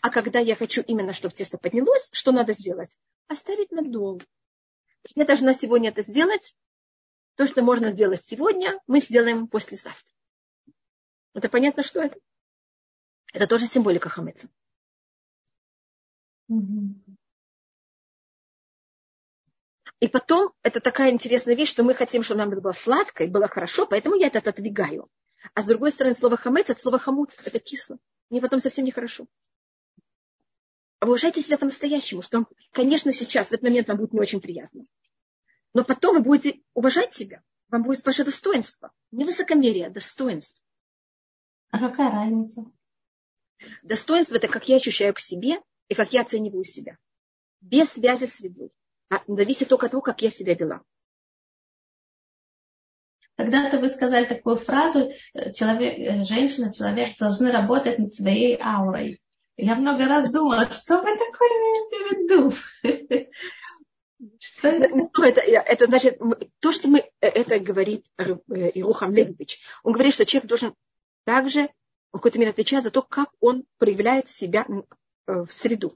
А 0.02 0.12
когда 0.12 0.38
я 0.40 0.56
хочу 0.56 0.84
именно, 0.84 1.14
чтобы 1.14 1.34
тесто 1.34 1.58
поднялось, 1.58 2.10
что 2.14 2.32
надо 2.32 2.54
сделать? 2.54 2.96
Оставить 3.28 3.72
надолго. 3.72 4.26
Я 5.16 5.26
должна 5.26 5.56
сегодня 5.56 5.90
это 5.90 6.04
сделать. 6.04 6.56
То, 7.36 7.48
что 7.48 7.64
можно 7.64 7.92
сделать 7.92 8.24
сегодня, 8.24 8.80
мы 8.86 9.00
сделаем 9.00 9.48
послезавтра. 9.48 10.14
Это 11.38 11.50
понятно, 11.50 11.84
что 11.84 12.02
это? 12.02 12.20
Это 13.32 13.46
тоже 13.46 13.68
символика 13.68 14.10
хамеца. 14.10 14.50
И 20.00 20.08
потом, 20.08 20.52
это 20.64 20.80
такая 20.80 21.12
интересная 21.12 21.54
вещь, 21.54 21.70
что 21.70 21.84
мы 21.84 21.94
хотим, 21.94 22.24
чтобы 22.24 22.40
нам 22.40 22.50
было 22.50 22.72
сладко 22.72 23.24
и 23.24 23.28
было 23.28 23.48
хорошо, 23.48 23.86
поэтому 23.86 24.16
я 24.16 24.28
это 24.28 24.40
отодвигаю. 24.40 25.10
А 25.54 25.62
с 25.62 25.66
другой 25.66 25.92
стороны, 25.92 26.16
слово 26.16 26.38
хамец 26.38 26.72
от 26.72 26.80
слова 26.80 26.98
хамуц, 26.98 27.40
это 27.46 27.60
кисло. 27.60 28.00
Мне 28.32 28.42
потом 28.42 28.60
совсем 28.60 28.86
нехорошо. 28.86 29.28
Уважайте 31.00 31.44
себя 31.44 31.60
по-настоящему, 31.60 32.24
что, 32.24 32.48
конечно, 32.72 33.14
сейчас, 33.14 33.50
в 33.50 33.52
этот 33.52 33.62
момент 33.62 33.88
вам 33.90 33.98
будет 33.98 34.14
не 34.14 34.20
очень 34.20 34.42
приятно. 34.42 34.86
Но 35.76 35.84
потом 35.84 36.16
вы 36.16 36.24
будете 36.24 36.64
уважать 36.74 37.14
себя. 37.14 37.44
Вам 37.70 37.84
будет 37.84 38.04
ваше 38.04 38.24
достоинство. 38.24 38.92
Не 39.12 39.24
высокомерие, 39.24 39.86
а 39.86 39.92
достоинство. 39.92 40.64
А 41.72 41.80
какая 41.80 42.12
разница? 42.12 42.66
Достоинство– 43.84 44.36
это 44.38 44.48
как 44.48 44.68
я 44.70 44.78
ощущаю 44.78 45.14
к 45.14 45.20
себе 45.20 45.62
и 45.90 45.96
как 45.96 46.14
я 46.14 46.22
оцениваю 46.22 46.64
себя. 46.64 46.98
Без 47.62 47.90
связи 47.90 48.26
с 48.26 48.36
средой. 48.36 48.72
А 49.10 49.22
зависит 49.28 49.70
только 49.70 49.86
от 49.88 49.92
того, 49.92 50.02
как 50.02 50.22
я 50.22 50.30
себя 50.30 50.54
вела. 50.54 50.82
Когда-то 53.38 53.80
вы 53.80 53.90
сказали 53.90 54.26
такую 54.26 54.56
фразу, 54.56 55.12
э, 55.34 55.54
человек, 55.54 56.00
э, 56.00 56.24
женщина, 56.24 56.74
человек 56.74 57.18
должны 57.20 57.52
работать 57.52 58.00
над 58.00 58.12
своей 58.12 58.60
аурой. 58.60 59.22
Я 59.58 59.76
много 59.76 60.08
раз 60.08 60.32
думала, 60.32 60.70
что 60.70 61.02
вы 61.02 61.16
такое 61.16 61.50
имеете 61.50 61.98
в 61.98 62.84
виду? 62.84 63.28
Что 64.40 64.68
это? 64.70 64.96
Ну, 64.96 65.24
это, 65.24 65.42
это 65.42 65.86
значит, 65.86 66.20
то, 66.60 66.72
что 66.72 66.88
мы, 66.88 67.00
э, 67.00 67.28
это 67.28 67.60
говорит 67.60 68.06
Ирухам 68.18 69.12
Левич, 69.12 69.60
он 69.84 69.94
говорит, 69.94 70.16
что 70.16 70.26
человек 70.26 70.50
должен 70.50 70.74
также 71.28 71.70
в 72.12 72.14
какой-то 72.14 72.40
мере 72.40 72.52
отвечать 72.52 72.86
за 72.86 72.90
то, 72.90 73.02
как 73.02 73.30
он 73.42 73.66
проявляет 73.80 74.30
себя 74.30 74.66
в 75.26 75.50
среду. 75.52 75.92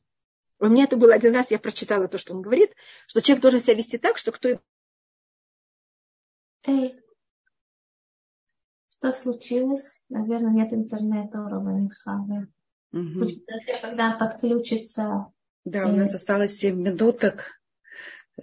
У 0.59 0.65
меня 0.65 0.83
это 0.83 0.97
было 0.97 1.13
один 1.13 1.33
раз, 1.33 1.51
я 1.51 1.57
прочитала 1.57 2.09
то, 2.09 2.17
что 2.17 2.33
он 2.33 2.41
говорит, 2.41 2.75
что 3.07 3.21
человек 3.21 3.41
должен 3.41 3.61
себя 3.61 3.75
вести 3.75 3.97
так, 3.97 4.17
что 4.17 4.33
кто... 4.33 4.59
Эй, 6.65 6.99
что 8.89 9.13
случилось? 9.13 10.01
Наверное, 10.09 10.51
нет 10.51 10.73
интернета 10.73 11.41
у 11.41 11.47
Романхава. 11.47 12.47
Угу. 12.91 13.25
Когда 13.81 14.17
подключится... 14.17 15.27
Да, 15.63 15.87
у 15.87 15.95
нас 15.95 16.13
осталось 16.13 16.57
7 16.57 16.75
минуток 16.77 17.61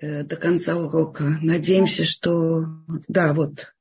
э, 0.01 0.23
до 0.23 0.37
конца 0.37 0.75
урока. 0.79 1.25
Надеемся, 1.43 2.07
что... 2.07 2.65
Да, 3.09 3.35
вот. 3.35 3.75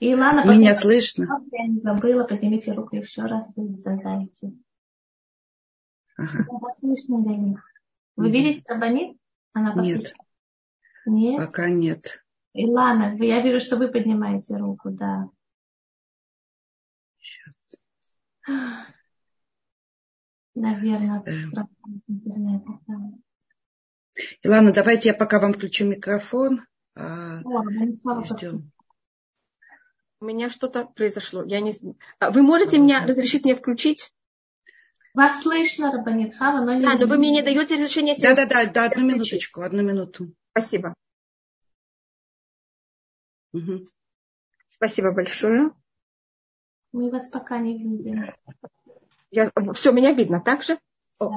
И 0.00 0.14
Меня 0.14 0.74
слышно? 0.74 1.28
Я 1.52 1.66
не 1.66 1.80
забыла, 1.80 2.24
поднимите 2.24 2.72
руку 2.72 2.96
еще 2.96 3.22
раз 3.22 3.56
и 3.58 3.76
задайте. 3.76 4.52
Ага. 6.16 6.46
Вас 6.48 6.80
слышно 6.80 7.16
нет? 7.16 7.58
Вы 8.16 8.30
видите 8.30 8.62
Рабанит? 8.66 9.18
Она 9.52 9.74
нет. 9.74 10.14
Нет? 11.04 11.36
Пока 11.36 11.68
нет. 11.68 12.24
Илана, 12.54 13.14
я 13.18 13.42
вижу, 13.42 13.60
что 13.60 13.76
вы 13.76 13.88
поднимаете 13.88 14.56
руку, 14.56 14.90
да. 14.90 15.28
Сейчас. 17.18 17.54
Наверное, 20.54 21.22
эм. 21.26 21.52
Илана, 24.42 24.72
давайте 24.72 25.10
я 25.10 25.14
пока 25.14 25.40
вам 25.40 25.52
включу 25.52 25.86
микрофон. 25.86 26.62
А, 26.94 27.40
О, 27.42 28.24
ждем. 28.24 28.72
У 30.20 30.26
меня 30.26 30.50
что-то 30.50 30.84
произошло. 30.84 31.42
Я 31.44 31.60
не... 31.60 31.72
А 32.18 32.30
вы 32.30 32.42
можете 32.42 32.78
меня 32.78 33.06
разрешить 33.06 33.44
мне 33.44 33.56
включить? 33.56 34.12
Вас 35.14 35.42
слышно, 35.42 35.90
Рабанит 35.90 36.36
Хава, 36.36 36.62
но 36.64 36.74
не... 36.74 36.86
А, 36.86 36.96
но 36.96 37.06
вы 37.06 37.16
мне 37.16 37.30
не 37.30 37.42
даете 37.42 37.74
разрешение... 37.74 38.14
Да, 38.18 38.34
да, 38.34 38.46
да, 38.46 38.66
да, 38.66 38.84
одну 38.86 39.06
минуточку, 39.06 39.62
одну 39.62 39.82
минуту. 39.82 40.32
Спасибо. 40.50 40.94
Угу. 43.52 43.86
Спасибо 44.68 45.12
большое. 45.12 45.72
Мы 46.92 47.10
вас 47.10 47.28
пока 47.28 47.58
не 47.58 47.78
видим. 47.78 48.32
Я, 49.30 49.50
все, 49.74 49.92
меня 49.92 50.12
видно 50.12 50.40
так 50.40 50.62
же? 50.62 50.78
О, 51.18 51.30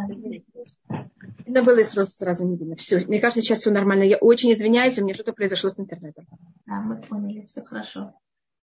да. 1.45 1.61
было 1.63 1.83
сразу, 1.83 2.11
сразу 2.11 2.45
не 2.45 2.57
видно. 2.57 2.75
Все, 2.75 3.05
мне 3.05 3.19
кажется, 3.19 3.41
сейчас 3.41 3.59
все 3.59 3.71
нормально. 3.71 4.03
Я 4.03 4.17
очень 4.17 4.51
извиняюсь, 4.51 4.97
у 4.97 5.03
меня 5.03 5.13
что-то 5.13 5.33
произошло 5.33 5.69
с 5.69 5.79
интернетом. 5.79 6.27
Да, 6.65 6.81
мы 6.81 7.01
поняли, 7.01 7.45
все 7.47 7.63
хорошо. 7.63 8.13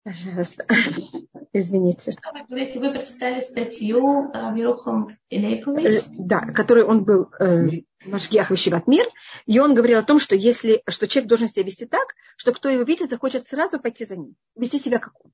Пожалуйста. 0.03 0.67
Извините. 1.53 2.17
Вы 2.33 2.45
говорите, 2.47 2.79
вы 2.79 2.93
прочитали 2.93 3.41
статью 3.41 4.31
Равирухом 4.33 5.19
Илейпович? 5.29 6.01
Э, 6.01 6.03
да, 6.11 6.41
который 6.41 6.85
он 6.85 7.05
был 7.05 7.31
э, 7.39 7.65
Машгиах 8.07 8.51
Вишиват 8.51 8.87
Мир, 8.87 9.07
и 9.47 9.59
он 9.59 9.75
говорил 9.75 9.99
о 9.99 10.03
том, 10.03 10.19
что 10.19 10.35
если, 10.35 10.83
что 10.89 11.07
человек 11.07 11.29
должен 11.29 11.49
себя 11.49 11.65
вести 11.65 11.87
так, 11.87 12.15
что 12.37 12.53
кто 12.53 12.69
его 12.71 12.83
видит, 12.85 13.11
захочет 13.11 13.47
сразу 13.47 13.79
пойти 13.79 14.05
за 14.07 14.17
ним, 14.17 14.37
вести 14.57 14.79
себя 14.79 14.99
как 14.99 15.23
он. 15.25 15.33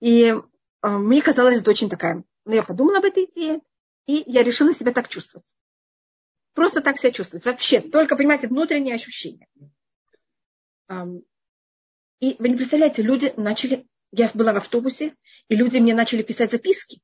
И 0.00 0.34
э, 0.82 0.88
мне 0.88 1.22
казалось, 1.22 1.58
это 1.58 1.70
очень 1.70 1.90
такая... 1.90 2.24
Но 2.46 2.54
я 2.54 2.62
подумала 2.62 2.98
об 2.98 3.04
этой 3.04 3.24
идее, 3.24 3.60
и 4.06 4.22
я 4.26 4.42
решила 4.42 4.72
себя 4.72 4.92
так 4.92 5.08
чувствовать. 5.08 5.54
Просто 6.54 6.80
так 6.80 6.98
себя 6.98 7.12
чувствовать. 7.12 7.44
Вообще, 7.44 7.80
только, 7.80 8.16
понимаете, 8.16 8.48
внутренние 8.48 8.94
ощущения. 8.94 9.46
И 12.20 12.36
вы 12.38 12.50
не 12.50 12.56
представляете, 12.56 13.02
люди 13.02 13.32
начали... 13.36 13.86
Я 14.12 14.30
была 14.34 14.52
в 14.52 14.56
автобусе, 14.56 15.14
и 15.48 15.54
люди 15.54 15.78
мне 15.78 15.94
начали 15.94 16.22
писать 16.22 16.50
записки. 16.50 17.00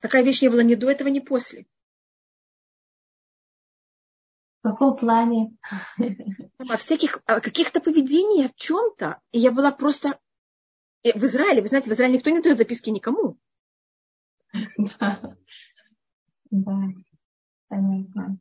Такая 0.00 0.22
вещь 0.22 0.42
не 0.42 0.48
была 0.48 0.62
ни 0.62 0.74
до 0.74 0.90
этого, 0.90 1.08
ни 1.08 1.20
после. 1.20 1.66
В 4.62 4.68
каком 4.68 4.96
плане? 4.96 5.56
О 6.58 6.76
всяких, 6.76 7.22
о 7.24 7.40
каких-то 7.40 7.80
поведениях, 7.80 8.50
о 8.50 8.54
чем-то. 8.56 9.20
И 9.32 9.38
я 9.38 9.50
была 9.50 9.72
просто 9.72 10.18
в 11.02 11.24
Израиле, 11.24 11.62
вы 11.62 11.68
знаете, 11.68 11.88
в 11.88 11.94
Израиле 11.94 12.18
никто 12.18 12.30
не 12.30 12.42
дает 12.42 12.58
записки 12.58 12.90
никому. 12.90 13.38
Да, 14.92 15.20
да, 16.50 16.76
понятно. 17.68 18.40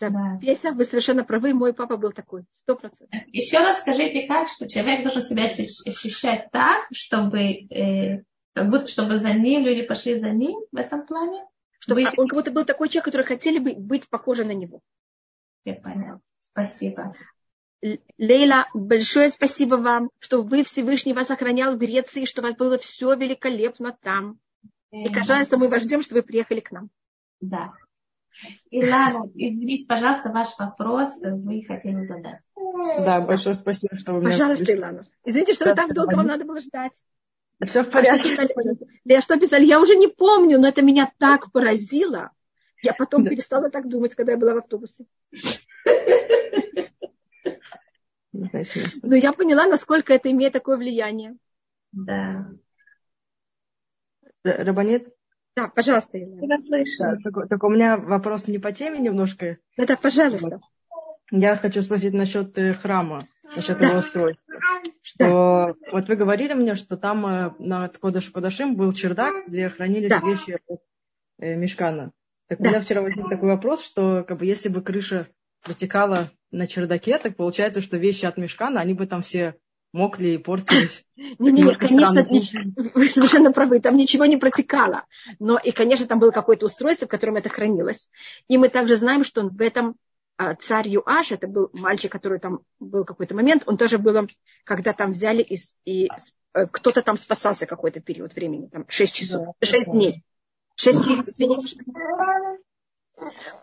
Да, 0.00 0.08
да. 0.08 0.38
Песя, 0.40 0.72
вы 0.72 0.84
совершенно 0.84 1.24
правы, 1.24 1.52
мой 1.52 1.74
папа 1.74 1.98
был 1.98 2.12
такой, 2.12 2.44
сто 2.56 2.74
процентов. 2.74 3.20
Еще 3.26 3.58
раз 3.58 3.80
скажите, 3.80 4.26
как, 4.26 4.48
что 4.48 4.66
человек 4.66 5.02
должен 5.02 5.22
себя 5.22 5.44
ощущать 5.44 6.50
так, 6.50 6.86
чтобы, 6.90 7.40
э, 7.68 8.22
как 8.54 8.70
будто, 8.70 8.88
чтобы 8.88 9.18
за 9.18 9.34
ним 9.34 9.64
люди 9.64 9.82
пошли 9.82 10.14
за 10.14 10.30
ним 10.30 10.58
в 10.72 10.76
этом 10.76 11.06
плане? 11.06 11.44
Чтобы 11.78 12.04
он 12.16 12.28
как 12.28 12.38
будто 12.38 12.50
был 12.50 12.64
такой 12.64 12.88
человек, 12.88 13.04
который 13.04 13.26
хотели 13.26 13.58
бы 13.58 13.74
быть 13.74 14.08
похожи 14.08 14.44
на 14.44 14.52
него. 14.52 14.80
Я 15.64 15.74
понял. 15.74 16.20
Спасибо. 16.38 17.14
Лейла, 18.18 18.68
большое 18.72 19.28
спасибо 19.28 19.76
вам, 19.76 20.10
что 20.18 20.42
вы 20.42 20.64
Всевышний 20.64 21.12
вас 21.12 21.30
охранял 21.30 21.74
в 21.74 21.78
Греции, 21.78 22.24
что 22.24 22.40
у 22.40 22.44
вас 22.44 22.54
было 22.54 22.78
все 22.78 23.14
великолепно 23.14 23.96
там. 24.00 24.38
И, 24.92 25.08
пожалуйста, 25.10 25.58
мы 25.58 25.68
вас 25.68 25.82
ждем, 25.82 26.02
что 26.02 26.14
вы 26.14 26.22
приехали 26.22 26.60
к 26.60 26.70
нам. 26.72 26.88
Да. 27.40 27.72
Илана, 28.70 29.30
извините, 29.34 29.86
пожалуйста, 29.86 30.30
ваш 30.30 30.48
вопрос 30.58 31.20
вы 31.22 31.64
хотели 31.66 32.02
задать. 32.02 32.40
Да, 33.04 33.20
большое 33.20 33.54
спасибо, 33.54 33.98
что 33.98 34.12
вы 34.12 34.20
меня 34.20 34.30
Пожалуйста, 34.30 34.72
Илана. 34.72 35.06
Извините, 35.24 35.54
что 35.54 35.66
да, 35.66 35.74
так 35.74 35.92
долго 35.94 36.14
вам 36.14 36.26
надо 36.26 36.44
было 36.44 36.60
ждать. 36.60 36.92
Все 37.66 37.82
в 37.82 37.90
порядке. 37.90 38.36
Я 39.04 39.20
что 39.20 39.38
писали? 39.38 39.66
Я 39.66 39.80
уже 39.80 39.94
не 39.96 40.08
помню, 40.08 40.58
но 40.58 40.68
это 40.68 40.82
меня 40.82 41.12
так 41.18 41.52
поразило. 41.52 42.30
Я 42.82 42.94
потом 42.94 43.24
да. 43.24 43.30
перестала 43.30 43.70
так 43.70 43.88
думать, 43.88 44.14
когда 44.14 44.32
я 44.32 44.38
была 44.38 44.54
в 44.54 44.58
автобусе. 44.58 45.04
Но 48.32 49.16
я 49.16 49.32
поняла, 49.32 49.66
насколько 49.66 50.14
это 50.14 50.30
имеет 50.30 50.54
такое 50.54 50.78
влияние. 50.78 51.36
Да. 51.92 52.50
Рабанет? 54.42 55.14
Да, 55.60 55.68
пожалуйста, 55.68 56.16
Елена. 56.18 56.46
Я 56.52 56.58
слышу. 56.58 56.96
Да, 56.98 57.16
только, 57.22 57.46
только 57.46 57.64
у 57.66 57.70
меня 57.70 57.96
вопрос 57.96 58.48
не 58.48 58.58
по 58.58 58.72
теме 58.72 58.98
немножко. 58.98 59.58
Да, 59.76 59.86
да, 59.86 59.96
пожалуйста. 59.96 60.60
Я 61.30 61.56
хочу 61.56 61.82
спросить 61.82 62.12
насчет 62.12 62.56
э, 62.58 62.74
храма, 62.74 63.20
насчет 63.56 63.78
Да. 63.78 63.88
его 63.88 63.98
устройства. 63.98 64.54
Что 65.02 65.76
вот 65.92 66.08
вы 66.08 66.16
говорили 66.16 66.54
мне, 66.54 66.74
что 66.74 66.96
там 66.96 67.26
э, 67.26 67.52
над 67.58 67.98
Кодыш 67.98 68.30
Кодашим 68.30 68.76
был 68.76 68.92
чердак, 68.92 69.46
где 69.46 69.68
хранились 69.68 70.10
Да. 70.10 70.20
вещи 70.24 70.58
э, 71.38 71.54
Мешкана. 71.54 72.12
Так 72.48 72.60
у 72.60 72.64
Да. 72.64 72.70
меня 72.70 72.80
вчера 72.80 73.02
возник 73.02 73.28
такой 73.28 73.48
вопрос, 73.50 73.84
что 73.84 74.24
как 74.24 74.38
бы 74.38 74.46
если 74.46 74.68
бы 74.68 74.82
крыша 74.82 75.28
протекала 75.62 76.30
на 76.50 76.66
чердаке, 76.66 77.18
так 77.18 77.36
получается, 77.36 77.80
что 77.80 77.96
вещи 77.96 78.24
от 78.24 78.36
Мешкана, 78.38 78.80
они 78.80 78.94
бы 78.94 79.06
там 79.06 79.22
все 79.22 79.54
мокли 79.92 80.28
и 80.34 80.38
портились. 80.38 81.04
Не, 81.16 81.26
не, 81.38 81.50
не, 81.52 81.58
Немножко 81.62 81.86
конечно, 82.24 82.24
вы 82.94 83.08
совершенно 83.10 83.52
правы, 83.52 83.80
там 83.80 83.96
ничего 83.96 84.24
не 84.24 84.36
протекало. 84.38 85.04
Но 85.38 85.58
и, 85.58 85.70
конечно, 85.70 86.06
там 86.06 86.18
было 86.18 86.30
какое-то 86.30 86.66
устройство, 86.66 87.06
в 87.06 87.10
котором 87.10 87.36
это 87.36 87.48
хранилось. 87.48 88.08
И 88.48 88.56
мы 88.56 88.68
также 88.68 88.96
знаем, 88.96 89.22
что 89.24 89.42
в 89.42 89.60
этом 89.60 89.96
а, 90.38 90.54
царь 90.54 90.88
Юаш, 90.88 91.32
это 91.32 91.46
был 91.46 91.68
мальчик, 91.74 92.10
который 92.10 92.38
там 92.38 92.60
был 92.78 93.04
какой-то 93.04 93.34
момент, 93.34 93.64
он 93.66 93.76
тоже 93.76 93.98
был, 93.98 94.26
когда 94.64 94.94
там 94.94 95.12
взяли 95.12 95.42
и, 95.42 95.56
с- 95.56 95.76
и 95.84 96.08
э, 96.54 96.66
кто-то 96.66 97.02
там 97.02 97.18
спасался 97.18 97.66
какой-то 97.66 98.00
период 98.00 98.34
времени, 98.34 98.68
там 98.68 98.86
6 98.88 99.14
часов, 99.14 99.48
Да, 99.60 99.66
6 99.66 99.86
да. 99.86 99.92
дней. 99.92 100.22
6 100.76 101.06
лет, 101.06 101.28
извините. 101.28 101.76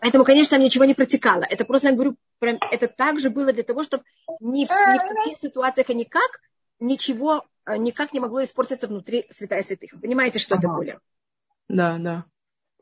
Поэтому, 0.00 0.24
конечно, 0.24 0.56
там 0.56 0.64
ничего 0.64 0.84
не 0.84 0.94
протекало. 0.94 1.44
Это 1.48 1.64
просто, 1.64 1.88
я 1.88 1.94
говорю, 1.94 2.16
это 2.40 2.88
также 2.88 3.30
было 3.30 3.52
для 3.52 3.62
того, 3.64 3.82
чтобы 3.82 4.04
ни, 4.40 4.64
в- 4.66 4.70
ни 4.70 4.98
в 4.98 5.14
каких 5.14 5.38
ситуациях 5.38 5.90
и 5.90 5.94
никак 5.94 6.40
ничего 6.80 7.44
э, 7.66 7.76
никак 7.76 8.12
не 8.12 8.20
могло 8.20 8.42
испортиться 8.42 8.86
внутри 8.86 9.26
святая 9.30 9.62
святых. 9.62 9.92
Вы 9.94 10.00
Понимаете, 10.00 10.38
что 10.38 10.54
это 10.54 10.68
Ага. 10.68 10.76
более? 10.76 11.00
Да, 11.68 11.98
да. 11.98 12.24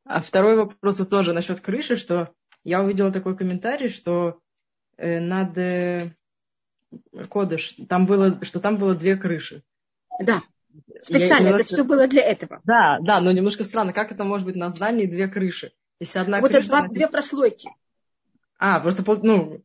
А 0.05 0.21
второй 0.21 0.57
вопрос 0.57 0.99
вот 1.01 1.11
тоже 1.11 1.33
насчет 1.33 1.61
крыши, 1.61 1.97
что 1.97 2.33
я 2.62 2.83
увидела 2.83 3.11
такой 3.11 3.37
комментарий, 3.37 3.89
что 3.89 4.39
э, 4.99 5.19
над 5.19 5.57
э, 5.59 6.11
Кодыш, 7.29 7.77
там 7.89 8.07
было, 8.07 8.39
что 8.45 8.61
там 8.61 8.79
было 8.79 8.95
две 8.95 9.17
крыши. 9.17 9.62
Да, 10.21 10.43
специально. 11.03 11.49
Я 11.49 11.55
Это 11.55 11.59
немножко- 11.59 11.75
все 11.75 11.85
было 11.85 12.07
для 12.07 12.23
этого. 12.23 12.61
Да, 12.64 12.99
да, 13.01 13.21
но 13.21 13.33
немножко 13.33 13.64
странно, 13.64 13.93
как 13.93 14.12
это 14.12 14.23
может 14.25 14.47
быть 14.47 14.57
на 14.57 14.71
здании 14.71 15.07
две 15.07 15.27
крыши? 15.29 15.73
Если 15.99 16.18
одна 16.18 16.40
вот 16.40 16.51
это 16.51 16.59
крыша... 16.59 16.68
два- 16.68 16.78
она- 16.80 16.88
две 16.88 17.09
прослойки. 17.09 17.70
А, 18.59 18.80
просто, 18.80 19.03
ну, 19.22 19.62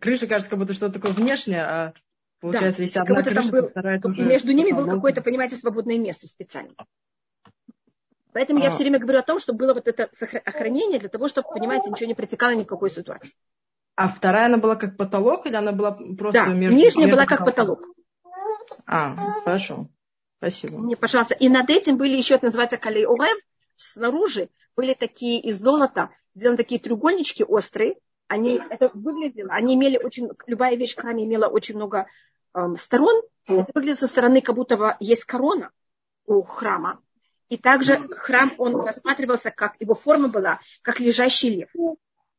крыша 0.00 0.26
кажется, 0.26 0.50
как 0.50 0.58
будто 0.58 0.74
что-то 0.74 0.94
такое 0.94 1.12
внешнее, 1.12 1.62
а 1.62 1.92
получается, 2.40 2.82
если 2.82 2.98
Как 2.98 3.10
одна 3.10 3.22
будто 3.22 3.34
там 3.34 3.42
крыша, 3.48 3.52
был- 3.52 3.62
то 3.62 3.68
вторая 3.70 3.98
И 3.98 4.02
тоже 4.02 4.22
между 4.24 4.52
ними 4.52 4.72
было 4.72 4.86
какое-то, 4.86 5.22
понимаете, 5.22 5.56
свободное 5.56 5.98
место 5.98 6.26
специально. 6.26 6.74
Поэтому 8.32 8.60
я 8.60 8.68
А. 8.68 8.70
все 8.70 8.80
время 8.84 8.98
говорю 8.98 9.18
о 9.18 9.22
том, 9.22 9.38
что 9.40 9.52
было 9.52 9.74
вот 9.74 9.86
это 9.88 10.08
охранение 10.44 10.98
для 10.98 11.08
того, 11.08 11.28
чтобы, 11.28 11.48
понимаете, 11.50 11.90
ничего 11.90 12.06
не 12.06 12.14
протекало 12.14 12.52
ни 12.52 12.62
в 12.62 12.66
какой 12.66 12.90
ситуации. 12.90 13.32
А 13.94 14.08
вторая, 14.08 14.46
она 14.46 14.56
была 14.56 14.76
как 14.76 14.96
потолок, 14.96 15.46
или 15.46 15.54
она 15.54 15.72
была 15.72 15.92
просто 15.92 16.32
Да, 16.32 16.46
между... 16.46 16.76
нижняя 16.76 17.06
между 17.06 17.16
была 17.16 17.26
как 17.26 17.44
потолок. 17.44 17.86
А, 18.86 19.16
хорошо. 19.44 19.88
Спасибо. 20.38 20.78
Мне, 20.78 20.96
пожалуйста. 20.96 21.34
И 21.34 21.48
над 21.48 21.68
этим 21.68 21.98
были 21.98 22.16
еще, 22.16 22.36
это 22.36 22.46
называется 22.46 22.78
калей 22.78 23.06
снаружи 23.76 24.48
были 24.76 24.94
такие 24.94 25.40
из 25.40 25.60
золота, 25.60 26.10
сделаны 26.34 26.56
такие 26.56 26.80
треугольнички 26.80 27.44
острые. 27.44 27.96
Они, 28.28 28.60
это 28.70 28.90
выглядело, 28.94 29.52
они 29.52 29.74
имели 29.74 29.98
очень, 29.98 30.30
любая 30.46 30.74
вещь 30.76 30.94
в 30.94 31.00
храме 31.00 31.24
имела 31.24 31.48
очень 31.48 31.76
много 31.76 32.06
эм, 32.54 32.78
сторон. 32.78 33.22
Это 33.46 33.66
выглядит 33.74 33.98
со 33.98 34.06
стороны, 34.06 34.40
как 34.40 34.54
будто 34.54 34.76
бы 34.76 34.96
есть 35.00 35.24
корона 35.24 35.70
у 36.26 36.42
храма. 36.42 37.00
И 37.48 37.58
также 37.58 37.98
храм, 38.16 38.54
он 38.56 38.80
рассматривался, 38.80 39.50
как 39.50 39.74
его 39.78 39.94
форма 39.94 40.28
была, 40.28 40.60
как 40.80 41.00
лежащий 41.00 41.50
лев. 41.50 41.68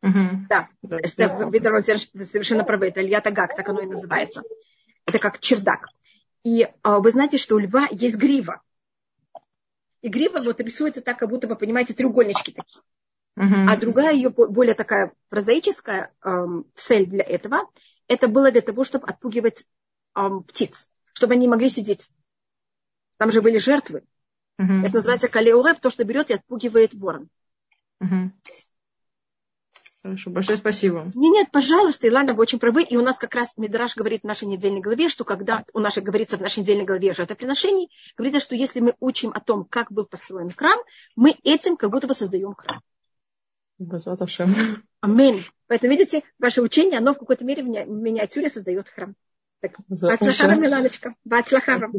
Мгм. 0.01 0.47
Да, 0.49 0.69
Да, 0.81 0.97
это, 0.97 1.36
вы, 1.36 2.23
совершенно 2.25 2.63
правы, 2.63 2.88
это 2.88 3.01
Илья 3.01 3.21
Тагак, 3.21 3.55
так 3.55 3.69
оно 3.69 3.81
и 3.81 3.86
называется. 3.86 4.41
Это 5.05 5.19
как 5.19 5.39
чердак. 5.39 5.88
И 6.43 6.67
а, 6.81 6.99
вы 6.99 7.11
знаете, 7.11 7.38
что 7.38 7.55
у 7.55 7.59
льва 7.59 7.88
есть 7.91 8.17
грива. 8.17 8.61
И 10.04 10.10
грива 10.10 10.38
вот 10.43 10.60
рисуется 10.60 11.01
так, 11.01 11.18
как 11.18 11.30
будто 11.30 11.47
вы 11.47 11.56
понимаете, 11.56 11.93
треугольнички 11.93 12.51
такие. 12.51 12.84
Мгм. 13.36 13.70
А 13.70 13.78
другая 13.78 14.14
ее 14.14 14.30
более 14.30 14.76
такая 14.76 15.14
прозаическая 15.30 16.14
эм, 16.22 16.66
цель 16.76 17.08
для 17.08 17.24
этого, 17.24 17.70
это 18.08 18.28
было 18.28 18.51
для 18.51 18.62
того, 18.62 18.84
чтобы 18.84 19.08
отпугивать 19.08 19.66
эм, 20.16 20.43
птиц, 20.43 20.91
чтобы 21.14 21.34
они 21.34 21.43
не 21.43 21.47
могли 21.47 21.70
сидеть. 21.70 22.12
Там 23.18 23.32
же 23.32 23.41
были 23.41 23.58
жертвы. 23.58 24.04
Мгм. 24.58 24.84
Это 24.84 24.95
называется 24.95 25.30
калеорев, 25.30 25.80
то, 25.80 25.89
что 25.89 26.04
берет 26.04 26.30
и 26.30 26.34
отпугивает 26.34 26.93
ворон. 26.93 27.30
Мгм. 28.01 28.34
Хорошо, 30.04 30.32
большое 30.32 30.58
спасибо. 30.58 31.06
Нет, 31.16 31.34
нет, 31.34 31.51
пожалуйста, 31.51 32.08
Илана, 32.08 32.34
вы 32.34 32.41
очень 32.41 32.60
правы. 32.60 32.84
И 32.84 32.97
у 32.97 33.01
нас 33.01 33.18
как 33.18 33.34
раз 33.36 33.56
Мидраш 33.56 33.95
говорит 33.95 34.22
в 34.24 34.26
нашей 34.26 34.49
недельной 34.49 34.82
главе, 34.82 35.08
что 35.08 35.24
когда 35.24 35.64
у 35.74 35.80
нас 35.80 35.97
говорится 35.97 36.38
в 36.38 36.41
нашей 36.41 36.60
недельной 36.60 36.84
главе 36.84 37.14
жертвоприношений, 37.14 37.89
говорится, 38.18 38.41
что 38.41 38.54
если 38.54 38.82
мы 38.82 38.95
учим 38.99 39.32
о 39.34 39.39
том, 39.39 39.64
как 39.64 39.93
был 39.93 40.06
построен 40.06 40.49
храм, 40.49 40.78
мы 41.16 41.36
этим 41.43 41.78
как 41.78 41.89
будто 41.89 42.08
бы 42.08 42.16
создаем 42.16 42.54
храм. 42.54 42.82
Аминь. 44.99 45.45
Поэтому, 45.68 45.91
видите, 45.91 46.24
ваше 46.38 46.62
учение, 46.62 46.97
оно 46.97 47.14
в 47.14 47.18
какой-то 47.18 47.45
мере 47.45 47.64
в 47.64 47.68
ми- 47.68 47.86
в 47.86 47.89
миниатюре 47.89 48.49
создает 48.49 48.89
храм. 48.89 49.16
Так, 49.62 49.72
Ашем. 50.28 50.62
Миланочка. 50.62 51.16
Бацлахава. 51.24 51.89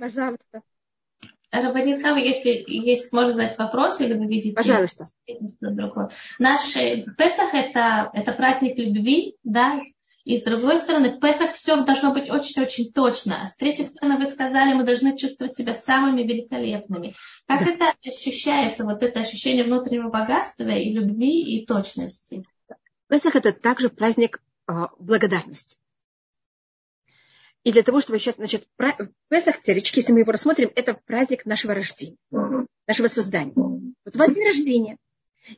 Пожалуйста. 0.00 0.62
Рабанит 1.50 2.02
Хава, 2.02 2.16
если 2.18 2.64
есть, 2.66 3.12
можно 3.12 3.32
задать 3.32 3.56
вопрос, 3.58 4.00
или 4.00 4.14
вы 4.14 4.26
видите 4.26 4.54
Пожалуйста. 4.54 5.06
Наш 6.38 6.76
э, 6.76 7.04
Песах 7.16 7.54
это, 7.54 8.10
это 8.12 8.32
праздник 8.32 8.78
любви, 8.78 9.36
да, 9.44 9.80
и 10.28 10.38
с 10.38 10.42
другой 10.42 10.76
стороны, 10.76 11.18
Песах 11.18 11.54
все 11.54 11.82
должно 11.84 12.12
быть 12.12 12.28
очень-очень 12.28 12.92
точно. 12.92 13.48
С 13.48 13.56
третьей 13.56 13.86
стороны, 13.86 14.18
вы 14.18 14.26
сказали, 14.26 14.74
мы 14.74 14.84
должны 14.84 15.16
чувствовать 15.16 15.54
себя 15.54 15.74
самыми 15.74 16.22
великолепными. 16.22 17.14
Как 17.46 17.64
Да. 17.64 17.72
это 17.72 17.94
ощущается, 18.04 18.84
вот 18.84 19.02
это 19.02 19.20
ощущение 19.20 19.64
внутреннего 19.64 20.10
богатства 20.10 20.68
и 20.68 20.92
любви, 20.92 21.40
и 21.40 21.64
точности? 21.64 22.44
Песах 23.08 23.36
это 23.36 23.54
также 23.54 23.88
праздник 23.88 24.42
а, 24.66 24.90
благодарности. 24.98 25.78
И 27.64 27.72
для 27.72 27.82
того, 27.82 28.00
чтобы 28.00 28.18
сейчас, 28.18 28.36
значит, 28.36 28.66
Песах, 29.28 29.60
теоретически, 29.62 29.98
если 29.98 30.12
мы 30.12 30.20
его 30.20 30.32
рассмотрим, 30.32 30.70
это 30.74 30.94
праздник 30.94 31.44
нашего 31.44 31.74
рождения, 31.74 32.16
нашего 32.86 33.08
создания. 33.08 33.52
Вот 33.54 34.16
у 34.16 34.18
вас 34.18 34.32
день 34.32 34.46
рождения. 34.46 34.96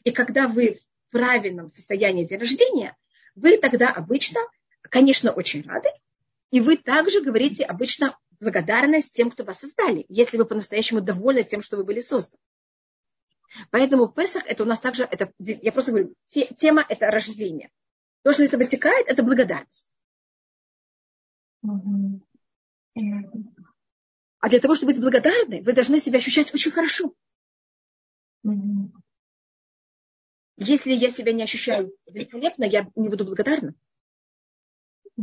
И 0.04 0.10
когда 0.10 0.48
вы 0.48 0.80
в 1.08 1.12
правильном 1.12 1.70
состоянии 1.70 2.24
день 2.24 2.40
рождения, 2.40 2.96
вы 3.34 3.58
тогда 3.58 3.90
обычно, 3.90 4.40
конечно, 4.82 5.30
очень 5.30 5.62
рады, 5.62 5.88
и 6.50 6.60
вы 6.60 6.76
также 6.76 7.20
говорите 7.20 7.64
обычно 7.64 8.18
благодарность 8.40 9.12
тем, 9.12 9.30
кто 9.30 9.44
вас 9.44 9.60
создали, 9.60 10.04
если 10.08 10.36
вы 10.36 10.46
по-настоящему 10.46 11.00
довольны 11.00 11.44
тем, 11.44 11.62
что 11.62 11.76
вы 11.76 11.84
были 11.84 12.00
созданы. 12.00 12.40
Поэтому 13.70 14.06
в 14.06 14.14
Песах 14.14 14.44
это 14.46 14.62
у 14.62 14.66
нас 14.66 14.80
также, 14.80 15.04
это, 15.04 15.32
я 15.38 15.72
просто 15.72 15.92
говорю, 15.92 16.14
те- 16.28 16.46
тема 16.56 16.84
это 16.88 17.06
рождение. 17.06 17.70
То, 18.22 18.32
что 18.32 18.42
из 18.42 18.48
этого 18.48 18.62
вытекает, 18.62 19.06
это 19.08 19.22
благодарность. 19.22 19.96
А 24.42 24.48
для 24.48 24.58
того, 24.58 24.74
чтобы 24.74 24.92
быть 24.92 25.00
благодарны, 25.00 25.62
вы 25.62 25.72
должны 25.72 26.00
себя 26.00 26.18
ощущать 26.18 26.52
очень 26.54 26.70
хорошо. 26.70 27.14
Если 30.56 30.92
я 30.92 31.10
себя 31.10 31.32
не 31.32 31.42
ощущаю 31.42 31.92
великолепно, 32.06 32.64
я 32.64 32.90
не 32.94 33.08
буду 33.08 33.24
благодарна. 33.24 33.74
И 35.16 35.22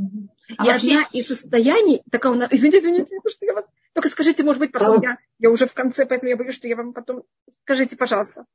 А 0.57 0.65
вообще, 0.65 0.97
одна 0.97 1.09
из 1.11 1.27
состояний, 1.27 2.03
такая 2.11 2.31
у 2.31 2.35
нас, 2.35 2.49
извините, 2.51 2.79
извините, 2.79 3.17
что 3.27 3.45
я 3.45 3.53
вас, 3.53 3.65
только 3.93 4.09
скажите, 4.09 4.43
может 4.43 4.59
быть, 4.59 4.71
потом 4.71 5.01
я, 5.01 5.17
я 5.39 5.49
уже 5.49 5.65
в 5.65 5.73
конце, 5.73 6.05
поэтому 6.05 6.29
я 6.29 6.37
боюсь, 6.37 6.55
что 6.55 6.67
я 6.67 6.75
вам 6.75 6.93
потом, 6.93 7.23
скажите, 7.63 7.95
пожалуйста. 7.95 8.45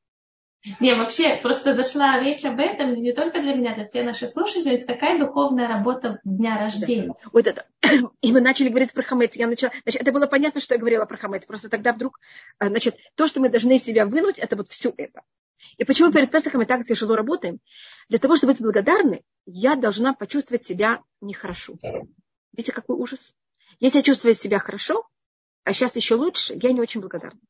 Не, 0.79 0.95
вообще, 0.95 1.37
просто 1.43 1.75
зашла 1.75 2.21
речь 2.21 2.45
об 2.45 2.61
этом 2.61 2.95
не 2.95 3.13
только 3.13 3.41
для 3.41 3.55
меня, 3.55 3.75
для 3.75 3.85
всех 3.85 4.05
наших 4.05 4.31
слушателей. 4.31 4.85
Какая 4.85 5.19
духовная 5.19 5.67
работа 5.67 6.21
дня 6.25 6.59
рождения? 6.59 7.15
Вот 7.33 7.47
это. 7.49 7.67
И 8.21 8.33
мы 8.33 8.41
начали 8.41 8.69
говорить 8.69 8.93
про 8.93 9.03
хамец. 9.03 9.35
Я 9.35 9.49
начала, 9.49 9.73
значит, 9.83 10.03
это 10.03 10.13
было 10.13 10.27
понятно, 10.27 10.61
что 10.61 10.75
я 10.75 10.81
говорила 10.81 11.05
про 11.05 11.17
хамец. 11.17 11.47
Просто 11.47 11.69
тогда 11.69 11.93
вдруг, 11.93 12.21
а, 12.59 12.69
значит, 12.69 12.97
то, 13.17 13.27
что 13.27 13.41
мы 13.41 13.49
должны 13.49 13.77
из 13.77 13.83
себя 13.83 14.07
вынуть, 14.07 14.39
это 14.39 14.55
вот 14.55 14.69
все 14.69 14.95
это. 14.97 15.23
И 15.79 15.85
почему 15.85 16.13
перед 16.13 16.31
Песохом 16.31 16.61
мы 16.61 16.67
так 16.67 16.87
тяжело 16.87 17.17
работаем? 17.17 17.59
Для 18.09 18.19
того, 18.21 18.37
чтобы 18.37 18.53
быть 18.53 18.63
благодарны, 18.63 19.23
я 19.47 19.75
должна 19.75 20.13
почувствовать 20.13 20.65
себя 20.65 21.03
нехорошо. 21.21 21.75
Видите, 22.53 22.73
какой 22.73 22.97
ужас? 22.97 23.33
Если 23.81 23.99
я 23.99 24.03
чувствую 24.03 24.35
себя 24.35 24.61
хорошо, 24.61 25.09
а 25.65 25.73
сейчас 25.73 25.97
еще 25.97 26.15
лучше, 26.15 26.55
я 26.61 26.73
не 26.73 26.81
очень 26.81 27.01
благодарна. 27.01 27.41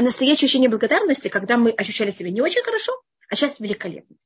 А 0.00 0.02
настоящее 0.02 0.46
ощущение 0.46 0.70
благодарности, 0.70 1.28
когда 1.28 1.58
мы 1.58 1.72
ощущали 1.72 2.10
себя 2.10 2.30
не 2.30 2.40
очень 2.40 2.62
хорошо, 2.62 2.98
а 3.28 3.36
сейчас 3.36 3.60
великолепно. 3.60 4.16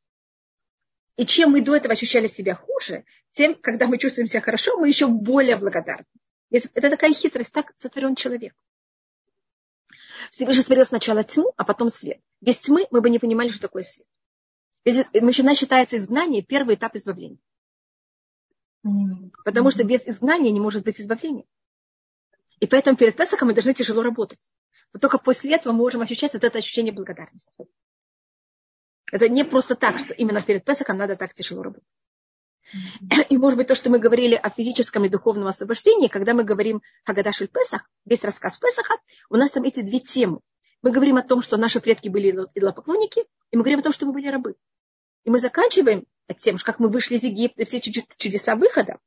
И 1.16 1.26
чем 1.26 1.50
мы 1.50 1.62
до 1.62 1.74
этого 1.74 1.94
ощущали 1.94 2.28
себя 2.28 2.54
хуже, 2.54 3.04
тем, 3.32 3.56
когда 3.56 3.88
мы 3.88 3.98
чувствуем 3.98 4.28
себя 4.28 4.40
хорошо, 4.40 4.78
мы 4.78 4.86
еще 4.86 5.08
более 5.08 5.56
благодарны. 5.56 6.06
Это 6.52 6.90
такая 6.90 7.12
хитрость, 7.12 7.52
так 7.52 7.72
сотворен 7.76 8.14
человек. 8.14 8.54
Всевышний 10.30 10.62
створил 10.62 10.86
сначала 10.86 11.24
тьму, 11.24 11.52
а 11.56 11.64
потом 11.64 11.88
свет. 11.88 12.20
Без 12.40 12.56
тьмы 12.58 12.86
мы 12.92 13.00
бы 13.00 13.10
не 13.10 13.18
понимали, 13.18 13.48
что 13.48 13.62
такое 13.62 13.82
свет. 13.82 14.06
Без, 14.84 15.04
начина 15.12 15.56
считается 15.56 15.96
изгнание 15.96 16.42
первый 16.42 16.76
этап 16.76 16.94
избавления. 16.94 17.40
Потому 19.44 19.72
что 19.72 19.82
без 19.82 20.06
изгнания 20.06 20.52
не 20.52 20.60
может 20.60 20.84
быть 20.84 21.00
избавления. 21.00 21.46
И 22.60 22.68
поэтому 22.68 22.96
перед 22.96 23.16
Песохом 23.16 23.48
мы 23.48 23.54
должны 23.54 23.74
тяжело 23.74 24.02
работать. 24.02 24.52
Вот 24.94 25.00
только 25.02 25.18
после 25.18 25.54
этого 25.54 25.72
мы 25.72 25.80
можем 25.80 26.00
ощущать 26.00 26.32
вот 26.32 26.44
это 26.44 26.58
ощущение 26.58 26.92
благодарности. 26.92 27.66
Это 29.12 29.28
не 29.28 29.44
просто 29.44 29.74
так, 29.74 29.98
что 29.98 30.14
именно 30.14 30.40
перед 30.40 30.64
Песохом 30.64 30.96
надо 30.96 31.16
так 31.16 31.34
тяжело 31.34 31.62
работать. 31.64 31.88
И 33.28 33.36
может 33.36 33.58
быть 33.58 33.66
то, 33.66 33.74
что 33.74 33.90
мы 33.90 33.98
говорили 33.98 34.34
о 34.34 34.48
физическом 34.48 35.04
и 35.04 35.08
духовном 35.08 35.48
освобождении, 35.48 36.08
когда 36.08 36.32
мы 36.32 36.44
говорим 36.44 36.80
Хагадашель 37.04 37.48
Песах, 37.48 37.90
весь 38.04 38.24
рассказ 38.24 38.56
Песаха, 38.56 38.94
у 39.28 39.36
нас 39.36 39.50
там 39.50 39.64
эти 39.64 39.80
две 39.80 39.98
темы. 39.98 40.40
Мы 40.80 40.92
говорим 40.92 41.16
о 41.16 41.22
том, 41.22 41.42
что 41.42 41.56
наши 41.56 41.80
предки 41.80 42.08
были 42.08 42.30
идолопоклонники, 42.54 43.26
и 43.50 43.56
мы 43.56 43.62
говорим 43.62 43.80
о 43.80 43.82
том, 43.82 43.92
что 43.92 44.06
мы 44.06 44.12
были 44.12 44.28
рабы. 44.28 44.54
И 45.24 45.30
мы 45.30 45.38
заканчиваем 45.38 46.06
тем, 46.38 46.56
как 46.58 46.78
мы 46.78 46.88
вышли 46.88 47.16
из 47.16 47.24
Египта, 47.24 47.64
все 47.64 47.80
чудеса 47.80 48.54
выхода, 48.54 48.98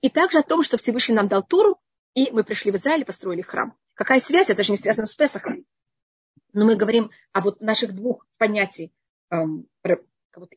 и 0.00 0.08
также 0.08 0.38
о 0.38 0.42
том, 0.42 0.62
что 0.62 0.76
Всевышний 0.76 1.14
нам 1.14 1.28
дал 1.28 1.42
Туру, 1.42 1.80
и 2.14 2.30
мы 2.30 2.44
пришли 2.44 2.70
в 2.70 2.76
Израиль 2.76 3.02
и 3.02 3.04
построили 3.04 3.42
храм. 3.42 3.76
Какая 3.94 4.20
связь? 4.20 4.50
Это 4.50 4.62
же 4.62 4.72
не 4.72 4.78
связано 4.78 5.06
с 5.06 5.14
Песахом. 5.14 5.64
Но 6.52 6.64
мы 6.64 6.76
говорим 6.76 7.10
о 7.32 7.40
вот 7.40 7.60
наших 7.60 7.94
двух 7.94 8.26
понятий 8.36 8.92
эм, 9.30 9.66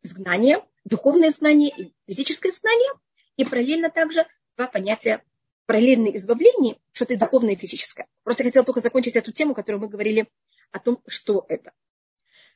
изгнания, 0.04 0.62
духовное 0.84 1.32
знание 1.32 1.72
и 1.76 1.94
физическое 2.08 2.52
знание, 2.52 2.92
и 3.38 3.46
параллельно 3.46 3.90
также 3.90 4.26
два 4.58 4.68
понятия 4.68 5.24
параллельное 5.66 6.16
избавление, 6.16 6.78
что-то 6.92 7.18
духовное 7.18 7.54
и 7.54 7.58
физическое. 7.58 8.08
Просто 8.24 8.44
хотела 8.44 8.66
только 8.66 8.82
закончить 8.82 9.16
эту 9.16 9.32
тему, 9.32 9.54
которую 9.54 9.82
мы 9.82 9.88
говорили 9.88 10.28
о 10.72 10.80
том, 10.80 11.02
что 11.08 11.46
это. 11.48 11.72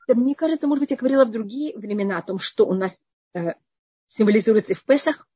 Да, 0.08 0.16
мне 0.16 0.36
кажется, 0.36 0.68
может 0.68 0.82
быть, 0.82 0.92
я 0.92 0.98
говорила 0.98 1.26
в 1.26 1.32
другие 1.32 1.78
времена 1.78 2.18
о 2.18 2.22
том, 2.22 2.40
что 2.40 2.66
у 2.66 2.74
нас 2.74 3.04
э, 3.34 3.54
символизируется 4.08 4.74
и 4.74 4.76
в 4.76 4.84
Песах, 4.84 5.28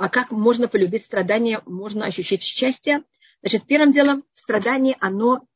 а 0.00 0.08
как 0.08 0.30
можно 0.30 0.66
полюбить 0.66 1.04
страдания, 1.04 1.60
можно 1.66 2.06
ощущать 2.06 2.42
счастье. 2.42 3.04
Значит, 3.42 3.66
первым 3.66 3.92
делом 3.92 4.24
страдание, 4.32 4.96
оно 4.98 5.46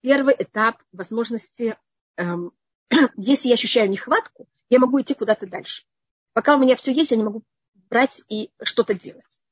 первый 0.00 0.34
этап 0.38 0.78
возможности, 0.90 1.76
эм, 2.16 2.52
если 3.18 3.48
я 3.48 3.54
ощущаю 3.54 3.90
нехватку, 3.90 4.48
я 4.70 4.78
могу 4.78 5.02
идти 5.02 5.12
куда-то 5.12 5.46
дальше. 5.46 5.84
Пока 6.32 6.56
у 6.56 6.58
меня 6.58 6.76
все 6.76 6.94
есть, 6.94 7.10
я 7.10 7.18
не 7.18 7.24
могу 7.24 7.42
брать 7.90 8.22
и 8.30 8.50
что-то 8.62 8.94
делать. 8.94 9.42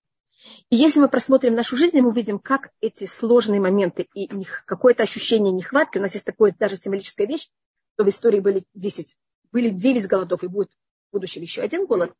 И 0.71 0.77
если 0.77 1.01
мы 1.01 1.11
просмотрим 1.11 1.55
нашу 1.55 1.77
жизнь, 1.77 2.01
мы 2.01 2.09
увидим, 2.09 2.39
как 2.39 2.71
эти 2.81 3.05
сложные 3.05 3.61
моменты 3.61 4.09
и 4.15 4.31
какое-то 4.65 5.03
ощущение 5.03 5.53
нехватки, 5.53 5.99
у 5.99 6.01
нас 6.01 6.15
есть 6.15 6.25
такое 6.25 6.57
даже 6.59 6.77
символическая 6.77 7.27
вещь, 7.27 7.51
что 7.97 8.05
в 8.05 8.09
истории 8.09 8.41
были 8.41 8.65
10, 8.73 9.15
были 9.53 9.69
9 9.69 10.07
голодов, 10.07 10.43
и 10.43 10.47
будет 10.47 10.71
в 10.71 11.17
будущем 11.17 11.43
еще 11.43 11.61
один 11.61 11.85
голод, 11.85 12.15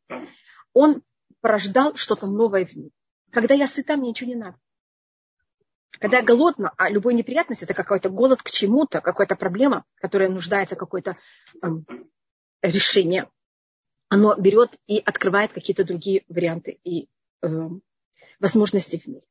он 0.73 1.01
порождал 1.41 1.95
что-то 1.95 2.27
новое 2.27 2.65
в 2.65 2.75
мире. 2.75 2.91
Когда 3.31 3.53
я 3.53 3.67
сыта, 3.67 3.95
мне 3.95 4.09
ничего 4.09 4.29
не 4.29 4.35
надо. 4.35 4.57
Когда 5.99 6.17
я 6.17 6.23
голодна, 6.23 6.71
а 6.77 6.89
любой 6.89 7.13
неприятность 7.13 7.63
это 7.63 7.73
какой-то 7.73 8.09
голод 8.09 8.41
к 8.41 8.51
чему-то, 8.51 9.01
какая-то 9.01 9.35
проблема, 9.35 9.83
которая 9.95 10.29
нуждается 10.29 10.75
в 10.75 10.79
какое-то 10.79 11.17
эм, 11.61 11.85
решение, 12.61 13.29
оно 14.07 14.35
берет 14.35 14.77
и 14.87 14.97
открывает 14.99 15.51
какие-то 15.51 15.83
другие 15.83 16.23
варианты 16.29 16.79
и 16.83 17.09
эм, 17.41 17.81
возможности 18.39 18.97
в 18.97 19.07
мире. 19.07 19.25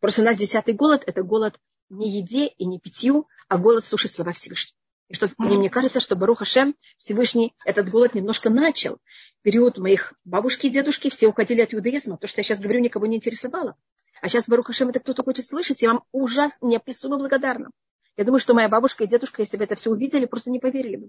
Просто 0.00 0.22
у 0.22 0.24
нас 0.24 0.36
десятый 0.36 0.74
голод– 0.74 1.04
это 1.06 1.22
голод 1.22 1.60
не 1.88 2.10
еде 2.10 2.46
и 2.46 2.66
не 2.66 2.80
питью, 2.80 3.28
а 3.48 3.58
голод 3.58 3.84
слушать 3.84 4.10
слова 4.10 4.32
Всевышнего. 4.32 4.76
И 5.08 5.14
что 5.14 5.28
мне, 5.36 5.56
мне 5.56 5.70
кажется, 5.70 6.00
что 6.00 6.16
Барух 6.16 6.38
Хашем 6.38 6.74
Всевышний 6.96 7.54
этот 7.64 7.90
голод 7.90 8.14
немножко 8.14 8.48
начал. 8.48 8.98
Период 9.42 9.78
моих 9.78 10.14
бабушки 10.24 10.66
и 10.66 10.70
дедушки 10.70 11.10
все 11.10 11.28
уходили 11.28 11.60
от 11.60 11.74
иудаизма. 11.74 12.16
То, 12.16 12.26
что 12.26 12.40
я 12.40 12.44
сейчас 12.44 12.60
говорю, 12.60 12.80
никого 12.80 13.06
не 13.06 13.16
интересовало. 13.16 13.76
А 14.22 14.28
сейчас 14.28 14.48
Барух 14.48 14.66
Хашем 14.66 14.88
это 14.88 15.00
кто-то 15.00 15.22
хочет 15.22 15.46
слышать, 15.46 15.82
я 15.82 15.90
вам 15.90 16.04
ужасно, 16.12 16.66
неописуемо 16.66 17.18
благодарна. 17.18 17.70
Я 18.16 18.24
думаю, 18.24 18.40
что 18.40 18.54
моя 18.54 18.68
бабушка 18.68 19.04
и 19.04 19.06
дедушка, 19.06 19.42
если 19.42 19.56
бы 19.56 19.64
это 19.64 19.74
все 19.74 19.90
увидели, 19.90 20.24
просто 20.24 20.50
не 20.50 20.60
поверили 20.60 20.96
бы. 20.96 21.08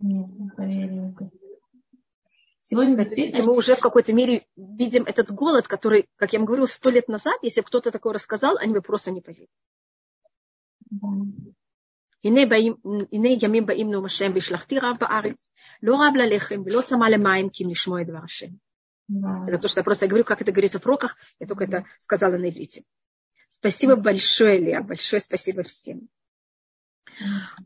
Нет, 0.00 0.28
не 0.36 0.50
поверили 0.50 1.00
бы. 1.00 1.30
Сегодня 2.62 2.96
действительно 2.96 3.48
мы 3.48 3.52
уже 3.54 3.76
в 3.76 3.80
какой-то 3.80 4.12
мере 4.12 4.46
видим 4.56 5.04
этот 5.04 5.30
голод, 5.30 5.68
который, 5.68 6.08
как 6.16 6.32
я 6.32 6.38
вам 6.38 6.46
говорю, 6.46 6.66
сто 6.66 6.90
лет 6.90 7.06
назад, 7.06 7.38
если 7.42 7.60
кто-то 7.60 7.90
такое 7.90 8.14
рассказал, 8.14 8.56
они 8.56 8.72
бы 8.72 8.80
просто 8.80 9.10
не 9.10 9.20
поверили. 9.20 9.50
הנה 12.23 13.29
ימים 13.41 13.65
באים 13.65 13.91
נאום 13.91 14.05
השם 14.05 14.31
והשלכתי 14.33 14.79
רב 14.79 14.95
בארץ, 14.99 15.49
לא 15.83 15.95
רב 15.95 16.15
ללחם 16.15 16.61
ולא 16.65 16.81
צמא 16.81 17.05
למים 17.05 17.49
כי 17.49 17.63
אם 17.63 17.69
לשמוע 17.69 18.01
את 18.01 18.07
דבר 18.07 18.23
השם. 18.23 18.47
Это 19.47 19.57
то, 19.57 19.67
что 19.69 19.79
я 19.79 19.83
просто 19.85 20.07
говорю, 20.07 20.25
как 20.25 20.41
это 20.41 20.51
говорится 20.51 20.79
в 20.79 20.85
роках, 20.85 21.15
я 21.39 21.47
только 21.47 21.63
это 21.63 21.85
сказала 22.01 22.35
на 22.37 22.49
иврите. 22.49 22.83
Спасибо 23.51 23.95
большое, 23.95 24.59
Леа, 24.59 24.81
большое 24.81 25.21
спасибо 25.21 25.63
всем. 25.63 26.09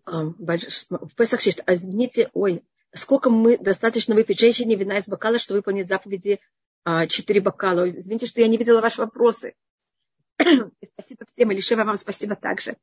В 0.06 1.16
Песах 1.18 1.42
извините, 1.46 2.30
ой, 2.34 2.64
сколько 2.94 3.30
мы 3.30 3.58
достаточно 3.58 4.16
выпить 4.16 4.40
женщине 4.40 4.76
вина 4.76 4.98
из 4.98 5.08
бокала, 5.08 5.40
чтобы 5.40 5.58
выполнить 5.58 5.90
заповеди 5.90 6.40
а, 6.84 7.08
четыре 7.08 7.42
бокала. 7.42 7.90
Извините, 7.90 8.28
что 8.28 8.40
я 8.40 8.48
не 8.48 8.58
видела 8.58 8.80
ваши 8.80 9.02
вопросы. 9.02 9.56
спасибо 10.40 11.26
всем, 11.34 11.52
Илишева, 11.52 11.84
вам 11.84 11.98
спасибо 11.98 12.36
также. 12.36 12.78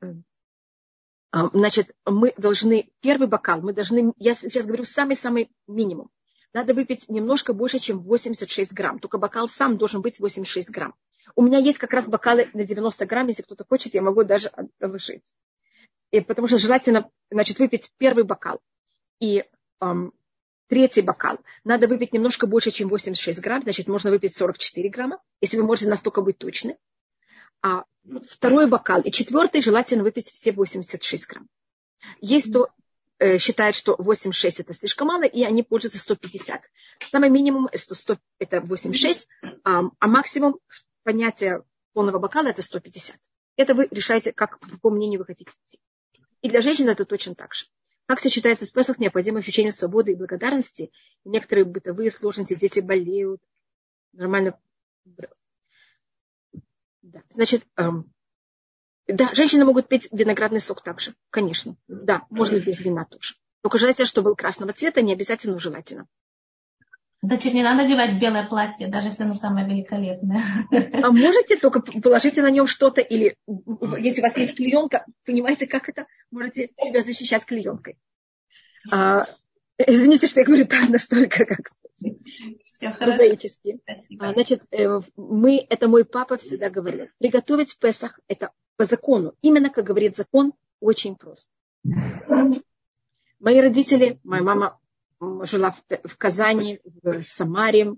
А, 0.00 1.50
значит, 1.52 1.94
мы 2.04 2.32
должны, 2.36 2.90
первый 3.00 3.28
бокал, 3.28 3.60
мы 3.60 3.72
должны, 3.72 4.12
я 4.16 4.34
сейчас 4.34 4.64
говорю 4.64 4.84
самый-самый 4.84 5.50
минимум. 5.66 6.10
Надо 6.52 6.72
выпить 6.72 7.08
немножко 7.08 7.52
больше, 7.52 7.78
чем 7.78 7.98
86 7.98 8.72
грамм. 8.72 8.98
Только 8.98 9.18
бокал 9.18 9.46
сам 9.46 9.76
должен 9.76 10.00
быть 10.00 10.18
86 10.18 10.70
грамм. 10.70 10.94
У 11.34 11.42
меня 11.42 11.58
есть 11.58 11.78
как 11.78 11.92
раз 11.92 12.08
бокалы 12.08 12.48
на 12.54 12.64
90 12.64 13.04
грамм, 13.04 13.26
если 13.28 13.42
кто-то 13.42 13.64
хочет, 13.68 13.92
я 13.92 14.00
могу 14.00 14.24
даже 14.24 14.48
отложить. 14.78 15.34
И 16.12 16.20
потому 16.20 16.48
что 16.48 16.56
желательно 16.56 17.10
значит, 17.30 17.58
выпить 17.58 17.92
первый 17.98 18.24
бокал 18.24 18.60
и 19.20 19.44
эм, 19.80 20.12
третий 20.68 21.02
бокал 21.02 21.38
надо 21.64 21.88
выпить 21.88 22.12
немножко 22.12 22.46
больше, 22.46 22.70
чем 22.70 22.88
86 22.88 23.40
грамм, 23.40 23.62
значит, 23.62 23.88
можно 23.88 24.10
выпить 24.10 24.34
44 24.34 24.88
грамма, 24.88 25.22
если 25.40 25.58
вы 25.58 25.64
можете 25.64 25.88
настолько 25.88 26.22
быть 26.22 26.38
точны. 26.38 26.78
А 27.62 27.84
второй 28.28 28.66
бокал 28.66 29.00
и 29.02 29.10
четвертый 29.10 29.62
желательно 29.62 30.04
выпить 30.04 30.30
все 30.30 30.52
86 30.52 31.26
грамм. 31.28 31.48
Есть 32.20 32.50
кто 32.50 32.68
э, 33.18 33.38
считает, 33.38 33.74
что 33.74 33.96
86 33.98 34.60
это 34.60 34.74
слишком 34.74 35.08
мало, 35.08 35.24
и 35.24 35.42
они 35.42 35.62
пользуются 35.62 35.98
150. 35.98 36.62
Самый 37.08 37.30
минимум 37.30 37.66
это, 37.66 37.94
100, 37.94 38.18
это 38.38 38.60
86, 38.60 39.28
а, 39.64 39.82
а 39.98 40.06
максимум 40.06 40.58
понятия 41.02 41.62
полного 41.92 42.18
бокала 42.18 42.48
это 42.48 42.62
150. 42.62 43.16
Это 43.56 43.74
вы 43.74 43.88
решаете, 43.90 44.32
как, 44.32 44.60
по 44.60 44.68
какому 44.68 44.96
мнению 44.96 45.20
вы 45.20 45.26
хотите 45.26 45.50
идти. 45.50 45.80
И 46.42 46.48
для 46.48 46.60
женщин 46.60 46.88
это 46.88 47.04
точно 47.04 47.34
так 47.34 47.54
же. 47.54 47.66
Как 48.06 48.20
сочетается 48.20 48.66
с 48.66 48.70
Песах 48.70 48.98
необходимое 48.98 49.40
ощущение 49.40 49.72
свободы 49.72 50.12
и 50.12 50.14
благодарности. 50.14 50.92
Некоторые 51.24 51.64
бытовые 51.64 52.10
сложности, 52.10 52.54
дети 52.54 52.80
болеют, 52.80 53.40
нормально. 54.12 54.58
Да. 57.16 57.22
Значит, 57.30 57.66
эм, 57.76 58.12
да, 59.06 59.30
женщины 59.32 59.64
могут 59.64 59.88
пить 59.88 60.08
виноградный 60.12 60.60
сок 60.60 60.82
также, 60.82 61.14
конечно. 61.30 61.76
Да, 61.88 62.22
можно 62.28 62.58
без 62.58 62.80
вина 62.82 63.04
тоже. 63.04 63.34
Только 63.62 63.78
желательно, 63.78 64.06
чтобы 64.06 64.30
был 64.30 64.36
красного 64.36 64.72
цвета, 64.72 65.00
не 65.00 65.12
обязательно, 65.12 65.54
но 65.54 65.58
желательно. 65.58 66.06
Значит, 67.22 67.54
не 67.54 67.62
надо 67.62 67.82
надевать 67.82 68.20
белое 68.20 68.46
платье, 68.46 68.88
даже 68.88 69.08
если 69.08 69.22
оно 69.22 69.34
самое 69.34 69.66
великолепное. 69.66 70.42
А 71.02 71.10
можете 71.10 71.56
только 71.56 71.80
положите 71.80 72.42
на 72.42 72.50
нем 72.50 72.66
что-то, 72.66 73.00
или 73.00 73.36
если 73.98 74.20
у 74.20 74.24
вас 74.24 74.36
есть 74.36 74.54
клеенка, 74.54 75.06
понимаете, 75.24 75.66
как 75.66 75.88
это? 75.88 76.06
Можете 76.30 76.70
себя 76.78 77.02
защищать 77.02 77.46
клеенкой. 77.46 77.96
А, 78.92 79.26
извините, 79.78 80.26
что 80.26 80.40
я 80.40 80.46
говорю 80.46 80.66
так 80.66 80.88
настолько, 80.90 81.46
как 81.46 81.70
прозаически. 82.98 83.80
А, 84.18 84.32
значит, 84.32 84.62
э, 84.70 85.00
мы, 85.16 85.66
это 85.68 85.88
мой 85.88 86.04
папа 86.04 86.36
всегда 86.36 86.70
говорил, 86.70 87.08
приготовить 87.18 87.78
Песах, 87.78 88.20
это 88.28 88.52
по 88.76 88.84
закону, 88.84 89.34
именно 89.42 89.70
как 89.70 89.84
говорит 89.84 90.16
закон, 90.16 90.52
очень 90.80 91.16
просто. 91.16 91.50
Мои 93.38 93.60
родители, 93.60 94.18
моя 94.24 94.42
мама 94.42 94.80
жила 95.20 95.74
в, 96.04 96.16
Казани, 96.16 96.80
в 96.84 97.22
Самаре. 97.22 97.94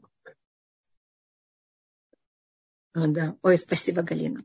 А, 2.92 3.07
да. 3.07 3.36
Ой, 3.42 3.57
спасибо, 3.57 4.03
Галина. 4.03 4.44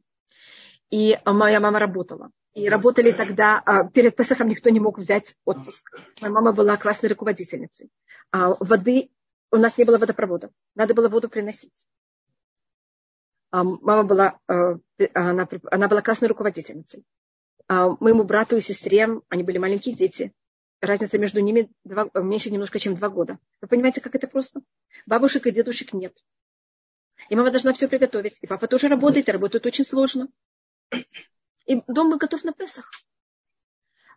И 0.89 1.19
моя 1.25 1.59
мама 1.59 1.79
работала. 1.79 2.31
И 2.53 2.69
работали 2.69 3.11
тогда, 3.11 3.61
а, 3.65 3.83
перед 3.85 4.15
Песохом 4.15 4.47
никто 4.47 4.69
не 4.69 4.79
мог 4.79 4.99
взять 4.99 5.35
отпуск. 5.45 5.97
Моя 6.21 6.31
мама 6.31 6.53
была 6.53 6.77
классной 6.77 7.09
руководительницей. 7.09 7.89
Воды, 8.31 9.09
у 9.53 9.57
нас 9.57 9.77
не 9.77 9.83
было 9.83 9.99
водопровода. 9.99 10.51
Надо 10.73 10.95
было 10.95 11.09
воду 11.09 11.29
приносить. 11.29 11.85
А, 13.51 13.63
мама 13.63 14.03
была, 14.03 14.39
э, 14.47 14.77
она, 15.13 15.47
она 15.69 15.87
была 15.87 16.01
классной 16.01 16.27
руководительницей. 16.27 17.05
А, 17.67 17.89
моему 17.99 18.23
брату 18.23 18.57
и 18.57 18.61
сестре, 18.61 19.07
они 19.29 19.43
были 19.43 19.59
маленькие 19.59 19.95
дети. 19.95 20.33
Разница 20.81 21.19
между 21.19 21.39
ними 21.39 21.69
два, 21.83 22.09
меньше 22.15 22.49
немножко, 22.49 22.79
чем 22.79 22.95
два 22.95 23.09
года. 23.09 23.37
Вы 23.61 23.67
понимаете, 23.67 24.01
как 24.01 24.15
это 24.15 24.27
просто? 24.27 24.61
Бабушек 25.05 25.45
и 25.45 25.51
дедушек 25.51 25.93
нет. 25.93 26.17
И 27.29 27.35
мама 27.35 27.51
должна 27.51 27.73
все 27.73 27.87
приготовить. 27.87 28.39
И 28.41 28.47
папа 28.47 28.67
тоже 28.67 28.87
работает, 28.87 29.29
и 29.29 29.31
работает 29.31 29.67
очень 29.67 29.85
сложно. 29.85 30.29
И 31.67 31.79
дом 31.87 32.09
был 32.09 32.17
готов 32.17 32.43
на 32.43 32.53
Песах. 32.53 32.89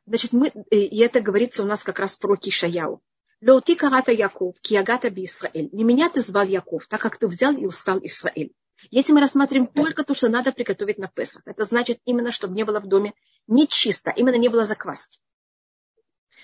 Значит, 0.06 0.32
мы, 0.32 0.48
и 0.70 0.98
это 1.00 1.20
говорится 1.20 1.62
у 1.62 1.66
нас 1.66 1.84
как 1.84 1.98
раз 1.98 2.16
про 2.16 2.36
Кишаяу. 2.36 3.02
Леоти 3.40 3.74
карата 3.74 4.12
Яков, 4.12 4.54
киагата 4.60 5.10
би 5.10 5.24
Исраэль. 5.24 5.68
Не 5.72 5.84
меня 5.84 6.08
ты 6.08 6.20
звал 6.20 6.46
Яков, 6.46 6.86
так 6.86 7.00
как 7.00 7.18
ты 7.18 7.28
взял 7.28 7.54
и 7.54 7.66
устал 7.66 7.98
Израиль. 8.02 8.52
Если 8.90 9.12
мы 9.12 9.20
рассматриваем 9.20 9.66
только 9.66 10.04
то, 10.04 10.14
что 10.14 10.28
надо 10.28 10.52
приготовить 10.52 10.98
на 10.98 11.08
Песах, 11.08 11.42
это 11.46 11.64
значит 11.64 12.00
именно, 12.04 12.32
чтобы 12.32 12.54
не 12.54 12.64
было 12.64 12.80
в 12.80 12.86
доме 12.86 13.14
не 13.46 13.68
чисто, 13.68 14.10
именно 14.10 14.36
не 14.36 14.48
было 14.48 14.64
закваски. 14.64 15.20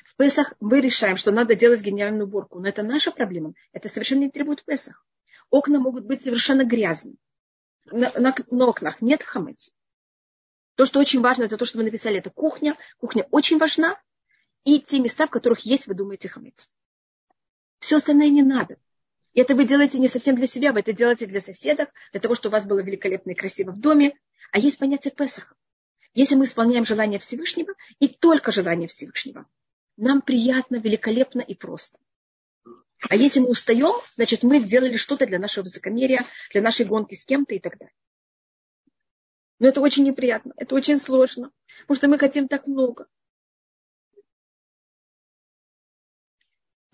В 0.04 0.16
Песах 0.16 0.52
мы 0.60 0.80
решаем, 0.80 1.16
что 1.16 1.30
надо 1.30 1.54
делать 1.54 1.80
генеральную 1.80 2.26
уборку, 2.26 2.60
но 2.60 2.68
это 2.68 2.82
наша 2.82 3.10
проблема. 3.10 3.54
Это 3.72 3.88
совершенно 3.88 4.20
не 4.20 4.30
требует 4.30 4.64
Песах. 4.64 5.06
Окна 5.50 5.78
могут 5.78 6.04
быть 6.04 6.22
совершенно 6.22 6.64
грязными. 6.64 7.16
На, 7.86 8.12
на, 8.18 8.34
на 8.50 8.66
окнах 8.66 9.00
нет 9.00 9.22
хамец. 9.22 9.72
То, 10.76 10.86
что 10.86 11.00
очень 11.00 11.20
важно, 11.20 11.44
это 11.44 11.56
то, 11.56 11.64
что 11.64 11.78
вы 11.78 11.84
написали, 11.84 12.18
это 12.18 12.30
кухня. 12.30 12.76
Кухня 12.98 13.26
очень 13.30 13.58
важна. 13.58 14.00
И 14.64 14.80
те 14.80 15.00
места, 15.00 15.26
в 15.26 15.30
которых 15.30 15.60
есть, 15.60 15.86
вы 15.86 15.94
думаете, 15.94 16.28
хамец. 16.28 16.70
Все 17.82 17.96
остальное 17.96 18.28
не 18.28 18.42
надо. 18.42 18.76
И 19.34 19.40
это 19.40 19.56
вы 19.56 19.66
делаете 19.66 19.98
не 19.98 20.06
совсем 20.06 20.36
для 20.36 20.46
себя, 20.46 20.72
вы 20.72 20.80
это 20.80 20.92
делаете 20.92 21.26
для 21.26 21.40
соседок, 21.40 21.90
для 22.12 22.20
того, 22.20 22.36
чтобы 22.36 22.52
у 22.52 22.56
вас 22.58 22.64
было 22.64 22.78
великолепно 22.78 23.32
и 23.32 23.34
красиво 23.34 23.72
в 23.72 23.80
доме. 23.80 24.16
А 24.52 24.60
есть 24.60 24.78
понятие 24.78 25.12
Песаха. 25.12 25.56
Если 26.14 26.36
мы 26.36 26.44
исполняем 26.44 26.86
желание 26.86 27.18
Всевышнего, 27.18 27.74
и 27.98 28.06
только 28.06 28.52
желание 28.52 28.86
Всевышнего, 28.86 29.46
нам 29.96 30.22
приятно, 30.22 30.76
великолепно 30.76 31.40
и 31.40 31.56
просто. 31.56 31.98
А 33.10 33.16
если 33.16 33.40
мы 33.40 33.48
устаем, 33.48 34.00
значит, 34.14 34.44
мы 34.44 34.60
сделали 34.60 34.96
что-то 34.96 35.26
для 35.26 35.40
нашего 35.40 35.64
высокомерия, 35.64 36.24
для 36.52 36.62
нашей 36.62 36.86
гонки 36.86 37.16
с 37.16 37.24
кем-то 37.24 37.52
и 37.52 37.58
так 37.58 37.78
далее. 37.78 37.96
Но 39.58 39.66
это 39.66 39.80
очень 39.80 40.04
неприятно, 40.04 40.52
это 40.56 40.76
очень 40.76 40.98
сложно, 40.98 41.50
потому 41.80 41.96
что 41.96 42.08
мы 42.08 42.18
хотим 42.18 42.46
так 42.46 42.68
много. 42.68 43.08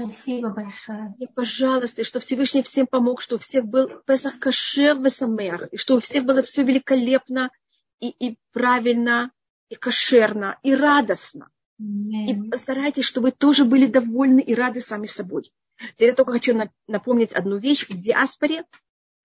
Спасибо 0.01 0.51
большое. 0.51 1.13
И, 1.19 1.27
пожалуйста, 1.27 2.05
что 2.05 2.21
Всевышний 2.21 2.63
всем 2.63 2.87
помог, 2.87 3.21
что 3.21 3.35
у 3.35 3.39
всех 3.39 3.65
был 3.65 3.89
Песах 4.07 4.39
кашер 4.39 4.95
в 4.95 5.09
Самех, 5.11 5.67
и 5.73 5.77
что 5.77 5.97
у 5.97 6.01
всех 6.01 6.25
было 6.25 6.43
все 6.43 6.63
великолепно 6.63 7.51
и, 7.99 8.09
и 8.11 8.39
правильно, 8.53 9.33
и 9.69 9.75
кошерно, 9.75 10.57
и 10.63 10.73
радостно. 10.75 11.51
И 11.81 12.57
старайтесь, 12.57 13.05
чтобы 13.05 13.27
вы 13.27 13.33
тоже 13.33 13.65
были 13.65 13.87
довольны 13.87 14.41
и 14.41 14.55
рады 14.55 14.81
сами 14.81 15.07
собой. 15.07 15.53
Теперь 15.95 16.11
я 16.11 16.15
только 16.15 16.33
хочу 16.33 16.71
напомнить 16.87 17.33
одну 17.33 17.59
вещь. 17.59 17.89
В 17.89 18.01
диаспоре 18.01 18.65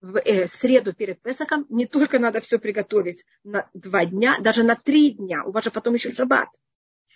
в 0.00 0.18
э, 0.18 0.48
среду 0.48 0.92
перед 0.92 1.20
Песахом 1.22 1.66
не 1.68 1.86
только 1.86 2.18
надо 2.18 2.40
все 2.40 2.58
приготовить 2.58 3.24
на 3.44 3.68
два 3.74 4.04
дня, 4.06 4.38
даже 4.40 4.64
на 4.64 4.74
три 4.74 5.10
дня. 5.10 5.44
У 5.44 5.52
вас 5.52 5.64
же 5.64 5.70
потом 5.70 5.94
еще 5.94 6.12
шаббат. 6.12 6.48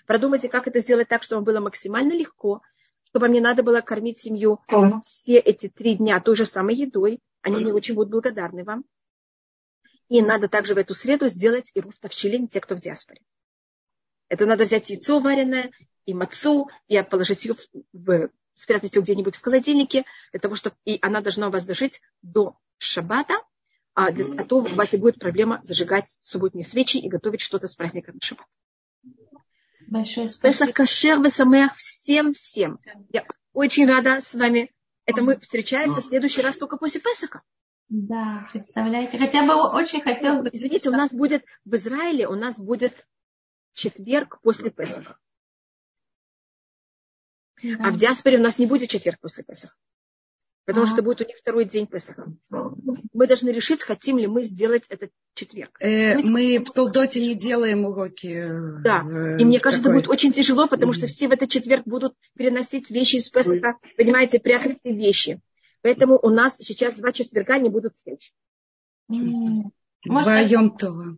Продумайте, 0.07 0.49
как 0.49 0.69
это 0.69 0.79
сделать 0.79 1.09
так, 1.09 1.23
чтобы 1.23 1.43
было 1.43 1.61
максимально 1.61 2.15
легко, 2.15 2.63
чтобы 3.09 3.29
мне 3.29 3.41
надо 3.41 3.63
было 3.63 3.81
кормить 3.81 4.19
семью 4.19 4.61
все 5.03 5.39
эти 5.39 5.71
три 5.71 5.95
дня 5.95 6.21
той 6.21 6.37
же 6.37 6.45
самой 6.45 6.75
едой. 6.75 7.21
Они 7.41 7.65
не 7.65 7.73
очень 7.73 7.95
будут 7.95 8.11
благодарны 8.11 8.65
вам. 8.65 8.85
И 10.09 10.21
надо 10.21 10.49
также 10.49 10.75
в 10.75 10.79
эту 10.79 10.95
среду 10.95 11.27
сделать 11.29 11.71
и 11.73 11.81
руф 11.81 11.95
тавчилин, 12.01 12.49
те, 12.49 12.61
кто 12.61 12.77
в 12.77 12.81
диаспоре. 12.81 13.23
Это 14.29 14.45
надо 14.45 14.65
взять 14.65 14.91
яйцо 14.91 15.21
вареное 15.21 15.71
и 16.05 16.13
мацу, 16.13 16.69
и 16.87 17.01
положить 17.03 17.47
ее 17.47 17.57
в, 17.95 18.29
спрятать 18.53 18.95
ее 18.95 19.01
где-нибудь 19.01 19.37
в 19.37 19.43
холодильнике, 19.43 20.05
для 20.33 20.41
того, 20.41 20.55
чтобы 20.55 20.77
и 20.85 20.99
она 21.01 21.23
должна 21.23 21.49
у 21.49 21.51
вас 21.51 21.65
дожить 21.65 22.03
до 22.21 22.59
шаббата, 22.77 23.35
а, 23.95 24.13
для, 24.13 24.27
а 24.39 24.45
то 24.45 24.59
у 24.59 24.69
вас 24.75 24.93
и 24.93 24.99
будет 24.99 25.19
проблема 25.19 25.63
зажигать 25.65 26.19
субботние 26.21 26.65
свечи 26.65 26.99
и 26.99 27.09
готовить 27.09 27.41
что-то 27.41 27.69
с 27.69 27.75
праздника 27.75 28.13
на 28.13 28.19
шаббат. 28.21 28.47
Большое 29.89 30.29
спасибо. 30.29 30.67
Песах 30.67 30.75
Кашер 30.75 31.23
Весамех 31.23 31.75
всем-всем. 31.77 32.79
Я 33.11 33.27
очень 33.55 33.87
рада 33.87 34.21
с 34.21 34.35
вами. 34.35 34.71
Это 35.07 35.23
мы 35.23 35.41
встречаемся 35.41 36.03
в 36.03 36.05
следующий 36.05 36.43
раз 36.43 36.59
только 36.59 36.77
после 36.77 37.01
Песаха. 37.01 37.43
Да, 37.89 38.47
представляете. 38.53 39.17
Хотя 39.17 39.47
бы 39.47 39.55
очень 39.55 40.03
хотелось 40.03 40.43
бы... 40.43 40.51
Извините, 40.53 40.91
у 40.91 40.93
нас 40.93 41.13
будет 41.15 41.43
в 41.65 41.75
Израиле, 41.75 42.29
у 42.29 42.35
нас 42.35 42.59
будет 42.59 43.07
четверг 43.73 44.41
после 44.43 44.71
Песаха. 44.71 45.19
Да. 47.63 47.77
А 47.81 47.91
в 47.91 47.97
диаспоре 47.97 48.39
у 48.39 48.43
нас 48.43 48.59
не 48.59 48.67
будет 48.67 48.91
четверг 48.91 49.19
после 49.21 49.43
Песаха. 49.43 49.75
Потому 50.69 50.85
что 50.85 51.01
будет 51.01 51.23
у 51.23 51.25
них 51.25 51.39
второй 51.39 51.65
день 51.65 51.87
Песаха. 51.87 52.31
Мы 52.51 53.27
должны 53.27 53.49
решить, 53.49 53.83
хотим 53.83 54.19
ли 54.19 54.27
мы 54.27 54.43
сделать 54.43 54.83
этот 54.91 55.11
четверг. 55.33 55.75
Э, 55.81 56.19
мы 56.19 56.59
в 56.59 56.71
Толдоте 56.73 57.23
не 57.23 57.35
делаем 57.35 57.87
уроки. 57.87 58.27
Э, 58.27 58.83
да, 58.83 58.99
и 59.39 59.47
мне 59.47 59.61
кажется, 59.61 59.85
такой... 59.85 60.01
это 60.01 60.09
будет 60.09 60.15
очень 60.15 60.35
тяжело, 60.35 60.67
потому 60.69 60.93
что 60.93 61.07
все 61.07 61.27
в 61.27 61.31
этот 61.31 61.49
четверг 61.49 61.85
будут 61.87 62.13
переносить 62.37 62.91
вещи 62.91 63.17
из 63.17 63.31
Песаха, 63.31 63.79
понимаете, 63.97 64.41
прятать 64.41 64.81
все 64.81 64.93
вещи. 64.93 65.41
Поэтому 65.81 66.19
у 66.23 66.29
нас 66.29 66.57
сейчас 66.59 66.97
два 66.97 67.13
четверга 67.13 67.57
не 67.57 67.71
будут 67.71 67.95
встреч. 67.95 68.35
Вдвоем 69.09 70.77
то. 70.77 71.17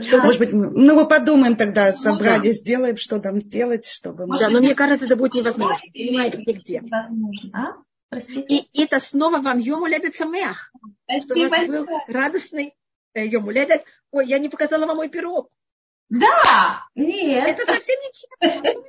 Что, 0.00 0.22
может 0.22 0.40
быть, 0.40 0.52
ну, 0.52 0.96
мы 0.96 1.06
подумаем 1.06 1.54
тогда, 1.54 1.92
собрали, 1.92 2.38
ну, 2.38 2.44
да. 2.46 2.52
сделаем, 2.52 2.96
что 2.96 3.20
там 3.20 3.38
сделать, 3.38 3.86
чтобы... 3.86 4.26
Да, 4.40 4.48
но 4.48 4.58
мне 4.58 4.74
кажется, 4.74 5.06
это 5.06 5.14
будет 5.14 5.34
невозможно. 5.34 5.78
Понимаете, 5.92 6.42
нигде. 6.44 6.80
Невозможно, 6.80 7.50
а? 7.52 7.91
И, 8.12 8.58
и 8.72 8.84
это 8.84 9.00
снова 9.00 9.40
вам 9.40 9.58
Йомуледет 9.58 10.16
Самеах. 10.16 10.72
Что 11.20 11.34
у 11.34 11.48
вас 11.48 11.66
был 11.66 11.86
радостный 12.08 12.74
э, 13.14 13.26
Йомуледет. 13.26 13.84
Ой, 14.10 14.26
я 14.26 14.38
не 14.38 14.48
показала 14.48 14.86
вам 14.86 14.96
мой 14.96 15.08
пирог. 15.08 15.50
Да, 16.10 16.86
нет. 16.94 17.48
Это 17.48 17.72
совсем 17.72 17.96
не 18.00 18.12
честно. 18.12 18.82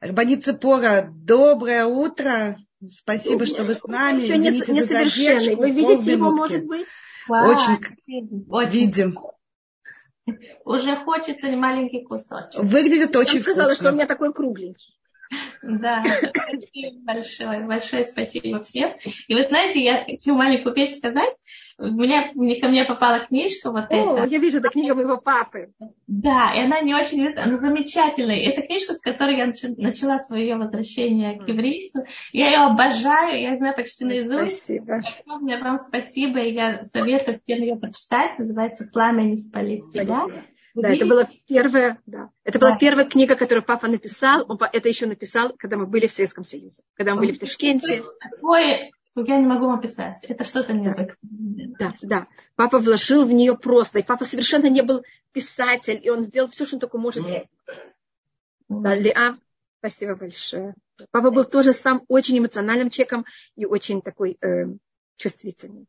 Рабаница 0.00 0.54
Пора, 0.54 1.02
доброе 1.02 1.84
утро. 1.86 2.56
Спасибо, 2.86 3.46
что 3.46 3.64
вы 3.64 3.74
с 3.74 3.84
нами. 3.84 4.22
Еще 4.22 4.36
Извините 4.36 4.72
не, 4.72 4.80
не 4.80 4.86
совершенный. 4.86 5.56
Вы 5.56 5.70
видите 5.72 6.12
его, 6.12 6.30
может 6.30 6.64
быть? 6.66 6.86
Очень, 7.28 8.46
очень 8.48 8.70
видим. 8.70 9.18
Уже 10.64 10.96
хочется 10.96 11.48
маленький 11.56 12.02
кусочек. 12.02 12.60
Выглядит 12.62 13.14
очень 13.14 13.36
Я 13.36 13.40
сказала, 13.42 13.74
что 13.74 13.90
у 13.90 13.92
меня 13.92 14.06
такой 14.06 14.32
кругленький. 14.32 14.96
Да, 15.62 16.02
спасибо 16.02 17.00
большое, 17.02 17.60
большое 17.66 18.04
спасибо 18.04 18.62
всем. 18.62 18.92
И 19.26 19.34
вы 19.34 19.42
знаете, 19.44 19.82
я 19.82 20.04
хочу 20.04 20.34
маленькую 20.34 20.74
вещь 20.74 20.96
сказать. 20.96 21.34
У 21.78 21.88
меня, 21.88 22.32
ко 22.32 22.68
мне 22.68 22.84
попала 22.84 23.18
книжка 23.18 23.70
вот 23.70 23.90
О, 23.90 23.94
эта. 23.94 24.24
я 24.28 24.38
вижу, 24.38 24.58
это 24.58 24.70
книга 24.70 24.94
моего 24.94 25.18
папы. 25.18 25.72
Да, 26.06 26.54
и 26.54 26.60
она 26.60 26.80
не 26.80 26.94
очень, 26.94 27.26
она 27.26 27.58
замечательная. 27.58 28.36
Это 28.36 28.62
книжка, 28.62 28.94
с 28.94 29.00
которой 29.02 29.36
я 29.36 29.52
начала 29.76 30.18
свое 30.18 30.56
возвращение 30.56 31.38
к 31.38 31.46
еврейству. 31.46 32.06
Я 32.32 32.46
ее 32.48 32.58
обожаю, 32.58 33.38
я 33.38 33.56
знаю 33.56 33.74
почти 33.76 34.06
наизусть. 34.06 34.64
Спасибо. 34.64 35.02
Мне 35.40 35.58
прям 35.58 35.78
спасибо, 35.78 36.40
и 36.40 36.54
я 36.54 36.84
советую 36.86 37.40
всем 37.44 37.60
ее 37.60 37.76
прочитать. 37.76 38.38
Называется 38.38 38.88
«Пламя 38.90 39.24
не 39.24 39.36
спалит 39.36 39.90
тебя». 39.90 40.24
Да, 40.76 40.90
это 40.90 41.06
была 41.06 41.28
первая, 41.48 41.98
да. 42.04 42.30
Это 42.44 42.58
была 42.58 42.72
да. 42.72 42.76
первая 42.76 43.06
книга, 43.06 43.34
которую 43.34 43.64
папа 43.64 43.88
написал. 43.88 44.44
Он 44.46 44.58
это 44.60 44.88
еще 44.88 45.06
написал, 45.06 45.54
когда 45.56 45.78
мы 45.78 45.86
были 45.86 46.06
в 46.06 46.12
Советском 46.12 46.44
Союзе, 46.44 46.82
когда 46.94 47.14
мы 47.14 47.20
были 47.20 47.32
в 47.32 47.38
Ташкенте. 47.38 48.02
Такое, 48.20 48.90
я 49.14 49.38
не 49.38 49.46
могу 49.46 49.70
описать. 49.70 50.22
Это 50.24 50.44
что-то 50.44 50.74
необыкновенное. 50.74 51.74
Да, 51.78 51.94
да. 52.02 52.26
Папа 52.56 52.78
вложил 52.78 53.24
в 53.24 53.32
нее 53.32 53.56
просто. 53.56 54.00
И 54.00 54.02
папа 54.02 54.26
совершенно 54.26 54.66
не 54.66 54.82
был 54.82 55.02
писатель, 55.32 55.98
и 56.02 56.10
он 56.10 56.24
сделал 56.24 56.50
все, 56.50 56.66
что 56.66 56.76
он 56.76 56.80
только 56.80 56.98
может. 56.98 57.24
Да, 58.68 58.94
Лиа, 58.94 59.38
спасибо 59.78 60.14
большое. 60.14 60.74
Папа 61.10 61.30
был 61.30 61.44
тоже 61.44 61.72
сам 61.72 62.02
очень 62.08 62.38
эмоциональным 62.38 62.90
человеком 62.90 63.24
и 63.54 63.64
очень 63.64 64.02
такой 64.02 64.36
э, 64.42 64.66
чувствительный. 65.16 65.86